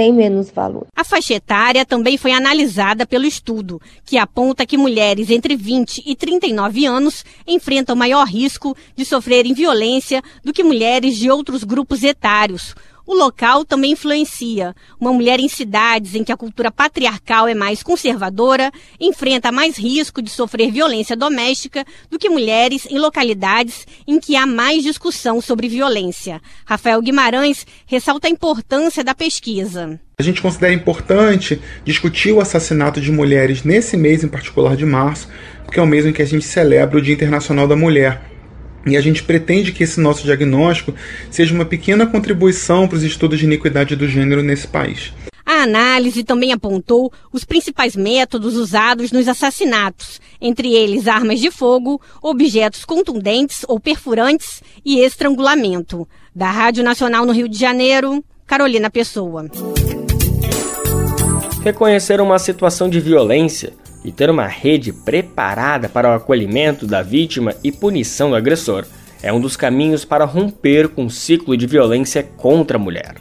têm 0.00 0.14
menos 0.14 0.50
valor. 0.50 0.86
A 0.96 1.04
faixa 1.04 1.34
etária 1.34 1.84
também 1.84 2.16
foi 2.16 2.32
analisada 2.32 3.06
pelo 3.06 3.26
estudo, 3.26 3.78
que 4.02 4.16
aponta 4.16 4.64
que 4.64 4.78
mulheres 4.78 5.28
entre 5.28 5.54
20 5.54 6.02
e 6.06 6.16
39 6.16 6.86
anos 6.86 7.22
enfrentam 7.46 7.94
maior 7.94 8.26
risco 8.26 8.74
de 8.96 9.04
sofrerem 9.04 9.52
violência 9.52 10.22
do 10.42 10.54
que 10.54 10.64
mulheres 10.64 11.18
de 11.18 11.30
outros 11.30 11.64
grupos 11.64 12.02
etários, 12.02 12.74
o 13.10 13.14
local 13.14 13.64
também 13.64 13.90
influencia. 13.90 14.72
Uma 15.00 15.12
mulher 15.12 15.40
em 15.40 15.48
cidades 15.48 16.14
em 16.14 16.22
que 16.22 16.30
a 16.30 16.36
cultura 16.36 16.70
patriarcal 16.70 17.48
é 17.48 17.54
mais 17.54 17.82
conservadora 17.82 18.70
enfrenta 19.00 19.50
mais 19.50 19.76
risco 19.76 20.22
de 20.22 20.30
sofrer 20.30 20.70
violência 20.70 21.16
doméstica 21.16 21.84
do 22.08 22.20
que 22.20 22.28
mulheres 22.28 22.86
em 22.88 23.00
localidades 23.00 23.84
em 24.06 24.20
que 24.20 24.36
há 24.36 24.46
mais 24.46 24.84
discussão 24.84 25.40
sobre 25.40 25.68
violência. 25.68 26.40
Rafael 26.64 27.02
Guimarães 27.02 27.66
ressalta 27.84 28.28
a 28.28 28.30
importância 28.30 29.02
da 29.02 29.12
pesquisa. 29.12 29.98
A 30.16 30.22
gente 30.22 30.40
considera 30.40 30.72
importante 30.72 31.60
discutir 31.84 32.30
o 32.30 32.40
assassinato 32.40 33.00
de 33.00 33.10
mulheres 33.10 33.64
nesse 33.64 33.96
mês 33.96 34.22
em 34.22 34.28
particular 34.28 34.76
de 34.76 34.86
março, 34.86 35.28
porque 35.64 35.80
é 35.80 35.82
o 35.82 35.86
mês 35.86 36.06
em 36.06 36.12
que 36.12 36.22
a 36.22 36.26
gente 36.26 36.44
celebra 36.44 36.96
o 36.96 37.02
Dia 37.02 37.14
Internacional 37.14 37.66
da 37.66 37.74
Mulher. 37.74 38.29
E 38.86 38.96
a 38.96 39.00
gente 39.00 39.22
pretende 39.22 39.72
que 39.72 39.84
esse 39.84 40.00
nosso 40.00 40.24
diagnóstico 40.24 40.94
seja 41.30 41.54
uma 41.54 41.64
pequena 41.64 42.06
contribuição 42.06 42.88
para 42.88 42.96
os 42.96 43.02
estudos 43.02 43.38
de 43.38 43.44
iniquidade 43.44 43.94
do 43.94 44.08
gênero 44.08 44.42
nesse 44.42 44.66
país. 44.66 45.12
A 45.44 45.64
análise 45.64 46.22
também 46.22 46.52
apontou 46.52 47.12
os 47.32 47.44
principais 47.44 47.96
métodos 47.96 48.56
usados 48.56 49.10
nos 49.10 49.26
assassinatos, 49.26 50.20
entre 50.40 50.72
eles 50.72 51.08
armas 51.08 51.40
de 51.40 51.50
fogo, 51.50 52.00
objetos 52.22 52.84
contundentes 52.84 53.64
ou 53.66 53.80
perfurantes 53.80 54.62
e 54.84 55.00
estrangulamento. 55.00 56.08
Da 56.34 56.50
Rádio 56.50 56.84
Nacional 56.84 57.26
no 57.26 57.32
Rio 57.32 57.48
de 57.48 57.58
Janeiro, 57.58 58.24
Carolina 58.46 58.88
Pessoa. 58.88 59.50
Reconhecer 61.62 62.20
uma 62.20 62.38
situação 62.38 62.88
de 62.88 63.00
violência 63.00 63.72
e 64.04 64.10
ter 64.10 64.30
uma 64.30 64.46
rede 64.46 64.92
preparada 64.92 65.88
para 65.88 66.10
o 66.10 66.14
acolhimento 66.14 66.86
da 66.86 67.02
vítima 67.02 67.54
e 67.62 67.70
punição 67.70 68.30
do 68.30 68.36
agressor 68.36 68.84
é 69.22 69.32
um 69.32 69.40
dos 69.40 69.56
caminhos 69.56 70.04
para 70.04 70.24
romper 70.24 70.88
com 70.88 71.06
o 71.06 71.10
ciclo 71.10 71.56
de 71.56 71.66
violência 71.66 72.22
contra 72.22 72.76
a 72.76 72.80
mulher. 72.80 73.16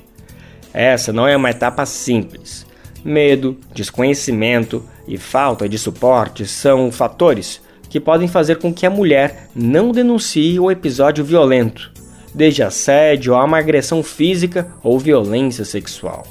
Essa 0.74 1.12
não 1.12 1.28
é 1.28 1.36
uma 1.36 1.50
etapa 1.50 1.86
simples. 1.86 2.66
Medo, 3.04 3.58
desconhecimento 3.74 4.84
e 5.08 5.18
falta 5.18 5.68
de 5.68 5.78
suporte 5.78 6.46
são 6.46 6.92
fatores 6.92 7.62
que 7.90 8.00
podem 8.00 8.28
fazer 8.28 8.58
com 8.58 8.74
que 8.74 8.86
a 8.86 8.90
mulher 8.90 9.50
não 9.56 9.92
denuncie 9.92 10.60
o 10.60 10.70
episódio 10.70 11.26
violento, 11.26 11.92
desde 12.34 12.62
assédio 12.62 13.34
a 13.36 13.44
uma 13.44 13.58
agressão 13.58 14.04
física 14.04 14.72
ou 14.84 15.00
violência 15.00 15.66
sexual. 15.66 16.26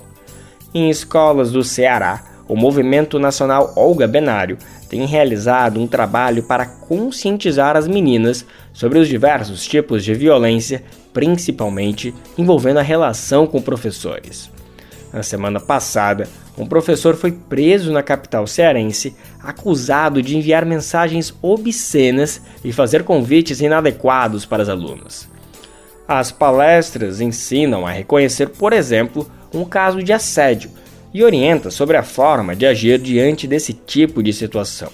Em 0.72 0.88
escolas 0.88 1.50
do 1.50 1.64
Ceará, 1.64 2.22
o 2.48 2.56
Movimento 2.56 3.18
Nacional 3.18 3.72
Olga 3.76 4.08
Benário 4.08 4.56
tem 4.88 5.04
realizado 5.04 5.78
um 5.78 5.86
trabalho 5.86 6.42
para 6.42 6.64
conscientizar 6.64 7.76
as 7.76 7.86
meninas 7.86 8.44
sobre 8.72 8.98
os 8.98 9.06
diversos 9.06 9.66
tipos 9.66 10.02
de 10.02 10.14
violência, 10.14 10.82
principalmente 11.12 12.14
envolvendo 12.38 12.78
a 12.78 12.82
relação 12.82 13.46
com 13.46 13.60
professores. 13.60 14.50
Na 15.12 15.22
semana 15.22 15.60
passada, 15.60 16.26
um 16.56 16.66
professor 16.66 17.14
foi 17.14 17.32
preso 17.32 17.92
na 17.92 18.02
capital 18.02 18.46
cearense, 18.46 19.14
acusado 19.42 20.22
de 20.22 20.36
enviar 20.36 20.64
mensagens 20.64 21.34
obscenas 21.40 22.40
e 22.64 22.72
fazer 22.72 23.04
convites 23.04 23.60
inadequados 23.60 24.44
para 24.44 24.62
as 24.62 24.68
alunas. 24.68 25.28
As 26.06 26.32
palestras 26.32 27.20
ensinam 27.20 27.86
a 27.86 27.90
reconhecer, 27.90 28.48
por 28.48 28.72
exemplo, 28.72 29.30
um 29.52 29.64
caso 29.64 30.02
de 30.02 30.12
assédio 30.12 30.70
e 31.12 31.22
orienta 31.22 31.70
sobre 31.70 31.96
a 31.96 32.02
forma 32.02 32.54
de 32.54 32.66
agir 32.66 32.98
diante 32.98 33.46
desse 33.46 33.72
tipo 33.72 34.22
de 34.22 34.32
situação. 34.32 34.90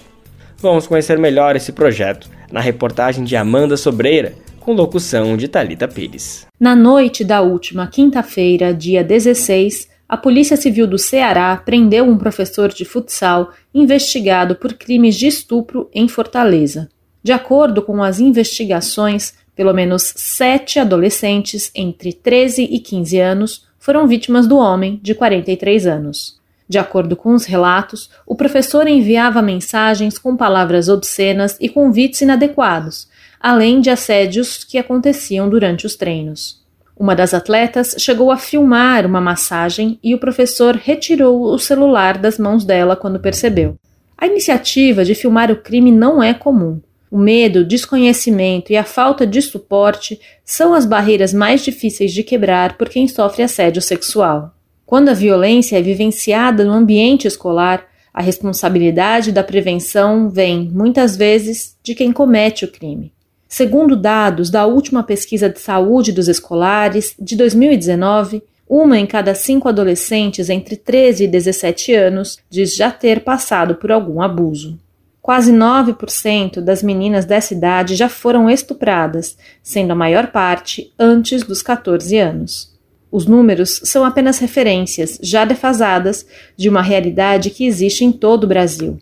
Vamos 0.58 0.86
conhecer 0.86 1.18
melhor 1.18 1.56
esse 1.56 1.72
projeto 1.72 2.28
na 2.50 2.60
reportagem 2.60 3.24
de 3.24 3.36
Amanda 3.36 3.76
Sobreira, 3.76 4.34
com 4.60 4.72
locução 4.72 5.36
de 5.36 5.46
Talita 5.46 5.86
Pires. 5.86 6.46
Na 6.58 6.74
noite 6.74 7.22
da 7.22 7.42
última 7.42 7.86
quinta-feira, 7.86 8.72
dia 8.72 9.04
16, 9.04 9.88
a 10.08 10.16
Polícia 10.16 10.56
Civil 10.56 10.86
do 10.86 10.98
Ceará 10.98 11.56
prendeu 11.56 12.04
um 12.04 12.16
professor 12.16 12.72
de 12.72 12.84
futsal 12.84 13.52
investigado 13.74 14.54
por 14.54 14.72
crimes 14.74 15.16
de 15.16 15.26
estupro 15.26 15.90
em 15.92 16.08
Fortaleza. 16.08 16.88
De 17.22 17.32
acordo 17.32 17.82
com 17.82 18.02
as 18.02 18.20
investigações, 18.20 19.34
pelo 19.56 19.72
menos 19.72 20.12
sete 20.16 20.78
adolescentes 20.78 21.70
entre 21.74 22.12
13 22.12 22.62
e 22.62 22.78
15 22.78 23.18
anos 23.18 23.66
foram 23.84 24.06
vítimas 24.06 24.46
do 24.46 24.56
homem, 24.56 24.98
de 25.02 25.14
43 25.14 25.86
anos. 25.86 26.40
De 26.66 26.78
acordo 26.78 27.14
com 27.14 27.34
os 27.34 27.44
relatos, 27.44 28.08
o 28.26 28.34
professor 28.34 28.88
enviava 28.88 29.42
mensagens 29.42 30.16
com 30.16 30.34
palavras 30.34 30.88
obscenas 30.88 31.58
e 31.60 31.68
convites 31.68 32.22
inadequados, 32.22 33.06
além 33.38 33.82
de 33.82 33.90
assédios 33.90 34.64
que 34.64 34.78
aconteciam 34.78 35.50
durante 35.50 35.84
os 35.84 35.96
treinos. 35.96 36.64
Uma 36.96 37.14
das 37.14 37.34
atletas 37.34 37.94
chegou 37.98 38.30
a 38.32 38.38
filmar 38.38 39.04
uma 39.04 39.20
massagem 39.20 39.98
e 40.02 40.14
o 40.14 40.18
professor 40.18 40.76
retirou 40.76 41.42
o 41.42 41.58
celular 41.58 42.16
das 42.16 42.38
mãos 42.38 42.64
dela 42.64 42.96
quando 42.96 43.20
percebeu. 43.20 43.76
A 44.16 44.26
iniciativa 44.26 45.04
de 45.04 45.14
filmar 45.14 45.50
o 45.50 45.56
crime 45.56 45.92
não 45.92 46.22
é 46.22 46.32
comum. 46.32 46.80
O 47.14 47.16
medo, 47.16 47.64
desconhecimento 47.64 48.72
e 48.72 48.76
a 48.76 48.82
falta 48.82 49.24
de 49.24 49.40
suporte 49.40 50.20
são 50.44 50.74
as 50.74 50.84
barreiras 50.84 51.32
mais 51.32 51.64
difíceis 51.64 52.12
de 52.12 52.24
quebrar 52.24 52.76
por 52.76 52.88
quem 52.88 53.06
sofre 53.06 53.44
assédio 53.44 53.80
sexual. 53.80 54.52
Quando 54.84 55.10
a 55.10 55.14
violência 55.14 55.78
é 55.78 55.80
vivenciada 55.80 56.64
no 56.64 56.72
ambiente 56.72 57.28
escolar, 57.28 57.86
a 58.12 58.20
responsabilidade 58.20 59.30
da 59.30 59.44
prevenção 59.44 60.28
vem, 60.28 60.68
muitas 60.74 61.16
vezes, 61.16 61.76
de 61.84 61.94
quem 61.94 62.10
comete 62.10 62.64
o 62.64 62.72
crime. 62.72 63.12
Segundo 63.48 63.94
dados 63.94 64.50
da 64.50 64.66
última 64.66 65.04
pesquisa 65.04 65.48
de 65.48 65.60
saúde 65.60 66.10
dos 66.10 66.26
escolares 66.26 67.14
de 67.16 67.36
2019, 67.36 68.42
uma 68.68 68.98
em 68.98 69.06
cada 69.06 69.36
cinco 69.36 69.68
adolescentes 69.68 70.50
entre 70.50 70.74
13 70.74 71.22
e 71.22 71.28
17 71.28 71.94
anos 71.94 72.38
diz 72.50 72.74
já 72.74 72.90
ter 72.90 73.22
passado 73.22 73.76
por 73.76 73.92
algum 73.92 74.20
abuso. 74.20 74.80
Quase 75.24 75.54
9% 75.54 76.60
das 76.60 76.82
meninas 76.82 77.24
dessa 77.24 77.54
idade 77.54 77.96
já 77.96 78.10
foram 78.10 78.50
estupradas, 78.50 79.38
sendo 79.62 79.92
a 79.92 79.94
maior 79.94 80.26
parte 80.26 80.92
antes 80.98 81.42
dos 81.42 81.62
14 81.62 82.18
anos. 82.18 82.70
Os 83.10 83.24
números 83.24 83.80
são 83.84 84.04
apenas 84.04 84.38
referências, 84.38 85.18
já 85.22 85.46
defasadas, 85.46 86.26
de 86.58 86.68
uma 86.68 86.82
realidade 86.82 87.48
que 87.48 87.64
existe 87.64 88.04
em 88.04 88.12
todo 88.12 88.44
o 88.44 88.46
Brasil. 88.46 88.98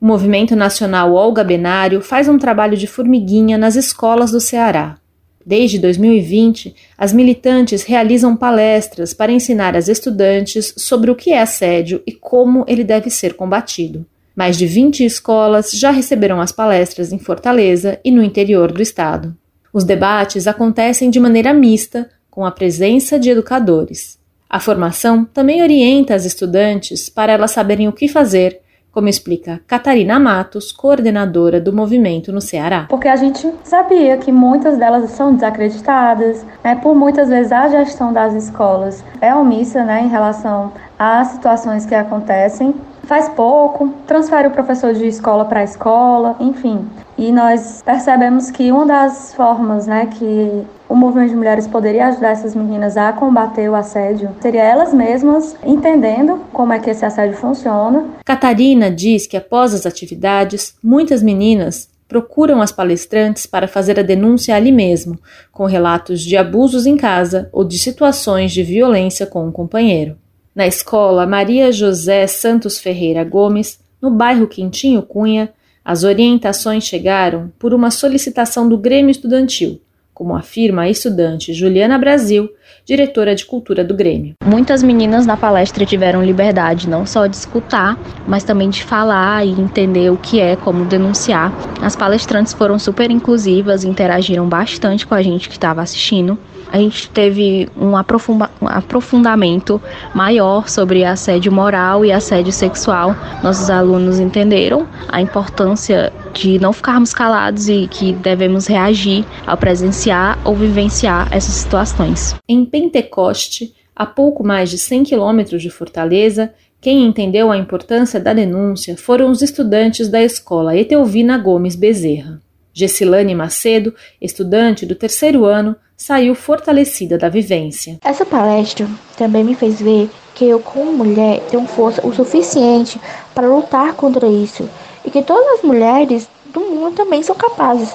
O 0.00 0.06
Movimento 0.06 0.56
Nacional 0.56 1.12
Olga 1.12 1.44
Benário 1.44 2.00
faz 2.00 2.26
um 2.26 2.38
trabalho 2.38 2.78
de 2.78 2.86
formiguinha 2.86 3.58
nas 3.58 3.76
escolas 3.76 4.30
do 4.30 4.40
Ceará. 4.40 4.96
Desde 5.44 5.78
2020, 5.78 6.74
as 6.96 7.12
militantes 7.12 7.82
realizam 7.82 8.34
palestras 8.34 9.12
para 9.12 9.30
ensinar 9.30 9.76
as 9.76 9.88
estudantes 9.88 10.72
sobre 10.78 11.10
o 11.10 11.14
que 11.14 11.32
é 11.32 11.42
assédio 11.42 12.02
e 12.06 12.12
como 12.12 12.64
ele 12.66 12.82
deve 12.82 13.10
ser 13.10 13.34
combatido. 13.34 14.06
Mais 14.36 14.58
de 14.58 14.66
20 14.66 15.02
escolas 15.02 15.72
já 15.72 15.90
receberam 15.90 16.42
as 16.42 16.52
palestras 16.52 17.10
em 17.10 17.18
Fortaleza 17.18 17.98
e 18.04 18.10
no 18.10 18.22
interior 18.22 18.70
do 18.70 18.82
estado. 18.82 19.34
Os 19.72 19.82
debates 19.82 20.46
acontecem 20.46 21.08
de 21.08 21.18
maneira 21.18 21.54
mista, 21.54 22.10
com 22.30 22.44
a 22.44 22.50
presença 22.50 23.18
de 23.18 23.30
educadores. 23.30 24.18
A 24.48 24.60
formação 24.60 25.24
também 25.24 25.62
orienta 25.62 26.14
as 26.14 26.26
estudantes 26.26 27.08
para 27.08 27.32
elas 27.32 27.52
saberem 27.52 27.88
o 27.88 27.92
que 27.92 28.08
fazer, 28.08 28.60
como 28.92 29.08
explica 29.08 29.60
Catarina 29.66 30.18
Matos, 30.18 30.72
coordenadora 30.72 31.60
do 31.60 31.72
movimento 31.72 32.32
no 32.32 32.40
Ceará. 32.40 32.86
Porque 32.88 33.08
a 33.08 33.16
gente 33.16 33.50
sabia 33.62 34.16
que 34.16 34.32
muitas 34.32 34.78
delas 34.78 35.10
são 35.10 35.34
desacreditadas, 35.34 36.44
né, 36.64 36.76
por 36.76 36.94
muitas 36.94 37.28
vezes 37.28 37.52
a 37.52 37.68
gestão 37.68 38.12
das 38.12 38.34
escolas 38.34 39.04
é 39.20 39.34
omissa 39.34 39.84
né, 39.84 40.02
em 40.02 40.08
relação 40.08 40.72
às 40.98 41.28
situações 41.28 41.86
que 41.86 41.94
acontecem 41.94 42.74
faz 43.06 43.28
pouco, 43.28 43.94
transfere 44.06 44.48
o 44.48 44.50
professor 44.50 44.92
de 44.92 45.06
escola 45.06 45.44
para 45.44 45.62
escola, 45.62 46.36
enfim. 46.40 46.84
E 47.16 47.30
nós 47.30 47.82
percebemos 47.82 48.50
que 48.50 48.70
uma 48.70 48.84
das 48.84 49.32
formas 49.32 49.86
né, 49.86 50.06
que 50.06 50.64
o 50.88 50.94
movimento 50.94 51.30
de 51.30 51.36
mulheres 51.36 51.66
poderia 51.66 52.08
ajudar 52.08 52.30
essas 52.30 52.54
meninas 52.54 52.96
a 52.96 53.12
combater 53.12 53.68
o 53.68 53.74
assédio 53.74 54.30
seria 54.40 54.62
elas 54.62 54.92
mesmas 54.92 55.56
entendendo 55.64 56.40
como 56.52 56.72
é 56.72 56.78
que 56.78 56.90
esse 56.90 57.04
assédio 57.04 57.36
funciona. 57.36 58.04
Catarina 58.24 58.90
diz 58.90 59.26
que 59.26 59.36
após 59.36 59.72
as 59.72 59.86
atividades, 59.86 60.74
muitas 60.82 61.22
meninas 61.22 61.88
procuram 62.08 62.60
as 62.60 62.70
palestrantes 62.70 63.46
para 63.46 63.66
fazer 63.66 63.98
a 63.98 64.02
denúncia 64.02 64.54
ali 64.54 64.70
mesmo, 64.70 65.18
com 65.52 65.64
relatos 65.64 66.20
de 66.20 66.36
abusos 66.36 66.86
em 66.86 66.96
casa 66.96 67.48
ou 67.52 67.64
de 67.64 67.78
situações 67.78 68.52
de 68.52 68.62
violência 68.62 69.26
com 69.26 69.46
um 69.46 69.52
companheiro. 69.52 70.16
Na 70.56 70.66
escola 70.66 71.26
Maria 71.26 71.70
José 71.70 72.26
Santos 72.26 72.78
Ferreira 72.80 73.22
Gomes, 73.22 73.78
no 74.00 74.10
bairro 74.10 74.48
Quintinho 74.48 75.02
Cunha, 75.02 75.52
as 75.84 76.02
orientações 76.02 76.84
chegaram 76.84 77.52
por 77.58 77.74
uma 77.74 77.90
solicitação 77.90 78.66
do 78.66 78.78
Grêmio 78.78 79.10
Estudantil, 79.10 79.78
como 80.16 80.34
afirma 80.34 80.80
a 80.80 80.88
estudante 80.88 81.52
Juliana 81.52 81.98
Brasil, 81.98 82.48
diretora 82.86 83.34
de 83.34 83.44
cultura 83.44 83.84
do 83.84 83.92
Grêmio. 83.92 84.32
Muitas 84.42 84.82
meninas 84.82 85.26
na 85.26 85.36
palestra 85.36 85.84
tiveram 85.84 86.24
liberdade 86.24 86.88
não 86.88 87.04
só 87.04 87.26
de 87.26 87.36
escutar, 87.36 87.98
mas 88.26 88.42
também 88.42 88.70
de 88.70 88.82
falar 88.82 89.46
e 89.46 89.50
entender 89.50 90.10
o 90.10 90.16
que 90.16 90.40
é, 90.40 90.56
como 90.56 90.86
denunciar. 90.86 91.52
As 91.82 91.94
palestrantes 91.94 92.54
foram 92.54 92.78
super 92.78 93.10
inclusivas, 93.10 93.84
interagiram 93.84 94.48
bastante 94.48 95.06
com 95.06 95.14
a 95.14 95.20
gente 95.20 95.50
que 95.50 95.54
estava 95.56 95.82
assistindo 95.82 96.38
a 96.72 96.78
gente 96.78 97.08
teve 97.10 97.68
um, 97.76 97.96
aprofunda 97.96 98.50
um 98.60 98.66
aprofundamento 98.66 99.80
maior 100.14 100.68
sobre 100.68 101.04
assédio 101.04 101.52
moral 101.52 102.04
e 102.04 102.12
assédio 102.12 102.52
sexual. 102.52 103.14
Nossos 103.42 103.70
alunos 103.70 104.18
entenderam 104.18 104.86
a 105.08 105.20
importância 105.20 106.12
de 106.36 106.58
não 106.58 106.72
ficarmos 106.72 107.14
calados 107.14 107.68
e 107.68 107.88
que 107.88 108.12
devemos 108.12 108.66
reagir 108.66 109.24
ao 109.46 109.56
presenciar 109.56 110.38
ou 110.44 110.54
vivenciar 110.54 111.28
essas 111.32 111.54
situações. 111.54 112.34
Em 112.48 112.64
Pentecoste, 112.64 113.74
a 113.94 114.04
pouco 114.04 114.44
mais 114.44 114.70
de 114.70 114.78
100 114.78 115.04
quilômetros 115.04 115.62
de 115.62 115.70
Fortaleza, 115.70 116.52
quem 116.80 117.04
entendeu 117.04 117.50
a 117.50 117.56
importância 117.56 118.20
da 118.20 118.34
denúncia 118.34 118.96
foram 118.96 119.30
os 119.30 119.40
estudantes 119.40 120.08
da 120.08 120.22
escola 120.22 120.76
Etelvina 120.76 121.38
Gomes 121.38 121.74
Bezerra. 121.74 122.40
Gessilane 122.72 123.34
Macedo, 123.34 123.94
estudante 124.20 124.84
do 124.84 124.94
terceiro 124.94 125.46
ano, 125.46 125.74
saiu 125.96 126.34
fortalecida 126.34 127.16
da 127.16 127.30
vivência. 127.30 127.98
Essa 128.04 128.26
palestra 128.26 128.86
também 129.16 129.42
me 129.42 129.54
fez 129.54 129.80
ver 129.80 130.10
que 130.34 130.44
eu, 130.44 130.60
como 130.60 130.92
mulher, 130.92 131.40
tenho 131.50 131.66
força 131.66 132.06
o 132.06 132.12
suficiente 132.12 133.00
para 133.34 133.48
lutar 133.48 133.94
contra 133.94 134.28
isso 134.28 134.68
e 135.06 135.10
que 135.10 135.22
todas 135.22 135.58
as 135.58 135.62
mulheres 135.62 136.28
do 136.46 136.60
mundo 136.60 136.96
também 136.96 137.22
são 137.22 137.36
capazes. 137.36 137.94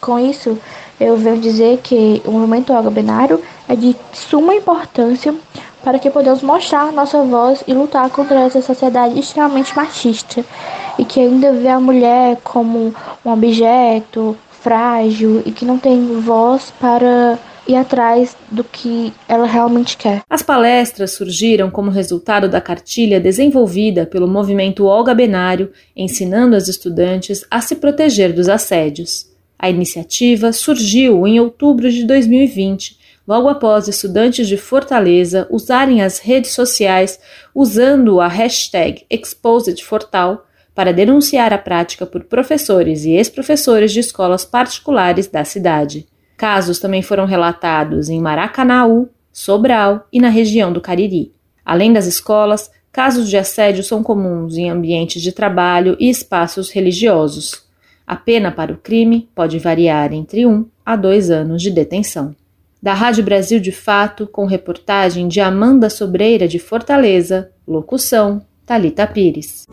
Com 0.00 0.18
isso, 0.18 0.58
eu 1.00 1.16
venho 1.16 1.38
dizer 1.38 1.80
que 1.82 2.22
o 2.24 2.30
movimento 2.30 2.72
agrobinário 2.72 3.42
é 3.68 3.74
de 3.74 3.96
suma 4.12 4.54
importância 4.54 5.34
para 5.82 5.98
que 5.98 6.08
podemos 6.08 6.42
mostrar 6.42 6.92
nossa 6.92 7.22
voz 7.22 7.62
e 7.66 7.74
lutar 7.74 8.08
contra 8.10 8.40
essa 8.40 8.62
sociedade 8.62 9.18
extremamente 9.18 9.76
machista 9.76 10.44
e 10.98 11.04
que 11.04 11.20
ainda 11.20 11.52
vê 11.52 11.68
a 11.68 11.80
mulher 11.80 12.38
como 12.42 12.94
um 13.24 13.30
objeto 13.30 14.36
frágil 14.50 15.42
e 15.44 15.52
que 15.52 15.64
não 15.64 15.78
tem 15.78 16.20
voz 16.20 16.72
para 16.80 17.38
ir 17.66 17.76
atrás 17.76 18.36
do 18.50 18.62
que 18.62 19.12
ela 19.28 19.46
realmente 19.46 19.96
quer. 19.96 20.22
As 20.28 20.42
palestras 20.42 21.12
surgiram 21.12 21.70
como 21.70 21.90
resultado 21.90 22.48
da 22.48 22.60
cartilha 22.60 23.20
desenvolvida 23.20 24.06
pelo 24.06 24.28
movimento 24.28 24.84
Olga 24.84 25.14
Benário, 25.14 25.72
ensinando 25.96 26.56
as 26.56 26.68
estudantes 26.68 27.44
a 27.50 27.60
se 27.60 27.76
proteger 27.76 28.32
dos 28.32 28.48
assédios. 28.48 29.32
A 29.58 29.70
iniciativa 29.70 30.52
surgiu 30.52 31.26
em 31.26 31.40
outubro 31.40 31.90
de 31.90 32.04
2020, 32.04 32.98
logo 33.26 33.48
após 33.48 33.88
estudantes 33.88 34.46
de 34.46 34.56
Fortaleza 34.56 35.46
usarem 35.50 36.02
as 36.02 36.18
redes 36.18 36.50
sociais 36.50 37.18
usando 37.54 38.20
a 38.20 38.28
hashtag 38.28 39.06
ExposedFortal 39.08 40.46
para 40.74 40.92
denunciar 40.92 41.52
a 41.52 41.58
prática 41.58 42.04
por 42.04 42.24
professores 42.24 43.04
e 43.04 43.12
ex-professores 43.12 43.92
de 43.92 44.00
escolas 44.00 44.44
particulares 44.44 45.28
da 45.28 45.44
cidade. 45.44 46.06
Casos 46.36 46.78
também 46.78 47.02
foram 47.02 47.24
relatados 47.24 48.08
em 48.08 48.20
Maracanaú, 48.20 49.08
Sobral 49.32 50.06
e 50.12 50.20
na 50.20 50.28
região 50.28 50.72
do 50.72 50.80
Cariri. 50.80 51.32
Além 51.64 51.92
das 51.92 52.06
escolas, 52.06 52.70
casos 52.92 53.28
de 53.28 53.36
assédio 53.36 53.82
são 53.82 54.02
comuns 54.02 54.56
em 54.56 54.70
ambientes 54.70 55.22
de 55.22 55.32
trabalho 55.32 55.96
e 55.98 56.08
espaços 56.08 56.70
religiosos. 56.70 57.64
A 58.06 58.16
pena 58.16 58.52
para 58.52 58.72
o 58.72 58.76
crime 58.76 59.28
pode 59.34 59.58
variar 59.58 60.12
entre 60.12 60.46
um 60.46 60.66
a 60.84 60.94
dois 60.94 61.30
anos 61.30 61.62
de 61.62 61.70
detenção. 61.70 62.34
Da 62.82 62.92
Rádio 62.92 63.24
Brasil 63.24 63.58
de 63.58 63.72
Fato, 63.72 64.26
com 64.26 64.44
reportagem 64.44 65.26
de 65.26 65.40
Amanda 65.40 65.88
Sobreira 65.88 66.46
de 66.46 66.58
Fortaleza, 66.58 67.50
locução 67.66 68.42
Talita 68.66 69.06
Pires. 69.06 69.64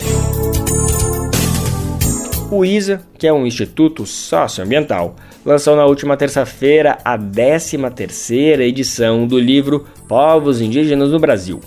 O 2.52 2.66
ISA, 2.66 3.02
que 3.18 3.26
é 3.26 3.32
um 3.32 3.48
instituto 3.48 4.06
socioambiental, 4.06 5.16
lançou 5.46 5.74
na 5.74 5.86
última 5.86 6.18
terça-feira 6.18 6.98
a 7.02 7.18
13ª 7.18 8.60
edição 8.60 9.26
do 9.26 9.40
livro 9.40 9.88
Povos 10.06 10.60
Indígenas 10.60 11.12
no 11.12 11.18
Brasil. 11.18 11.62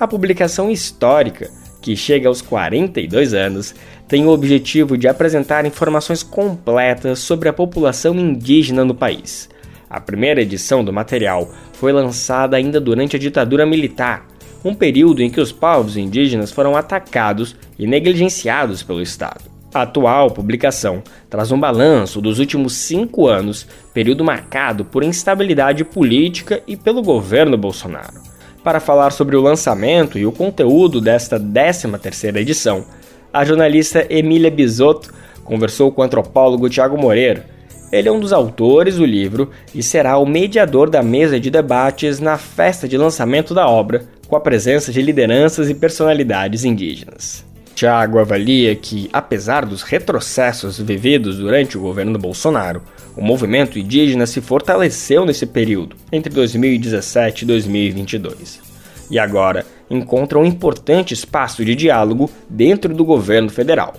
A 0.00 0.08
publicação 0.08 0.70
histórica, 0.70 1.50
que 1.82 1.94
chega 1.94 2.30
aos 2.30 2.40
42 2.40 3.34
anos, 3.34 3.74
tem 4.08 4.24
o 4.24 4.30
objetivo 4.30 4.96
de 4.96 5.06
apresentar 5.06 5.66
informações 5.66 6.22
completas 6.22 7.18
sobre 7.18 7.50
a 7.50 7.52
população 7.52 8.14
indígena 8.14 8.86
no 8.86 8.94
país. 8.94 9.50
A 9.90 10.00
primeira 10.00 10.40
edição 10.40 10.82
do 10.82 10.94
material 10.94 11.52
foi 11.74 11.92
lançada 11.92 12.56
ainda 12.56 12.80
durante 12.80 13.16
a 13.16 13.18
ditadura 13.18 13.66
militar, 13.66 14.26
um 14.64 14.74
período 14.74 15.20
em 15.22 15.28
que 15.28 15.42
os 15.42 15.52
povos 15.52 15.98
indígenas 15.98 16.50
foram 16.50 16.74
atacados 16.74 17.54
e 17.78 17.86
negligenciados 17.86 18.82
pelo 18.82 19.02
Estado. 19.02 19.51
A 19.74 19.82
atual 19.82 20.30
publicação 20.30 21.02
traz 21.30 21.50
um 21.50 21.58
balanço 21.58 22.20
dos 22.20 22.38
últimos 22.38 22.74
cinco 22.74 23.26
anos, 23.26 23.66
período 23.94 24.22
marcado 24.22 24.84
por 24.84 25.02
instabilidade 25.02 25.82
política 25.82 26.62
e 26.66 26.76
pelo 26.76 27.00
governo 27.00 27.56
Bolsonaro. 27.56 28.20
Para 28.62 28.80
falar 28.80 29.12
sobre 29.12 29.34
o 29.34 29.40
lançamento 29.40 30.18
e 30.18 30.26
o 30.26 30.32
conteúdo 30.32 31.00
desta 31.00 31.40
13ª 31.40 32.36
edição, 32.36 32.84
a 33.32 33.46
jornalista 33.46 34.06
Emília 34.10 34.50
Bisotto 34.50 35.10
conversou 35.42 35.90
com 35.90 36.02
o 36.02 36.04
antropólogo 36.04 36.68
Tiago 36.68 36.98
Moreira. 36.98 37.46
Ele 37.90 38.10
é 38.10 38.12
um 38.12 38.20
dos 38.20 38.32
autores 38.32 38.96
do 38.96 39.06
livro 39.06 39.50
e 39.74 39.82
será 39.82 40.18
o 40.18 40.26
mediador 40.26 40.90
da 40.90 41.02
mesa 41.02 41.40
de 41.40 41.50
debates 41.50 42.20
na 42.20 42.36
festa 42.36 42.86
de 42.86 42.98
lançamento 42.98 43.54
da 43.54 43.66
obra, 43.66 44.04
com 44.28 44.36
a 44.36 44.40
presença 44.40 44.92
de 44.92 45.00
lideranças 45.00 45.70
e 45.70 45.74
personalidades 45.74 46.62
indígenas. 46.62 47.51
Tiago 47.74 48.18
avalia 48.18 48.74
que, 48.76 49.08
apesar 49.12 49.64
dos 49.64 49.82
retrocessos 49.82 50.78
vividos 50.78 51.38
durante 51.38 51.76
o 51.76 51.80
governo 51.80 52.18
Bolsonaro, 52.18 52.82
o 53.16 53.22
movimento 53.22 53.78
indígena 53.78 54.26
se 54.26 54.40
fortaleceu 54.40 55.24
nesse 55.24 55.46
período, 55.46 55.96
entre 56.10 56.32
2017 56.32 57.42
e 57.42 57.46
2022. 57.46 58.60
E 59.10 59.18
agora 59.18 59.66
encontra 59.90 60.38
um 60.38 60.44
importante 60.44 61.12
espaço 61.12 61.64
de 61.64 61.74
diálogo 61.74 62.30
dentro 62.48 62.94
do 62.94 63.04
governo 63.04 63.50
federal 63.50 63.94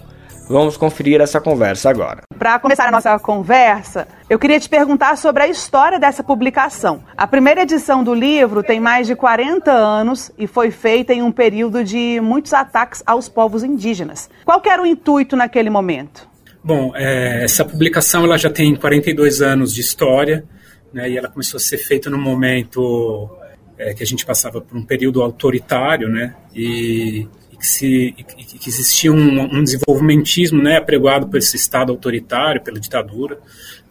Vamos 0.47 0.75
conferir 0.75 1.21
essa 1.21 1.39
conversa 1.39 1.89
agora. 1.89 2.23
Para 2.37 2.59
começar 2.59 2.87
a 2.87 2.91
nossa 2.91 3.17
conversa, 3.17 4.07
eu 4.29 4.37
queria 4.37 4.59
te 4.59 4.67
perguntar 4.67 5.17
sobre 5.17 5.43
a 5.43 5.47
história 5.47 5.99
dessa 5.99 6.23
publicação. 6.23 7.03
A 7.15 7.25
primeira 7.25 7.61
edição 7.61 8.03
do 8.03 8.13
livro 8.13 8.61
tem 8.61 8.79
mais 8.79 9.07
de 9.07 9.15
40 9.15 9.71
anos 9.71 10.31
e 10.37 10.45
foi 10.45 10.69
feita 10.69 11.13
em 11.13 11.21
um 11.21 11.31
período 11.31 11.83
de 11.83 12.19
muitos 12.21 12.53
ataques 12.53 13.01
aos 13.05 13.29
povos 13.29 13.63
indígenas. 13.63 14.29
Qual 14.43 14.61
era 14.65 14.81
o 14.81 14.85
intuito 14.85 15.35
naquele 15.35 15.69
momento? 15.69 16.27
Bom, 16.63 16.91
é, 16.95 17.43
essa 17.43 17.63
publicação 17.63 18.25
ela 18.25 18.37
já 18.37 18.49
tem 18.49 18.75
42 18.75 19.41
anos 19.41 19.73
de 19.73 19.81
história 19.81 20.45
né, 20.93 21.09
e 21.09 21.17
ela 21.17 21.29
começou 21.29 21.57
a 21.57 21.61
ser 21.61 21.77
feita 21.77 22.09
no 22.09 22.17
momento 22.17 23.29
é, 23.77 23.93
que 23.93 24.03
a 24.03 24.05
gente 24.05 24.25
passava 24.25 24.61
por 24.61 24.77
um 24.77 24.83
período 24.83 25.21
autoritário, 25.21 26.07
né? 26.07 26.35
E 26.53 27.27
que, 27.63 27.67
se, 27.67 28.13
que 28.59 28.69
existia 28.69 29.09
um, 29.09 29.41
um 29.41 29.63
desenvolvimentismo 29.63 30.61
né, 30.61 30.75
apregoado 30.75 31.29
por 31.29 31.37
esse 31.37 31.55
Estado 31.55 31.93
autoritário, 31.93 32.61
pela 32.61 32.77
ditadura, 32.77 33.39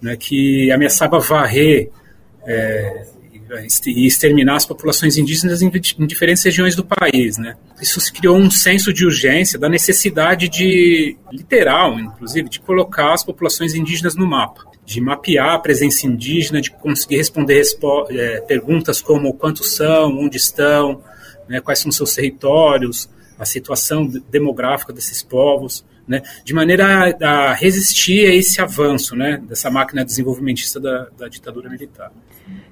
né, 0.00 0.14
que 0.14 0.70
ameaçava 0.70 1.18
varrer 1.18 1.88
é, 2.46 3.06
e 3.86 4.06
exterminar 4.06 4.56
as 4.56 4.66
populações 4.66 5.16
indígenas 5.16 5.62
em, 5.62 5.72
em, 5.98 6.06
diferentes 6.06 6.42
regiões 6.42 6.76
do 6.76 6.84
país. 6.84 7.38
Né. 7.38 7.56
Isso 7.80 7.98
criou 8.12 8.36
um 8.36 8.50
senso 8.50 8.92
de 8.92 9.06
urgência, 9.06 9.58
da 9.58 9.70
necessidade 9.70 10.50
de, 10.50 11.16
literal, 11.32 11.98
inclusive, 11.98 12.50
de 12.50 12.60
colocar 12.60 13.14
as 13.14 13.24
populações 13.24 13.74
indígenas 13.74 14.14
no 14.14 14.26
mapa 14.26 14.70
de 14.84 15.00
mapear 15.00 15.54
a 15.54 15.58
presença 15.60 16.08
indígena, 16.08 16.60
de 16.60 16.72
conseguir 16.72 17.16
responder 17.16 17.62
é, 18.10 18.40
perguntas 18.40 19.00
como 19.00 19.32
quantos 19.32 19.76
são, 19.76 20.18
onde 20.18 20.36
estão, 20.36 21.00
né, 21.48 21.60
quais 21.60 21.78
são 21.78 21.92
seus 21.92 22.12
territórios, 22.12 23.08
a 23.42 23.44
situação 23.44 24.08
demográfica 24.30 24.92
desses 24.92 25.22
povos, 25.22 25.84
né, 26.06 26.22
de 26.44 26.54
maneira 26.54 26.86
a, 26.86 27.26
a, 27.26 27.52
resistir 27.52 28.26
a 28.26 28.34
esse 28.34 28.60
avanço 28.60 29.16
né, 29.16 29.40
dessa 29.42 29.70
máquina 29.70 30.04
desenvolvimentista 30.04 30.78
da, 30.78 31.08
da 31.18 31.28
ditadura 31.28 31.68
militar. 31.68 32.12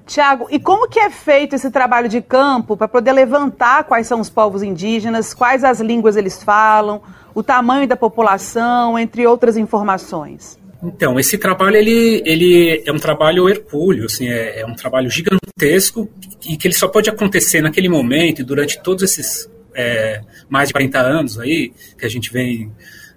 Tiago, 0.05 0.47
e 0.49 0.59
como 0.59 0.87
que 0.87 0.99
é 0.99 1.09
feito 1.09 1.55
esse 1.55 1.69
trabalho 1.69 2.07
de 2.07 2.21
campo 2.21 2.75
para 2.77 2.87
poder 2.87 3.11
levantar 3.11 3.83
quais 3.83 4.07
são 4.07 4.19
os 4.19 4.29
povos 4.29 4.63
indígenas, 4.63 5.33
quais 5.33 5.63
as 5.63 5.79
línguas 5.79 6.15
eles 6.15 6.41
falam, 6.41 7.01
o 7.35 7.43
tamanho 7.43 7.87
da 7.87 7.95
população, 7.95 8.97
entre 8.97 9.27
outras 9.27 9.57
informações? 9.57 10.59
Então, 10.83 11.19
esse 11.19 11.37
trabalho 11.37 11.77
ele, 11.77 12.23
ele 12.25 12.83
é 12.85 12.91
um 12.91 12.97
trabalho 12.97 13.47
hercúleo, 13.47 14.05
assim, 14.05 14.27
é, 14.27 14.61
é 14.61 14.65
um 14.65 14.73
trabalho 14.73 15.09
gigantesco 15.09 16.09
e 16.47 16.57
que 16.57 16.67
ele 16.67 16.73
só 16.73 16.87
pode 16.87 17.09
acontecer 17.09 17.61
naquele 17.61 17.87
momento 17.87 18.41
e 18.41 18.43
durante 18.43 18.81
todos 18.81 19.03
esses 19.03 19.49
é, 19.75 20.21
mais 20.49 20.69
de 20.69 20.73
40 20.73 20.99
anos 20.99 21.39
aí, 21.39 21.71
que 21.97 22.05
a 22.05 22.09
gente 22.09 22.31
vem 22.31 22.71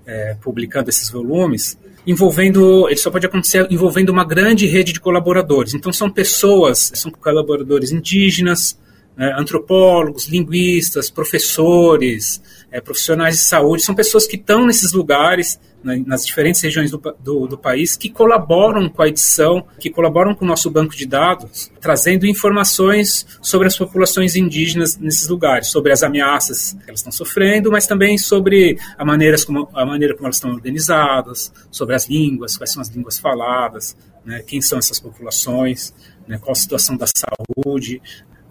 é, 0.07 0.37
publicando 0.41 0.91
esses 0.91 1.11
volumes, 1.11 1.79
envolvendo, 2.07 2.89
ele 2.89 2.99
só 2.99 3.11
pode 3.11 3.27
acontecer 3.27 3.67
envolvendo 3.71 4.11
uma 4.11 4.25
grande 4.25 4.67
rede 4.67 4.93
de 4.93 5.01
colaboradores. 5.01 5.75
Então 5.75 5.93
são 5.93 6.11
pessoas, 6.11 6.93
são 6.95 7.11
colaboradores 7.11 7.93
indígenas, 7.93 8.79
né, 9.17 9.33
antropólogos, 9.39 10.27
linguistas, 10.27 11.11
professores, 11.11 12.43
é, 12.71 12.81
profissionais 12.81 13.37
de 13.37 13.43
saúde, 13.43 13.85
são 13.85 13.95
pessoas 13.95 14.27
que 14.27 14.37
estão 14.37 14.67
nesses 14.67 14.93
lugares, 14.93 15.61
né, 15.83 16.03
nas 16.05 16.27
diferentes 16.27 16.61
regiões 16.61 16.91
do, 16.91 17.01
do, 17.21 17.47
do, 17.47 17.57
país, 17.57 17.97
que 17.97 18.09
colaboram 18.09 18.89
com 18.89 19.03
a 19.03 19.09
edição, 19.09 19.65
que 19.79 19.91
colaboram 19.91 20.35
com 20.35 20.45
o 20.45 20.49
nosso 20.49 20.69
banco 20.71 20.97
de 20.97 21.07
dados, 21.07 21.71
trazendo 21.81 22.27
informações 22.27 23.25
sobre 23.41 23.69
as 23.69 23.79
populações 23.79 24.35
indígenas 24.35 24.97
nesses 24.99 25.29
lugares, 25.29 25.69
sobre 25.69 25.93
as 25.93 26.03
ameaças 26.03 26.73
que 26.73 26.89
elas 26.89 27.01
estão 27.01 27.12
sofrendo, 27.12 27.71
mas 27.71 27.87
também 27.87 28.19
sobre 28.19 28.77
a 28.99 29.05
maneira 29.05 29.37
como, 29.47 29.69
a 29.73 29.87
maneira 29.87 30.15
como 30.15 30.27
elas 30.27 30.37
estão 30.37 30.51
organizadas, 30.51 31.53
sobre 31.71 31.95
as 31.95 32.09
línguas, 32.09 32.57
quais 32.57 32.73
são 32.73 32.83
as 32.83 32.89
línguas 32.89 33.19
faladas, 33.19 33.97
né, 34.25 34.43
quem 34.45 34.61
são 34.61 34.79
essas 34.79 34.99
populações, 34.99 35.95
né, 36.27 36.39
qual 36.39 36.53
a 36.53 36.57
situação 36.57 36.97
da 36.97 37.07
saúde, 37.07 38.01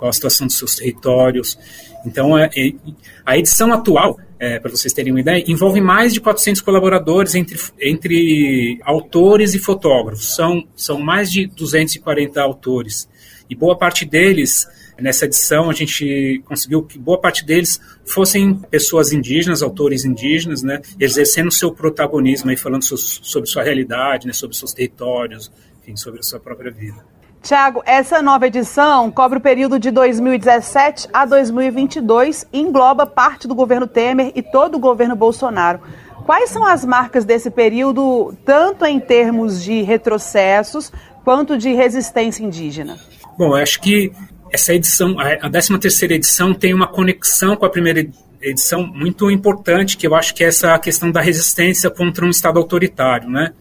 qual 0.04 0.10
a 0.10 0.14
situação 0.14 0.47
dos 0.47 0.58
seus 0.58 0.76
territórios. 0.76 1.58
Então, 2.06 2.38
é, 2.38 2.49
é, 2.58 2.74
a 3.26 3.38
edição 3.38 3.72
atual, 3.72 4.20
é, 4.38 4.60
para 4.60 4.70
vocês 4.70 4.91
terem 4.91 5.14
uma 5.14 5.22
ideia, 5.22 5.41
envolve 5.47 5.80
mais 5.80 6.14
de 6.14 6.20
400 6.20 6.62
colaboradores 6.62 7.36
entre, 7.36 7.58
entre 7.80 8.82
autores 8.84 9.54
e 9.54 9.60
fotógrafos. 9.60 10.36
São, 10.36 10.68
são 10.76 10.99
mais 10.99 11.32
de 11.32 11.47
240 11.47 12.41
autores. 12.41 13.08
E 13.49 13.56
boa 13.56 13.78
parte 13.78 14.04
deles, 14.04 14.68
nessa 14.99 15.24
edição, 15.24 15.70
a 15.70 15.74
gente 15.74 16.43
conseguiu 16.43 16.84
que 16.84 16.99
boa 16.99 17.22
parte 17.22 17.45
deles 17.45 17.80
fossem 18.06 18.56
pessoas 18.56 19.14
indígenas, 19.14 19.62
autores 19.62 20.04
indígenas, 20.04 20.62
né, 20.64 20.82
exercendo 20.99 21.49
seu 21.49 21.72
protagonismo 21.72 22.51
e 22.51 22.58
falando 22.58 22.84
so, 22.84 22.97
sobre 22.97 23.49
sua 23.49 23.64
realidade, 23.64 24.28
né, 24.28 24.34
sobre 24.34 24.58
seus 24.58 24.74
territórios, 24.74 25.49
enfim, 25.82 25.95
sobre 25.95 26.20
a 26.20 26.24
sua 26.24 26.41
própria 26.41 26.72
vida. 26.72 27.12
Tiago, 27.43 27.83
essa 27.85 28.21
nova 28.21 28.47
edição 28.47 29.11
cobre 29.11 29.37
o 29.37 29.41
período 29.41 29.77
de 29.77 29.91
2017 29.91 31.09
a 31.11 31.25
2022 31.25 32.47
e 32.53 32.61
engloba 32.61 33.05
parte 33.05 33.49
do 33.49 33.53
governo 33.53 33.85
Temer 33.85 34.31
e 34.33 34.41
todo 34.41 34.75
o 34.75 34.79
governo 34.79 35.13
Bolsonaro. 35.13 35.81
Quais 36.25 36.49
são 36.49 36.65
as 36.65 36.85
marcas 36.85 37.25
desse 37.25 37.51
período, 37.51 38.33
tanto 38.45 38.85
em 38.85 38.97
termos 38.97 39.61
de 39.61 39.81
retrocessos 39.81 40.89
quanto 41.25 41.57
de 41.57 41.73
resistência 41.73 42.45
indígena? 42.45 42.97
Bom, 43.37 43.53
acho 43.53 43.81
que 43.81 44.13
essa 44.49 44.73
edição, 44.73 45.17
a 45.19 45.49
13 45.49 45.77
terceira 45.79 46.13
edição, 46.13 46.53
tem 46.53 46.73
uma 46.73 46.87
conexão 46.87 47.57
com 47.57 47.65
a 47.65 47.69
primeira 47.69 48.07
edição 48.41 48.87
muito 48.87 49.29
importante, 49.29 49.97
que 49.97 50.07
eu 50.07 50.15
acho 50.15 50.33
que 50.33 50.45
é 50.45 50.47
essa 50.47 50.79
questão 50.79 51.11
da 51.11 51.19
resistência 51.19 51.89
contra 51.89 52.25
um 52.25 52.29
Estado 52.29 52.57
autoritário, 52.57 53.29
né? 53.29 53.51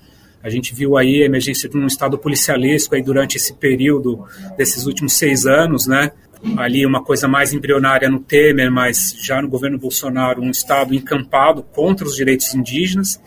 A 0.43 0.51
gente 0.51 0.74
viu 0.74 0.97
aí 0.97 1.22
a 1.22 1.26
emergência 1.26 1.68
de 1.68 1.76
um 1.76 1.86
estado 1.86 2.18
policialesco 2.18 2.95
aí 2.95 3.03
durante 3.03 3.36
esse 3.36 3.55
período 3.55 4.24
desses 4.57 4.86
últimos 4.86 5.12
seis 5.14 5.47
anos, 5.47 5.86
né? 5.86 6.11
Ali 6.57 6.84
uma 6.84 7.03
coisa 7.03 7.28
mais 7.28 7.53
embrionária 7.53 8.11
no 8.11 8.18
Temer, 8.18 8.70
mas 8.70 9.14
já 9.24 9.40
no 9.40 9.49
governo 9.49 9.78
Bolsonaro 9.78 10.43
um 10.43 10.51
estado 10.51 10.95
encampado 10.95 11.62
contra 11.62 12.05
os 12.05 12.16
direitos 12.16 12.53
indígenas. 12.55 13.20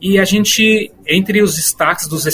E 0.00 0.18
a 0.18 0.24
gente, 0.24 0.92
entre 1.06 1.40
os 1.40 1.56
destaques 1.56 2.06
dos, 2.06 2.24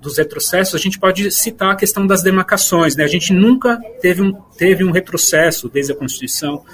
dos 0.00 0.16
retrocessos, 0.16 0.74
a 0.74 0.78
gente 0.78 0.98
pode 0.98 1.30
citar 1.30 1.72
a 1.72 1.76
questão 1.76 2.06
das 2.06 2.22
demarcações. 2.22 2.96
Né? 2.96 3.04
A 3.04 3.08
gente 3.08 3.32
nunca 3.32 3.78
teve 4.00 4.22
um, 4.22 4.32
teve 4.56 4.84
um 4.84 4.90
retrocesso 4.90 5.68
desde 5.68 5.92
a 5.92 5.96
Constituição 5.96 6.64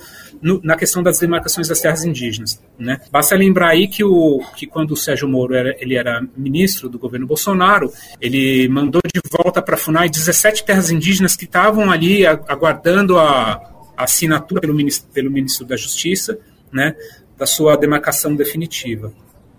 no, 0.46 0.60
na 0.62 0.76
questão 0.76 1.02
das 1.02 1.18
demarcações 1.18 1.66
das 1.66 1.80
terras 1.80 2.04
indígenas. 2.04 2.62
Né? 2.78 3.00
Basta 3.10 3.34
lembrar 3.34 3.70
aí 3.70 3.88
que, 3.88 4.04
o, 4.04 4.40
que 4.54 4.64
quando 4.64 4.92
o 4.92 4.96
Sérgio 4.96 5.28
Moro 5.28 5.54
era, 5.54 5.74
ele 5.80 5.96
era 5.96 6.24
ministro 6.36 6.88
do 6.88 7.00
governo 7.00 7.26
Bolsonaro, 7.26 7.92
ele 8.20 8.68
mandou 8.68 9.02
de 9.12 9.20
volta 9.28 9.60
para 9.60 9.74
a 9.74 9.78
FUNAI 9.78 10.08
17 10.08 10.64
terras 10.64 10.88
indígenas 10.88 11.34
que 11.34 11.46
estavam 11.46 11.90
ali 11.90 12.24
aguardando 12.24 13.18
a, 13.18 13.60
a 13.96 14.04
assinatura 14.04 14.60
pelo 14.60 14.72
ministro, 14.72 15.10
pelo 15.12 15.32
ministro 15.32 15.66
da 15.66 15.76
Justiça 15.76 16.38
né, 16.72 16.94
da 17.36 17.44
sua 17.44 17.76
demarcação 17.76 18.36
definitiva. 18.36 19.12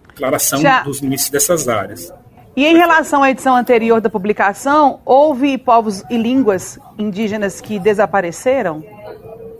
declaração 0.07 0.61
Já. 0.61 0.83
dos 0.83 1.01
limites 1.01 1.29
dessas 1.29 1.67
áreas. 1.67 2.13
E 2.55 2.65
em 2.65 2.75
relação 2.75 3.21
à 3.21 3.29
edição 3.29 3.55
anterior 3.55 4.01
da 4.01 4.09
publicação, 4.09 4.99
houve 5.05 5.57
povos 5.59 6.03
e 6.09 6.17
línguas 6.17 6.79
indígenas 6.97 7.61
que 7.61 7.77
desapareceram? 7.77 8.83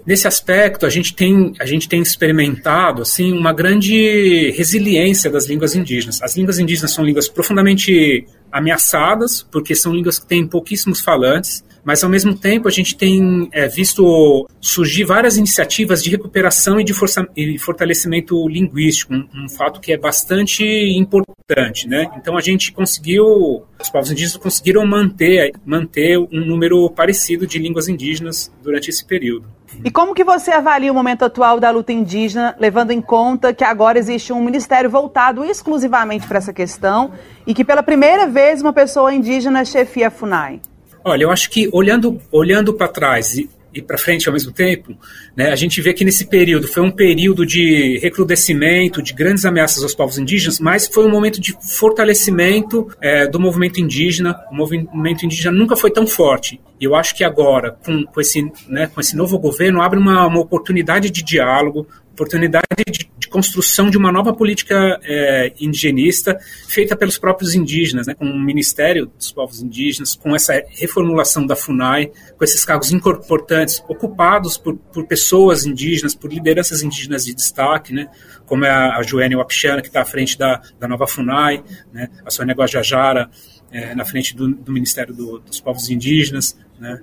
Nesse 0.08 0.26
aspecto, 0.26 0.86
a 0.86 0.90
gente 0.90 1.14
tem, 1.14 1.52
a 1.60 1.66
gente 1.66 1.90
tem 1.90 2.02
experimentado 2.02 3.02
assim 3.02 3.34
uma 3.34 3.52
grande 3.52 4.52
resiliência 4.52 5.30
das 5.30 5.48
línguas 5.48 5.76
indígenas. 5.76 6.22
As 6.22 6.38
línguas 6.38 6.60
indígenas 6.60 6.94
são 6.94 7.04
línguas 7.04 7.28
profundamente 7.28 8.26
ameaçadas, 8.52 9.44
porque 9.44 9.76
são 9.76 9.94
línguas 9.94 10.20
que 10.20 10.26
têm 10.26 10.48
pouquíssimos 10.48 11.02
falantes, 11.02 11.64
mas 11.88 12.04
ao 12.04 12.10
mesmo 12.10 12.38
tempo 12.38 12.68
a 12.68 12.72
gente 12.72 12.98
tem 12.98 13.48
é, 13.54 13.66
visto 13.66 14.46
surgir 14.60 15.06
várias 15.06 15.38
iniciativas 15.38 16.04
de 16.04 16.10
recuperação 16.10 16.82
e 16.82 16.84
de 16.84 16.94
força, 16.94 17.26
e 17.34 17.58
fortalecimento 17.58 18.46
linguístico, 18.50 19.14
um, 19.14 19.26
um, 19.34 19.48
fato 19.48 19.80
que 19.80 19.94
é 19.94 19.98
bastante 19.98 20.66
importante, 20.66 21.88
né? 21.88 22.12
Então 22.18 22.36
a 22.36 22.42
gente 22.42 22.74
conseguiu, 22.74 23.64
os 23.82 23.90
povos 23.90 24.12
indígenas 24.12 24.36
conseguiram 24.36 24.86
manter, 24.86 25.54
manter 25.66 26.18
um 26.18 26.46
número 26.46 26.90
parecido 26.90 27.48
de 27.48 27.58
línguas 27.58 27.88
indígenas 27.88 28.52
durante 28.62 28.90
esse 28.90 29.06
período. 29.06 29.48
E 29.84 29.92
como 29.92 30.14
que 30.14 30.24
você 30.24 30.52
avalia 30.52 30.92
o 30.92 30.96
momento 30.96 31.24
atual 31.24 31.60
da 31.60 31.70
luta 31.70 31.92
indígena, 31.94 32.56
levando 32.60 32.92
em 32.92 33.02
conta 33.02 33.54
que 33.54 33.64
agora 33.64 34.00
existe 34.00 34.34
um 34.34 34.44
ministério 34.44 34.90
voltado 34.90 35.44
exclusivamente 35.46 36.28
para 36.28 36.38
essa 36.38 36.52
questão 36.52 37.12
e 37.46 37.54
que 37.54 37.64
pela 37.64 37.84
primeira 37.84 38.28
vez 38.38 38.62
uma 38.62 38.72
pessoa 38.72 39.12
indígena 39.12 39.66
chefia 39.66 40.10
a 40.10 40.12
FUNAI? 40.12 40.62
Olha, 41.04 41.24
eu 41.24 41.32
acho 41.32 41.50
que 41.50 41.68
olhando, 41.74 42.22
olhando 42.32 42.72
para 42.72 42.88
trás 42.88 43.36
e, 43.36 43.50
e 43.74 43.82
para 43.82 43.98
frente 43.98 44.30
ao 44.30 44.34
mesmo 44.34 44.52
tempo, 44.52 44.96
né, 45.36 45.52
a 45.52 45.56
gente 45.56 45.82
vê 45.82 45.92
que 45.92 46.06
nesse 46.06 46.28
período 46.28 46.68
foi 46.68 46.84
um 46.84 46.92
período 46.92 47.48
de 47.48 47.98
recrudescimento, 47.98 49.02
de 49.02 49.12
grandes 49.12 49.44
ameaças 49.44 49.82
aos 49.82 49.96
povos 49.96 50.20
indígenas, 50.20 50.60
mas 50.60 50.86
foi 50.86 51.04
um 51.04 51.10
momento 51.10 51.42
de 51.42 51.58
fortalecimento 51.80 52.88
é, 53.02 53.26
do 53.26 53.40
movimento 53.40 53.82
indígena. 53.82 54.40
O 54.52 54.56
movimento 54.56 55.26
indígena 55.26 55.58
nunca 55.58 55.76
foi 55.76 55.90
tão 55.90 56.06
forte. 56.06 56.62
E 56.80 56.86
eu 56.86 56.94
acho 56.94 57.16
que 57.16 57.24
agora, 57.24 57.72
com, 57.84 58.06
com, 58.06 58.22
esse, 58.22 58.44
né, 58.68 58.86
com 58.86 59.02
esse 59.02 59.16
novo 59.16 59.40
governo, 59.40 59.82
abre 59.82 59.98
uma, 59.98 60.28
uma 60.28 60.40
oportunidade 60.40 61.10
de 61.10 61.24
diálogo, 61.24 61.88
oportunidade 62.14 62.68
de, 62.88 63.10
construção 63.38 63.88
de 63.88 64.00
uma 64.00 64.12
nova 64.12 64.34
política 64.34 65.00
é, 65.04 65.54
indigenista 65.60 66.40
feita 66.68 66.96
pelos 66.96 67.20
próprios 67.20 67.54
indígenas, 67.54 68.08
né, 68.08 68.16
com 68.16 68.26
o 68.26 68.40
Ministério 68.40 69.06
dos 69.16 69.32
Povos 69.32 69.62
Indígenas, 69.62 70.16
com 70.16 70.36
essa 70.36 70.60
reformulação 70.70 71.46
da 71.46 71.56
FUNAI, 71.56 72.10
com 72.36 72.44
esses 72.44 72.66
cargos 72.66 72.92
importantes 72.92 73.80
ocupados 73.88 74.58
por, 74.58 74.76
por 74.76 75.06
pessoas 75.06 75.68
indígenas, 75.68 76.16
por 76.16 76.34
lideranças 76.34 76.82
indígenas 76.82 77.26
de 77.26 77.36
destaque, 77.36 77.94
né, 77.94 78.10
como 78.48 78.66
é 78.66 78.72
a, 78.72 78.98
a 78.98 79.04
Joênia 79.04 79.38
Wapichana, 79.38 79.84
que 79.84 79.88
está 79.88 80.02
à 80.02 80.06
frente 80.06 80.36
da, 80.36 80.60
da 80.80 80.88
nova 80.88 81.06
FUNAI, 81.06 81.64
né, 81.94 82.10
a 82.26 82.32
Sônia 82.32 82.56
Guajajara, 82.56 83.30
é, 83.72 83.94
na 83.94 84.04
frente 84.04 84.36
do, 84.36 84.48
do 84.48 84.72
Ministério 84.72 85.14
do, 85.14 85.38
dos 85.38 85.62
Povos 85.62 85.92
Indígenas, 85.92 86.58
né, 86.80 87.02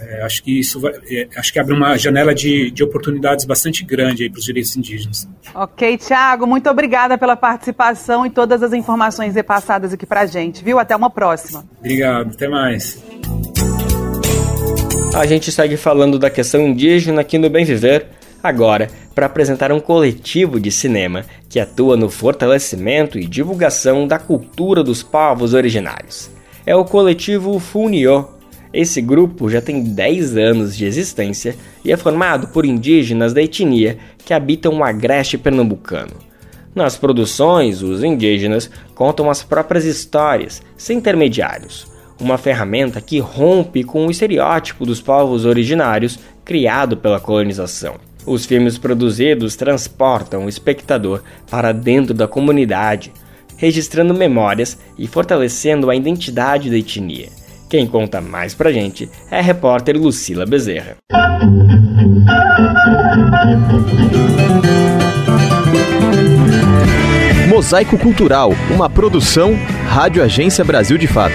é, 0.00 0.22
acho 0.22 0.42
que 0.42 0.58
isso 0.58 0.80
vai, 0.80 0.92
é, 1.10 1.28
acho 1.36 1.52
que 1.52 1.58
abre 1.58 1.74
uma 1.74 1.96
janela 1.96 2.34
de, 2.34 2.70
de 2.70 2.82
oportunidades 2.82 3.44
bastante 3.44 3.84
grande 3.84 4.28
para 4.28 4.38
os 4.38 4.44
direitos 4.44 4.76
indígenas. 4.76 5.28
Ok, 5.54 5.98
Tiago, 5.98 6.46
muito 6.46 6.68
obrigada 6.68 7.16
pela 7.16 7.36
participação 7.36 8.26
e 8.26 8.30
todas 8.30 8.62
as 8.62 8.72
informações 8.72 9.34
repassadas 9.34 9.92
aqui 9.92 10.06
para 10.06 10.22
a 10.22 10.26
gente, 10.26 10.64
viu? 10.64 10.78
Até 10.78 10.94
uma 10.94 11.10
próxima. 11.10 11.64
Obrigado, 11.78 12.32
até 12.34 12.48
mais. 12.48 13.02
A 15.14 15.26
gente 15.26 15.52
segue 15.52 15.76
falando 15.76 16.18
da 16.18 16.28
questão 16.28 16.60
indígena 16.60 17.20
aqui 17.20 17.38
no 17.38 17.48
Bem 17.48 17.64
Viver, 17.64 18.06
agora 18.42 18.88
para 19.14 19.26
apresentar 19.26 19.70
um 19.70 19.78
coletivo 19.78 20.58
de 20.58 20.70
cinema 20.70 21.24
que 21.48 21.60
atua 21.60 21.96
no 21.96 22.10
fortalecimento 22.10 23.18
e 23.18 23.26
divulgação 23.26 24.08
da 24.08 24.18
cultura 24.18 24.82
dos 24.82 25.02
povos 25.02 25.54
originários. 25.54 26.28
É 26.66 26.74
o 26.74 26.84
coletivo 26.84 27.58
Funio, 27.60 28.28
esse 28.74 29.00
grupo 29.00 29.48
já 29.48 29.60
tem 29.60 29.82
10 29.82 30.36
anos 30.36 30.76
de 30.76 30.84
existência 30.84 31.56
e 31.84 31.92
é 31.92 31.96
formado 31.96 32.48
por 32.48 32.66
indígenas 32.66 33.32
da 33.32 33.40
etnia 33.40 33.96
que 34.18 34.34
habitam 34.34 34.78
o 34.78 34.84
agreste 34.84 35.38
pernambucano. 35.38 36.12
Nas 36.74 36.96
produções, 36.96 37.82
os 37.82 38.02
indígenas 38.02 38.68
contam 38.96 39.30
as 39.30 39.44
próprias 39.44 39.84
histórias, 39.84 40.60
sem 40.76 40.98
intermediários, 40.98 41.86
uma 42.20 42.36
ferramenta 42.36 43.00
que 43.00 43.20
rompe 43.20 43.84
com 43.84 44.06
o 44.06 44.10
estereótipo 44.10 44.84
dos 44.84 45.00
povos 45.00 45.44
originários 45.44 46.18
criado 46.44 46.96
pela 46.96 47.20
colonização. 47.20 47.94
Os 48.26 48.44
filmes 48.44 48.76
produzidos 48.76 49.54
transportam 49.54 50.46
o 50.46 50.48
espectador 50.48 51.22
para 51.48 51.70
dentro 51.70 52.12
da 52.12 52.26
comunidade, 52.26 53.12
registrando 53.56 54.12
memórias 54.12 54.76
e 54.98 55.06
fortalecendo 55.06 55.90
a 55.90 55.94
identidade 55.94 56.70
da 56.70 56.76
etnia. 56.76 57.43
Quem 57.74 57.88
conta 57.88 58.20
mais 58.20 58.54
pra 58.54 58.70
gente 58.70 59.10
é 59.28 59.40
a 59.40 59.42
repórter 59.42 59.96
Lucila 59.96 60.46
Bezerra. 60.46 60.96
Mosaico 67.48 67.98
Cultural, 67.98 68.52
uma 68.70 68.88
produção 68.88 69.54
Rádio 69.88 70.22
Agência 70.22 70.64
Brasil 70.64 70.96
de 70.96 71.08
Fato. 71.08 71.34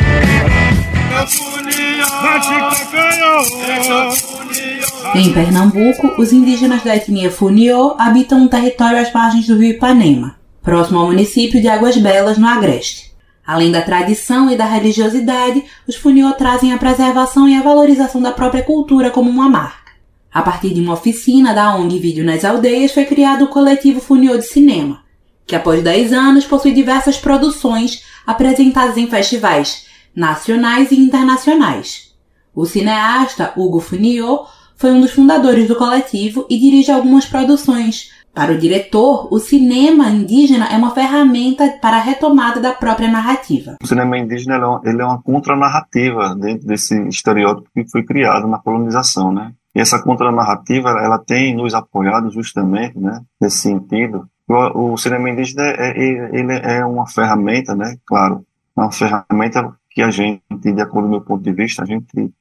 Em 5.15 5.33
Pernambuco, 5.33 6.21
os 6.21 6.31
indígenas 6.31 6.85
da 6.85 6.95
etnia 6.95 7.29
Funiô 7.29 7.97
habitam 7.99 8.43
um 8.43 8.47
território 8.47 8.97
às 8.97 9.11
margens 9.11 9.45
do 9.45 9.57
rio 9.57 9.71
Ipanema, 9.71 10.37
próximo 10.63 10.99
ao 10.99 11.07
município 11.07 11.59
de 11.59 11.67
Águas 11.67 11.97
Belas, 11.97 12.37
no 12.37 12.47
Agreste. 12.47 13.08
Além 13.49 13.71
da 13.71 13.81
tradição 13.81 14.47
e 14.51 14.55
da 14.55 14.65
religiosidade, 14.65 15.63
os 15.87 15.95
Funiô 15.95 16.33
trazem 16.33 16.71
a 16.71 16.77
preservação 16.77 17.49
e 17.49 17.55
a 17.55 17.63
valorização 17.63 18.21
da 18.21 18.31
própria 18.31 18.61
cultura 18.61 19.09
como 19.09 19.27
uma 19.27 19.49
marca. 19.49 19.91
A 20.31 20.43
partir 20.43 20.71
de 20.71 20.79
uma 20.79 20.93
oficina 20.93 21.51
da 21.51 21.75
ONG 21.75 21.97
Vídeo 21.97 22.23
nas 22.23 22.45
Aldeias 22.45 22.91
foi 22.91 23.05
criado 23.05 23.45
o 23.45 23.47
coletivo 23.47 23.99
Funiô 23.99 24.37
de 24.37 24.45
Cinema, 24.45 25.03
que 25.47 25.55
após 25.55 25.81
10 25.81 26.13
anos 26.13 26.45
possui 26.45 26.73
diversas 26.73 27.17
produções 27.17 28.03
apresentadas 28.23 28.97
em 28.97 29.07
festivais 29.07 29.87
nacionais 30.15 30.91
e 30.91 30.99
internacionais. 30.99 32.13
O 32.53 32.67
cineasta 32.67 33.51
Hugo 33.57 33.79
Funiô 33.79 34.45
foi 34.77 34.91
um 34.91 35.01
dos 35.01 35.09
fundadores 35.09 35.67
do 35.67 35.75
coletivo 35.75 36.45
e 36.51 36.59
dirige 36.59 36.91
algumas 36.91 37.25
produções, 37.25 38.11
para 38.33 38.53
o 38.53 38.57
diretor, 38.57 39.27
o 39.33 39.39
cinema 39.39 40.09
indígena 40.09 40.67
é 40.67 40.77
uma 40.77 40.93
ferramenta 40.93 41.67
para 41.81 41.97
a 41.97 42.01
retomada 42.01 42.59
da 42.59 42.73
própria 42.73 43.09
narrativa. 43.09 43.77
O 43.81 43.87
cinema 43.87 44.17
indígena 44.17 44.59
ele 44.83 45.01
é 45.01 45.05
uma 45.05 45.21
contranarrativa 45.21 46.35
dentro 46.35 46.67
desse 46.67 46.99
estereótipo 47.07 47.69
que 47.73 47.89
foi 47.89 48.03
criado 48.03 48.47
na 48.47 48.59
colonização, 48.59 49.31
né? 49.31 49.53
E 49.75 49.79
essa 49.79 50.01
contranarrativa 50.01 50.89
ela 50.89 51.19
tem 51.19 51.55
nos 51.55 51.73
apoiado 51.73 52.31
justamente, 52.31 52.97
né, 52.97 53.21
nesse 53.39 53.57
sentido. 53.57 54.27
O, 54.47 54.93
o 54.93 54.97
cinema 54.97 55.29
indígena 55.29 55.63
é, 55.63 55.91
é, 55.91 56.39
ele 56.39 56.53
é 56.53 56.85
uma 56.85 57.07
ferramenta, 57.07 57.75
né? 57.75 57.95
Claro, 58.05 58.45
é 58.77 58.81
uma 58.81 58.91
ferramenta 58.91 59.73
que 59.91 60.01
a 60.01 60.09
gente, 60.09 60.41
de 60.49 60.81
acordo 60.81 61.03
com 61.03 61.07
o 61.07 61.09
meu 61.09 61.21
ponto 61.21 61.43
de 61.43 61.51
vista, 61.51 61.83
a 61.83 61.85
gente 61.85 62.31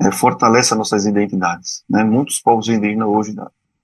é, 0.00 0.10
fortalece 0.12 0.74
as 0.74 0.78
nossas 0.78 1.06
identidades. 1.06 1.82
Né? 1.88 2.04
Muitos 2.04 2.38
povos 2.38 2.68
indígenas 2.68 3.08
hoje 3.08 3.34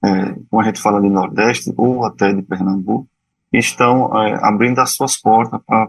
é, 0.04 0.34
como 0.50 0.60
a 0.60 0.64
gente 0.64 0.80
fala 0.80 1.00
de 1.00 1.08
Nordeste 1.08 1.72
ou 1.76 2.04
até 2.04 2.32
de 2.32 2.42
Pernambuco, 2.42 3.08
estão 3.52 4.10
é, 4.22 4.38
abrindo 4.42 4.80
as 4.80 4.92
suas 4.92 5.16
portas 5.16 5.60
para 5.66 5.88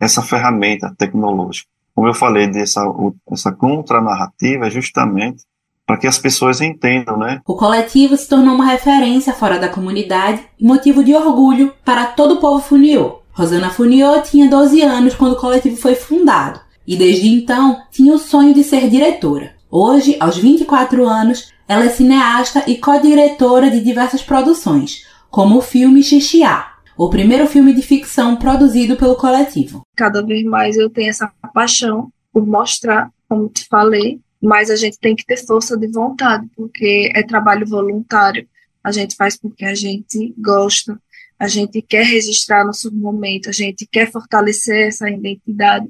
essa 0.00 0.22
ferramenta 0.22 0.94
tecnológica. 0.98 1.68
Como 1.94 2.08
eu 2.08 2.14
falei 2.14 2.48
dessa 2.48 2.82
essa 3.30 3.52
contranarrativa 3.52 4.66
é 4.66 4.70
justamente 4.70 5.44
para 5.86 5.98
que 5.98 6.06
as 6.06 6.18
pessoas 6.18 6.60
entendam, 6.60 7.16
né? 7.16 7.40
O 7.46 7.54
coletivo 7.54 8.16
se 8.16 8.28
tornou 8.28 8.54
uma 8.54 8.66
referência 8.66 9.32
fora 9.32 9.58
da 9.58 9.68
comunidade 9.68 10.42
e 10.58 10.66
motivo 10.66 11.04
de 11.04 11.14
orgulho 11.14 11.72
para 11.84 12.06
todo 12.06 12.34
o 12.34 12.40
povo 12.40 12.60
funiô. 12.60 13.20
Rosana 13.32 13.70
Funiô 13.70 14.22
tinha 14.22 14.48
12 14.48 14.80
anos 14.82 15.14
quando 15.14 15.32
o 15.32 15.40
coletivo 15.40 15.76
foi 15.76 15.94
fundado 15.94 16.60
e 16.86 16.96
desde 16.96 17.28
então 17.28 17.82
tinha 17.90 18.14
o 18.14 18.18
sonho 18.18 18.54
de 18.54 18.62
ser 18.62 18.88
diretora. 18.88 19.53
Hoje, 19.76 20.16
aos 20.20 20.38
24 20.38 21.04
anos, 21.04 21.52
ela 21.66 21.86
é 21.86 21.88
cineasta 21.88 22.62
e 22.70 22.78
co-diretora 22.78 23.68
de 23.68 23.80
diversas 23.80 24.22
produções, 24.22 25.04
como 25.28 25.58
o 25.58 25.60
filme 25.60 26.00
Xixiá, 26.00 26.76
o 26.96 27.10
primeiro 27.10 27.48
filme 27.48 27.74
de 27.74 27.82
ficção 27.82 28.36
produzido 28.36 28.94
pelo 28.94 29.16
coletivo. 29.16 29.82
Cada 29.96 30.24
vez 30.24 30.44
mais 30.44 30.76
eu 30.76 30.88
tenho 30.88 31.10
essa 31.10 31.28
paixão 31.52 32.08
por 32.32 32.46
mostrar, 32.46 33.10
como 33.28 33.48
te 33.48 33.66
falei, 33.66 34.20
mas 34.40 34.70
a 34.70 34.76
gente 34.76 34.96
tem 34.96 35.16
que 35.16 35.26
ter 35.26 35.44
força 35.44 35.76
de 35.76 35.88
vontade, 35.88 36.48
porque 36.54 37.10
é 37.12 37.24
trabalho 37.24 37.66
voluntário. 37.66 38.46
A 38.84 38.92
gente 38.92 39.16
faz 39.16 39.36
porque 39.36 39.64
a 39.64 39.74
gente 39.74 40.32
gosta, 40.38 40.96
a 41.36 41.48
gente 41.48 41.82
quer 41.82 42.06
registrar 42.06 42.64
nosso 42.64 42.94
momento, 42.94 43.48
a 43.48 43.52
gente 43.52 43.88
quer 43.90 44.08
fortalecer 44.12 44.86
essa 44.86 45.10
identidade. 45.10 45.88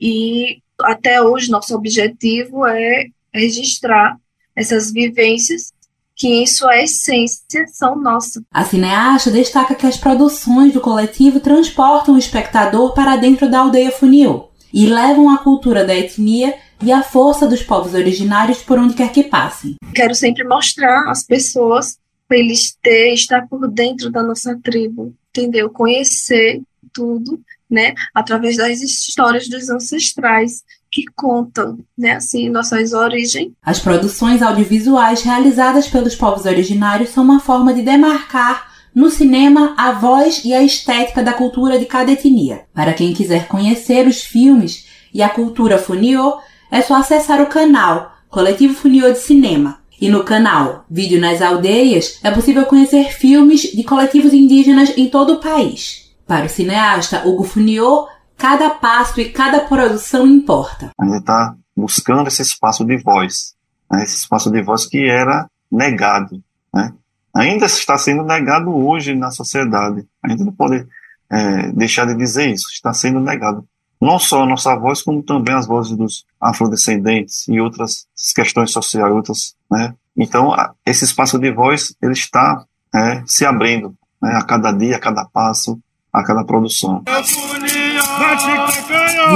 E 0.00 0.62
até 0.84 1.20
hoje 1.20 1.50
nosso 1.50 1.74
objetivo 1.74 2.66
é 2.66 3.06
registrar 3.32 4.16
essas 4.54 4.92
vivências 4.92 5.72
que 6.14 6.28
em 6.28 6.46
sua 6.46 6.82
essência 6.82 7.66
são 7.68 7.96
nossas. 7.96 8.42
A 8.52 8.62
cineasta 8.62 9.30
destaca 9.30 9.74
que 9.74 9.86
as 9.86 9.96
produções 9.96 10.72
do 10.72 10.80
coletivo 10.80 11.40
transportam 11.40 12.14
o 12.14 12.18
espectador 12.18 12.92
para 12.92 13.16
dentro 13.16 13.50
da 13.50 13.60
aldeia 13.60 13.90
Funil 13.90 14.50
e 14.72 14.86
levam 14.86 15.30
a 15.30 15.38
cultura 15.38 15.84
da 15.84 15.94
etnia 15.94 16.54
e 16.82 16.92
a 16.92 17.02
força 17.02 17.46
dos 17.46 17.62
povos 17.62 17.94
originários 17.94 18.58
por 18.62 18.78
onde 18.78 18.94
quer 18.94 19.10
que 19.12 19.24
passem. 19.24 19.76
Quero 19.94 20.14
sempre 20.14 20.44
mostrar 20.44 21.10
às 21.10 21.24
pessoas 21.24 21.98
para 22.28 22.38
eles 22.38 22.76
ter, 22.82 23.12
estar 23.12 23.48
por 23.48 23.66
dentro 23.68 24.10
da 24.10 24.22
nossa 24.22 24.58
tribo, 24.62 25.14
entendeu? 25.30 25.70
Conhecer 25.70 26.60
tudo, 26.92 27.40
né? 27.70 27.94
Através 28.14 28.56
das 28.56 28.80
histórias 28.80 29.48
dos 29.48 29.70
ancestrais 29.70 30.62
que 30.90 31.04
contam, 31.14 31.78
né, 31.96 32.12
assim, 32.12 32.48
nossas 32.50 32.92
origens. 32.92 33.52
As 33.62 33.78
produções 33.78 34.42
audiovisuais 34.42 35.22
realizadas 35.22 35.86
pelos 35.86 36.16
povos 36.16 36.46
originários 36.46 37.10
são 37.10 37.22
uma 37.22 37.38
forma 37.38 37.72
de 37.72 37.82
demarcar 37.82 38.68
no 38.94 39.08
cinema 39.08 39.74
a 39.78 39.92
voz 39.92 40.44
e 40.44 40.52
a 40.52 40.62
estética 40.62 41.22
da 41.22 41.32
cultura 41.32 41.78
de 41.78 41.86
cada 41.86 42.10
etnia. 42.10 42.62
Para 42.74 42.92
quem 42.92 43.14
quiser 43.14 43.46
conhecer 43.46 44.06
os 44.08 44.22
filmes 44.22 44.86
e 45.14 45.22
a 45.22 45.28
cultura 45.28 45.78
Funiô, 45.78 46.38
é 46.70 46.82
só 46.82 46.94
acessar 46.94 47.40
o 47.40 47.46
canal 47.46 48.12
Coletivo 48.28 48.74
Funiô 48.74 49.12
de 49.12 49.18
Cinema. 49.18 49.78
E 50.00 50.08
no 50.08 50.24
canal 50.24 50.86
Vídeo 50.90 51.20
nas 51.20 51.42
Aldeias 51.42 52.18
é 52.22 52.30
possível 52.30 52.64
conhecer 52.64 53.12
filmes 53.12 53.62
de 53.62 53.84
coletivos 53.84 54.32
indígenas 54.32 54.96
em 54.96 55.08
todo 55.08 55.34
o 55.34 55.40
país. 55.40 56.09
Para 56.30 56.46
o 56.46 56.48
cineasta 56.48 57.26
Hugo 57.26 57.42
Funiô, 57.42 58.06
cada 58.38 58.70
passo 58.70 59.20
e 59.20 59.32
cada 59.32 59.62
produção 59.62 60.24
importa. 60.28 60.92
A 60.96 61.04
gente 61.04 61.18
está 61.18 61.56
buscando 61.76 62.28
esse 62.28 62.40
espaço 62.40 62.84
de 62.84 62.96
voz, 62.98 63.56
né? 63.90 64.04
esse 64.04 64.18
espaço 64.18 64.48
de 64.48 64.62
voz 64.62 64.86
que 64.86 65.10
era 65.10 65.50
negado, 65.68 66.40
né? 66.72 66.94
ainda 67.34 67.66
está 67.66 67.98
sendo 67.98 68.22
negado 68.22 68.70
hoje 68.70 69.12
na 69.12 69.32
sociedade. 69.32 70.06
A 70.22 70.28
gente 70.28 70.44
não 70.44 70.52
pode 70.52 70.86
é, 71.28 71.72
deixar 71.72 72.06
de 72.06 72.14
dizer 72.14 72.48
isso, 72.48 72.68
está 72.72 72.92
sendo 72.92 73.18
negado. 73.18 73.66
Não 74.00 74.16
só 74.16 74.44
a 74.44 74.46
nossa 74.46 74.76
voz, 74.76 75.02
como 75.02 75.24
também 75.24 75.56
as 75.56 75.66
vozes 75.66 75.96
dos 75.96 76.24
afrodescendentes 76.40 77.48
e 77.48 77.60
outras 77.60 78.06
questões 78.36 78.70
sociais, 78.70 79.12
outras, 79.12 79.56
né? 79.68 79.96
Então, 80.16 80.54
esse 80.86 81.04
espaço 81.04 81.40
de 81.40 81.50
voz, 81.50 81.92
ele 82.00 82.12
está 82.12 82.64
é, 82.94 83.20
se 83.26 83.44
abrindo 83.44 83.96
né? 84.22 84.36
a 84.36 84.44
cada 84.44 84.70
dia, 84.70 84.94
a 84.94 85.00
cada 85.00 85.24
passo, 85.24 85.76
a 86.12 86.24
cada 86.24 86.44
produção. 86.44 87.02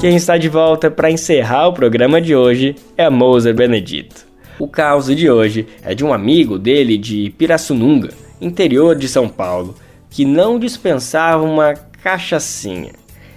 Quem 0.00 0.14
está 0.14 0.38
de 0.38 0.48
volta 0.48 0.88
para 0.90 1.10
encerrar 1.10 1.66
o 1.68 1.72
programa 1.72 2.20
de 2.20 2.36
hoje 2.36 2.76
é 2.96 3.10
Moser 3.10 3.54
Benedito. 3.54 4.26
O 4.58 4.68
caso 4.68 5.14
de 5.14 5.28
hoje 5.28 5.66
é 5.82 5.94
de 5.94 6.04
um 6.04 6.12
amigo 6.12 6.58
dele 6.58 6.96
de 6.96 7.34
Pirassununga, 7.36 8.10
interior 8.40 8.94
de 8.94 9.08
São 9.08 9.28
Paulo, 9.28 9.74
que 10.08 10.24
não 10.24 10.58
dispensava 10.58 11.42
uma 11.42 11.74
cachaçinha. 11.74 12.92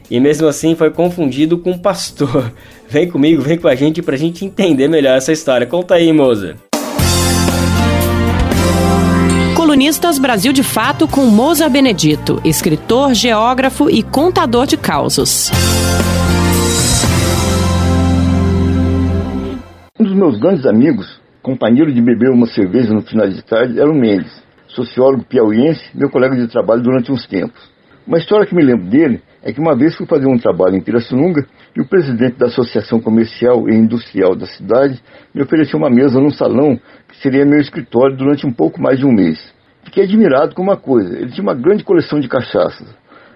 E 0.10 0.20
mesmo 0.20 0.48
assim 0.48 0.76
foi 0.76 0.92
confundido 0.92 1.58
com 1.58 1.72
um 1.72 1.78
pastor. 1.78 2.54
Vem 2.88 3.10
comigo, 3.10 3.42
vem 3.42 3.58
com 3.58 3.68
a 3.68 3.74
gente 3.74 4.04
pra 4.04 4.16
gente 4.16 4.46
entender 4.46 4.88
melhor 4.88 5.18
essa 5.18 5.32
história. 5.32 5.66
Conta 5.66 5.96
aí, 5.96 6.14
Moza. 6.14 6.58
Colunistas 9.74 10.20
Brasil 10.20 10.54
de 10.54 10.62
Fato 10.62 11.08
com 11.08 11.26
Moza 11.26 11.68
Benedito, 11.68 12.40
escritor, 12.46 13.16
geógrafo 13.16 13.90
e 13.90 14.04
contador 14.04 14.68
de 14.68 14.78
causos. 14.78 15.50
Um 20.00 20.04
dos 20.04 20.14
meus 20.14 20.40
grandes 20.40 20.68
amigos, 20.68 21.20
companheiro 21.42 21.92
de 21.92 22.00
beber 22.00 22.30
uma 22.30 22.46
cerveja 22.46 22.94
no 22.94 23.02
final 23.02 23.28
de 23.28 23.44
tarde, 23.44 23.80
era 23.80 23.90
o 23.90 23.96
Mendes, 23.96 24.32
sociólogo 24.68 25.26
piauiense, 25.26 25.84
meu 25.96 26.08
colega 26.08 26.36
de 26.36 26.48
trabalho 26.48 26.84
durante 26.84 27.12
uns 27.12 27.26
tempos. 27.26 27.60
Uma 28.06 28.20
história 28.20 28.46
que 28.46 28.54
me 28.54 28.64
lembro 28.64 28.86
dele 28.86 29.24
é 29.42 29.52
que 29.52 29.60
uma 29.60 29.76
vez 29.76 29.96
fui 29.96 30.06
fazer 30.06 30.28
um 30.28 30.38
trabalho 30.38 30.76
em 30.76 30.82
Pirassununga 30.82 31.48
e 31.76 31.82
o 31.82 31.88
presidente 31.88 32.38
da 32.38 32.46
Associação 32.46 33.02
Comercial 33.02 33.68
e 33.68 33.74
Industrial 33.74 34.36
da 34.36 34.46
cidade 34.46 35.02
me 35.34 35.42
ofereceu 35.42 35.80
uma 35.80 35.90
mesa 35.90 36.20
num 36.20 36.30
salão 36.30 36.80
que 37.08 37.18
seria 37.24 37.44
meu 37.44 37.60
escritório 37.60 38.16
durante 38.16 38.46
um 38.46 38.54
pouco 38.54 38.80
mais 38.80 39.00
de 39.00 39.06
um 39.08 39.12
mês. 39.12 39.53
Fiquei 39.84 40.04
admirado 40.04 40.56
com 40.56 40.62
uma 40.62 40.78
coisa, 40.78 41.18
ele 41.18 41.32
tinha 41.32 41.44
uma 41.44 41.54
grande 41.54 41.84
coleção 41.84 42.20
de 42.20 42.28
cachaças. 42.28 42.88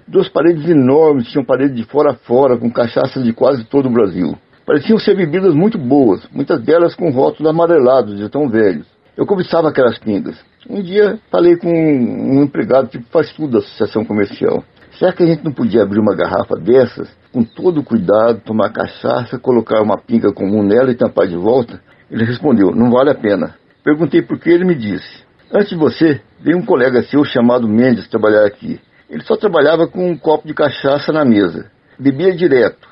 Duas 0.07 0.29
paredes 0.29 0.67
enormes, 0.69 1.27
tinham 1.27 1.43
parede 1.43 1.75
de 1.75 1.83
fora 1.83 2.11
a 2.11 2.15
fora, 2.15 2.57
com 2.57 2.71
cachaças 2.71 3.23
de 3.23 3.33
quase 3.33 3.65
todo 3.65 3.87
o 3.87 3.91
Brasil. 3.91 4.37
Pareciam 4.65 4.97
ser 4.97 5.15
bebidas 5.15 5.53
muito 5.53 5.77
boas, 5.77 6.27
muitas 6.31 6.61
delas 6.61 6.95
com 6.95 7.09
rótulos 7.09 7.49
amarelados 7.49 8.17
de 8.17 8.29
tão 8.29 8.49
velhos. 8.49 8.85
Eu 9.17 9.25
cobiçava 9.25 9.69
aquelas 9.69 9.97
pingas. 9.97 10.37
Um 10.69 10.81
dia 10.81 11.19
falei 11.31 11.57
com 11.57 11.69
um 11.69 12.43
empregado 12.43 12.89
que 12.89 12.99
faz 13.11 13.31
tudo 13.33 13.53
da 13.53 13.59
associação 13.59 14.05
comercial. 14.05 14.63
Será 14.97 15.13
que 15.13 15.23
a 15.23 15.27
gente 15.27 15.43
não 15.43 15.51
podia 15.51 15.83
abrir 15.83 15.99
uma 15.99 16.15
garrafa 16.15 16.55
dessas, 16.55 17.09
com 17.31 17.43
todo 17.43 17.83
cuidado, 17.83 18.41
tomar 18.45 18.71
cachaça, 18.71 19.37
colocar 19.37 19.81
uma 19.81 19.97
pinga 19.97 20.33
comum 20.33 20.63
nela 20.63 20.91
e 20.91 20.95
tampar 20.95 21.27
de 21.27 21.35
volta? 21.35 21.79
Ele 22.09 22.25
respondeu, 22.25 22.71
não 22.71 22.89
vale 22.89 23.09
a 23.09 23.15
pena. 23.15 23.55
Perguntei 23.83 24.21
por 24.21 24.39
que 24.39 24.49
ele 24.49 24.65
me 24.65 24.75
disse. 24.75 25.26
Antes 25.51 25.69
de 25.69 25.75
você, 25.75 26.19
veio 26.41 26.57
um 26.57 26.65
colega 26.65 27.03
seu 27.03 27.23
chamado 27.23 27.67
Mendes 27.67 28.07
trabalhar 28.07 28.45
aqui. 28.45 28.79
Ele 29.09 29.23
só 29.23 29.37
trabalhava 29.37 29.87
com 29.87 30.09
um 30.09 30.17
copo 30.17 30.45
de 30.45 30.53
cachaça 30.53 31.13
na 31.13 31.23
mesa. 31.23 31.71
Bebia 31.97 32.35
direto 32.35 32.87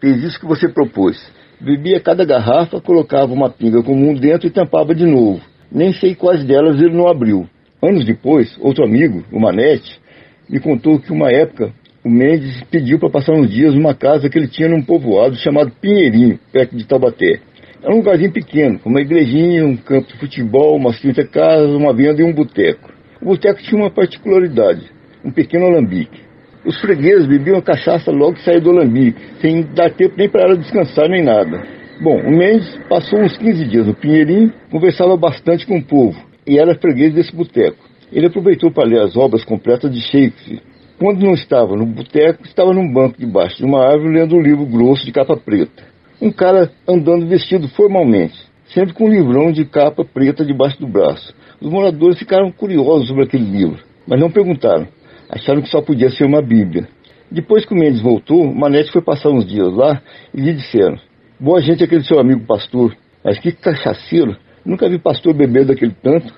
fez 0.00 0.22
isso 0.22 0.38
que 0.38 0.46
você 0.46 0.68
propôs. 0.68 1.16
Bebia 1.60 2.00
cada 2.00 2.24
garrafa, 2.24 2.80
colocava 2.80 3.32
uma 3.32 3.50
pinga 3.50 3.82
comum 3.82 4.14
dentro 4.14 4.46
e 4.46 4.50
tampava 4.50 4.94
de 4.94 5.04
novo. 5.04 5.40
Nem 5.72 5.92
sei 5.92 6.14
quais 6.14 6.44
delas 6.44 6.76
ele 6.80 6.94
não 6.94 7.08
abriu. 7.08 7.48
Anos 7.82 8.04
depois, 8.04 8.56
outro 8.60 8.84
amigo, 8.84 9.24
o 9.32 9.40
Manete, 9.40 10.00
me 10.48 10.60
contou 10.60 11.00
que 11.00 11.12
uma 11.12 11.30
época 11.30 11.72
o 12.04 12.08
Mendes 12.08 12.62
pediu 12.70 13.00
para 13.00 13.10
passar 13.10 13.32
uns 13.32 13.50
dias 13.50 13.74
numa 13.74 13.94
casa 13.94 14.28
que 14.28 14.38
ele 14.38 14.46
tinha 14.46 14.68
num 14.68 14.82
povoado 14.82 15.34
chamado 15.36 15.72
Pinheirinho, 15.80 16.38
perto 16.52 16.76
de 16.76 16.86
Taubaté. 16.86 17.40
Era 17.86 17.94
um 17.94 17.98
lugarzinho 17.98 18.32
pequeno, 18.32 18.80
com 18.80 18.90
uma 18.90 19.00
igrejinha, 19.00 19.64
um 19.64 19.76
campo 19.76 20.08
de 20.08 20.18
futebol, 20.18 20.74
umas 20.74 20.98
30 21.00 21.24
casas, 21.28 21.70
uma 21.70 21.94
venda 21.94 22.20
e 22.20 22.24
um 22.24 22.32
boteco. 22.32 22.92
O 23.22 23.26
boteco 23.26 23.62
tinha 23.62 23.80
uma 23.80 23.92
particularidade, 23.92 24.90
um 25.24 25.30
pequeno 25.30 25.66
alambique. 25.66 26.20
Os 26.64 26.80
fregueses 26.80 27.28
bebiam 27.28 27.58
a 27.58 27.62
cachaça 27.62 28.10
logo 28.10 28.34
que 28.34 28.42
saía 28.42 28.60
do 28.60 28.70
alambique, 28.70 29.20
sem 29.40 29.62
dar 29.72 29.88
tempo 29.90 30.16
nem 30.18 30.28
para 30.28 30.42
ela 30.42 30.56
descansar 30.56 31.08
nem 31.08 31.22
nada. 31.22 31.62
Bom, 32.02 32.22
o 32.22 32.36
Mendes 32.36 32.76
passou 32.88 33.20
uns 33.20 33.38
15 33.38 33.64
dias 33.66 33.86
no 33.86 33.94
Pinheirinho, 33.94 34.52
conversava 34.68 35.16
bastante 35.16 35.64
com 35.64 35.78
o 35.78 35.84
povo 35.84 36.20
e 36.44 36.58
era 36.58 36.74
freguês 36.74 37.14
desse 37.14 37.34
boteco. 37.36 37.78
Ele 38.12 38.26
aproveitou 38.26 38.72
para 38.72 38.88
ler 38.88 39.02
as 39.02 39.16
obras 39.16 39.44
completas 39.44 39.92
de 39.92 40.00
Shakespeare. 40.00 40.60
Quando 40.98 41.24
não 41.24 41.34
estava 41.34 41.76
no 41.76 41.86
boteco, 41.86 42.42
estava 42.42 42.72
num 42.74 42.92
banco 42.92 43.14
debaixo 43.16 43.58
de 43.58 43.64
uma 43.64 43.86
árvore 43.86 44.18
lendo 44.18 44.34
um 44.34 44.42
livro 44.42 44.66
grosso 44.66 45.06
de 45.06 45.12
capa 45.12 45.36
preta. 45.36 45.94
Um 46.20 46.30
cara 46.30 46.70
andando 46.88 47.26
vestido 47.26 47.68
formalmente, 47.68 48.36
sempre 48.72 48.94
com 48.94 49.04
um 49.04 49.10
livrão 49.10 49.52
de 49.52 49.64
capa 49.64 50.04
preta 50.04 50.44
debaixo 50.44 50.80
do 50.80 50.86
braço. 50.86 51.34
Os 51.60 51.70
moradores 51.70 52.18
ficaram 52.18 52.50
curiosos 52.50 53.08
sobre 53.08 53.24
aquele 53.24 53.44
livro, 53.44 53.78
mas 54.06 54.20
não 54.20 54.30
perguntaram 54.30 54.86
acharam 55.28 55.62
que 55.62 55.68
só 55.68 55.80
podia 55.80 56.10
ser 56.10 56.24
uma 56.24 56.42
Bíblia. 56.42 56.88
Depois 57.30 57.64
que 57.64 57.74
o 57.74 57.76
Mendes 57.76 58.00
voltou, 58.00 58.52
Manete 58.52 58.92
foi 58.92 59.02
passar 59.02 59.30
uns 59.30 59.46
dias 59.46 59.72
lá 59.72 60.00
e 60.32 60.40
lhe 60.40 60.52
disseram: 60.54 60.96
Boa 61.40 61.60
gente 61.60 61.82
aquele 61.82 62.04
seu 62.04 62.18
amigo 62.18 62.46
pastor, 62.46 62.96
mas 63.24 63.38
que 63.38 63.52
cachaceiro, 63.52 64.36
nunca 64.64 64.88
vi 64.88 64.98
pastor 64.98 65.34
beber 65.34 65.66
daquele 65.66 65.94
tanto. 66.02 66.32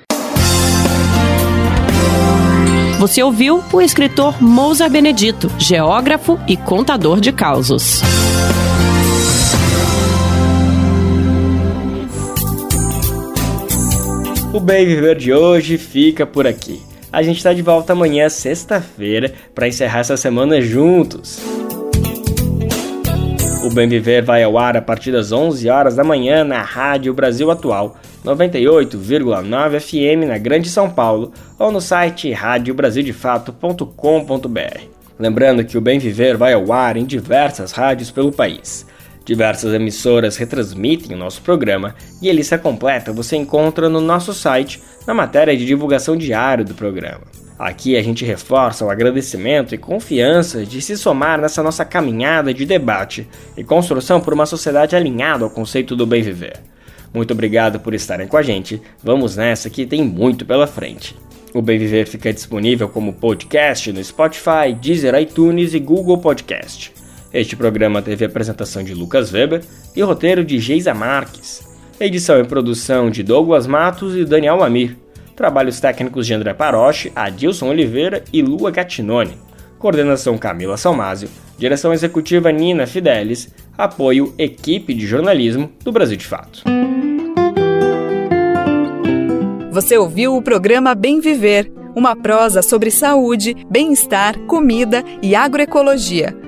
Você 2.98 3.22
ouviu 3.22 3.62
o 3.72 3.80
escritor 3.80 4.42
Mousa 4.42 4.88
Benedito, 4.88 5.48
geógrafo 5.56 6.36
e 6.48 6.56
contador 6.56 7.20
de 7.20 7.32
causos. 7.32 8.02
O 14.58 14.60
Bem 14.60 14.84
Viver 14.84 15.14
de 15.14 15.32
hoje 15.32 15.78
fica 15.78 16.26
por 16.26 16.44
aqui. 16.44 16.82
A 17.12 17.22
gente 17.22 17.36
está 17.36 17.52
de 17.52 17.62
volta 17.62 17.92
amanhã, 17.92 18.28
sexta-feira, 18.28 19.32
para 19.54 19.68
encerrar 19.68 20.00
essa 20.00 20.16
semana 20.16 20.60
juntos. 20.60 21.38
O 23.64 23.70
Bem 23.70 23.86
Viver 23.86 24.24
vai 24.24 24.42
ao 24.42 24.58
ar 24.58 24.76
a 24.76 24.82
partir 24.82 25.12
das 25.12 25.30
11 25.30 25.70
horas 25.70 25.94
da 25.94 26.02
manhã 26.02 26.42
na 26.42 26.60
Rádio 26.60 27.14
Brasil 27.14 27.52
Atual 27.52 27.98
98,9 28.24 29.78
FM 29.78 30.26
na 30.26 30.38
Grande 30.38 30.68
São 30.68 30.90
Paulo 30.90 31.32
ou 31.56 31.70
no 31.70 31.80
site 31.80 32.32
radiobrasildefato.com.br. 32.32 34.80
Lembrando 35.20 35.64
que 35.64 35.78
o 35.78 35.80
Bem 35.80 36.00
Viver 36.00 36.36
vai 36.36 36.54
ao 36.54 36.72
ar 36.72 36.96
em 36.96 37.04
diversas 37.04 37.70
rádios 37.70 38.10
pelo 38.10 38.32
país. 38.32 38.87
Diversas 39.28 39.74
emissoras 39.74 40.38
retransmitem 40.38 41.14
o 41.14 41.18
nosso 41.18 41.42
programa 41.42 41.94
e 42.22 42.30
a 42.30 42.32
lista 42.32 42.56
completa 42.56 43.12
você 43.12 43.36
encontra 43.36 43.86
no 43.86 44.00
nosso 44.00 44.32
site 44.32 44.82
na 45.06 45.12
matéria 45.12 45.54
de 45.54 45.66
divulgação 45.66 46.16
diário 46.16 46.64
do 46.64 46.72
programa. 46.72 47.26
Aqui 47.58 47.94
a 47.94 48.02
gente 48.02 48.24
reforça 48.24 48.86
o 48.86 48.90
agradecimento 48.90 49.74
e 49.74 49.78
confiança 49.78 50.64
de 50.64 50.80
se 50.80 50.96
somar 50.96 51.38
nessa 51.38 51.62
nossa 51.62 51.84
caminhada 51.84 52.54
de 52.54 52.64
debate 52.64 53.28
e 53.54 53.62
construção 53.62 54.18
por 54.18 54.32
uma 54.32 54.46
sociedade 54.46 54.96
alinhada 54.96 55.44
ao 55.44 55.50
conceito 55.50 55.94
do 55.94 56.06
bem 56.06 56.22
viver. 56.22 56.62
Muito 57.12 57.34
obrigado 57.34 57.78
por 57.78 57.92
estarem 57.92 58.26
com 58.26 58.38
a 58.38 58.42
gente. 58.42 58.80
Vamos 59.04 59.36
nessa 59.36 59.68
que 59.68 59.84
tem 59.84 60.02
muito 60.02 60.46
pela 60.46 60.66
frente. 60.66 61.14
O 61.52 61.60
Bem 61.60 61.78
Viver 61.78 62.06
fica 62.06 62.32
disponível 62.32 62.88
como 62.88 63.12
podcast 63.12 63.92
no 63.92 64.02
Spotify, 64.02 64.72
Deezer, 64.78 65.14
iTunes 65.20 65.74
e 65.74 65.78
Google 65.78 66.16
Podcast. 66.16 66.97
Este 67.32 67.54
programa 67.54 68.00
teve 68.00 68.24
apresentação 68.24 68.82
de 68.82 68.94
Lucas 68.94 69.30
Weber 69.32 69.62
e 69.94 70.00
roteiro 70.00 70.42
de 70.42 70.58
Geisa 70.58 70.94
Marques. 70.94 71.62
Edição 72.00 72.40
e 72.40 72.44
produção 72.44 73.10
de 73.10 73.22
Douglas 73.22 73.66
Matos 73.66 74.16
e 74.16 74.24
Daniel 74.24 74.62
Amir. 74.62 74.96
Trabalhos 75.36 75.78
técnicos 75.78 76.26
de 76.26 76.32
André 76.32 76.54
Paroche, 76.54 77.12
Adilson 77.14 77.68
Oliveira 77.68 78.24
e 78.32 78.40
Lua 78.40 78.70
Gattinone. 78.70 79.36
Coordenação 79.78 80.38
Camila 80.38 80.78
Salmásio. 80.78 81.28
Direção 81.58 81.92
executiva 81.92 82.50
Nina 82.50 82.86
Fidelis. 82.86 83.52
Apoio 83.76 84.34
Equipe 84.38 84.94
de 84.94 85.06
Jornalismo 85.06 85.70
do 85.84 85.92
Brasil 85.92 86.16
de 86.16 86.26
Fato. 86.26 86.62
Você 89.70 89.98
ouviu 89.98 90.34
o 90.34 90.42
programa 90.42 90.94
Bem 90.94 91.20
Viver, 91.20 91.70
uma 91.94 92.16
prosa 92.16 92.62
sobre 92.62 92.90
saúde, 92.90 93.54
bem-estar, 93.70 94.36
comida 94.46 95.04
e 95.22 95.36
agroecologia. 95.36 96.47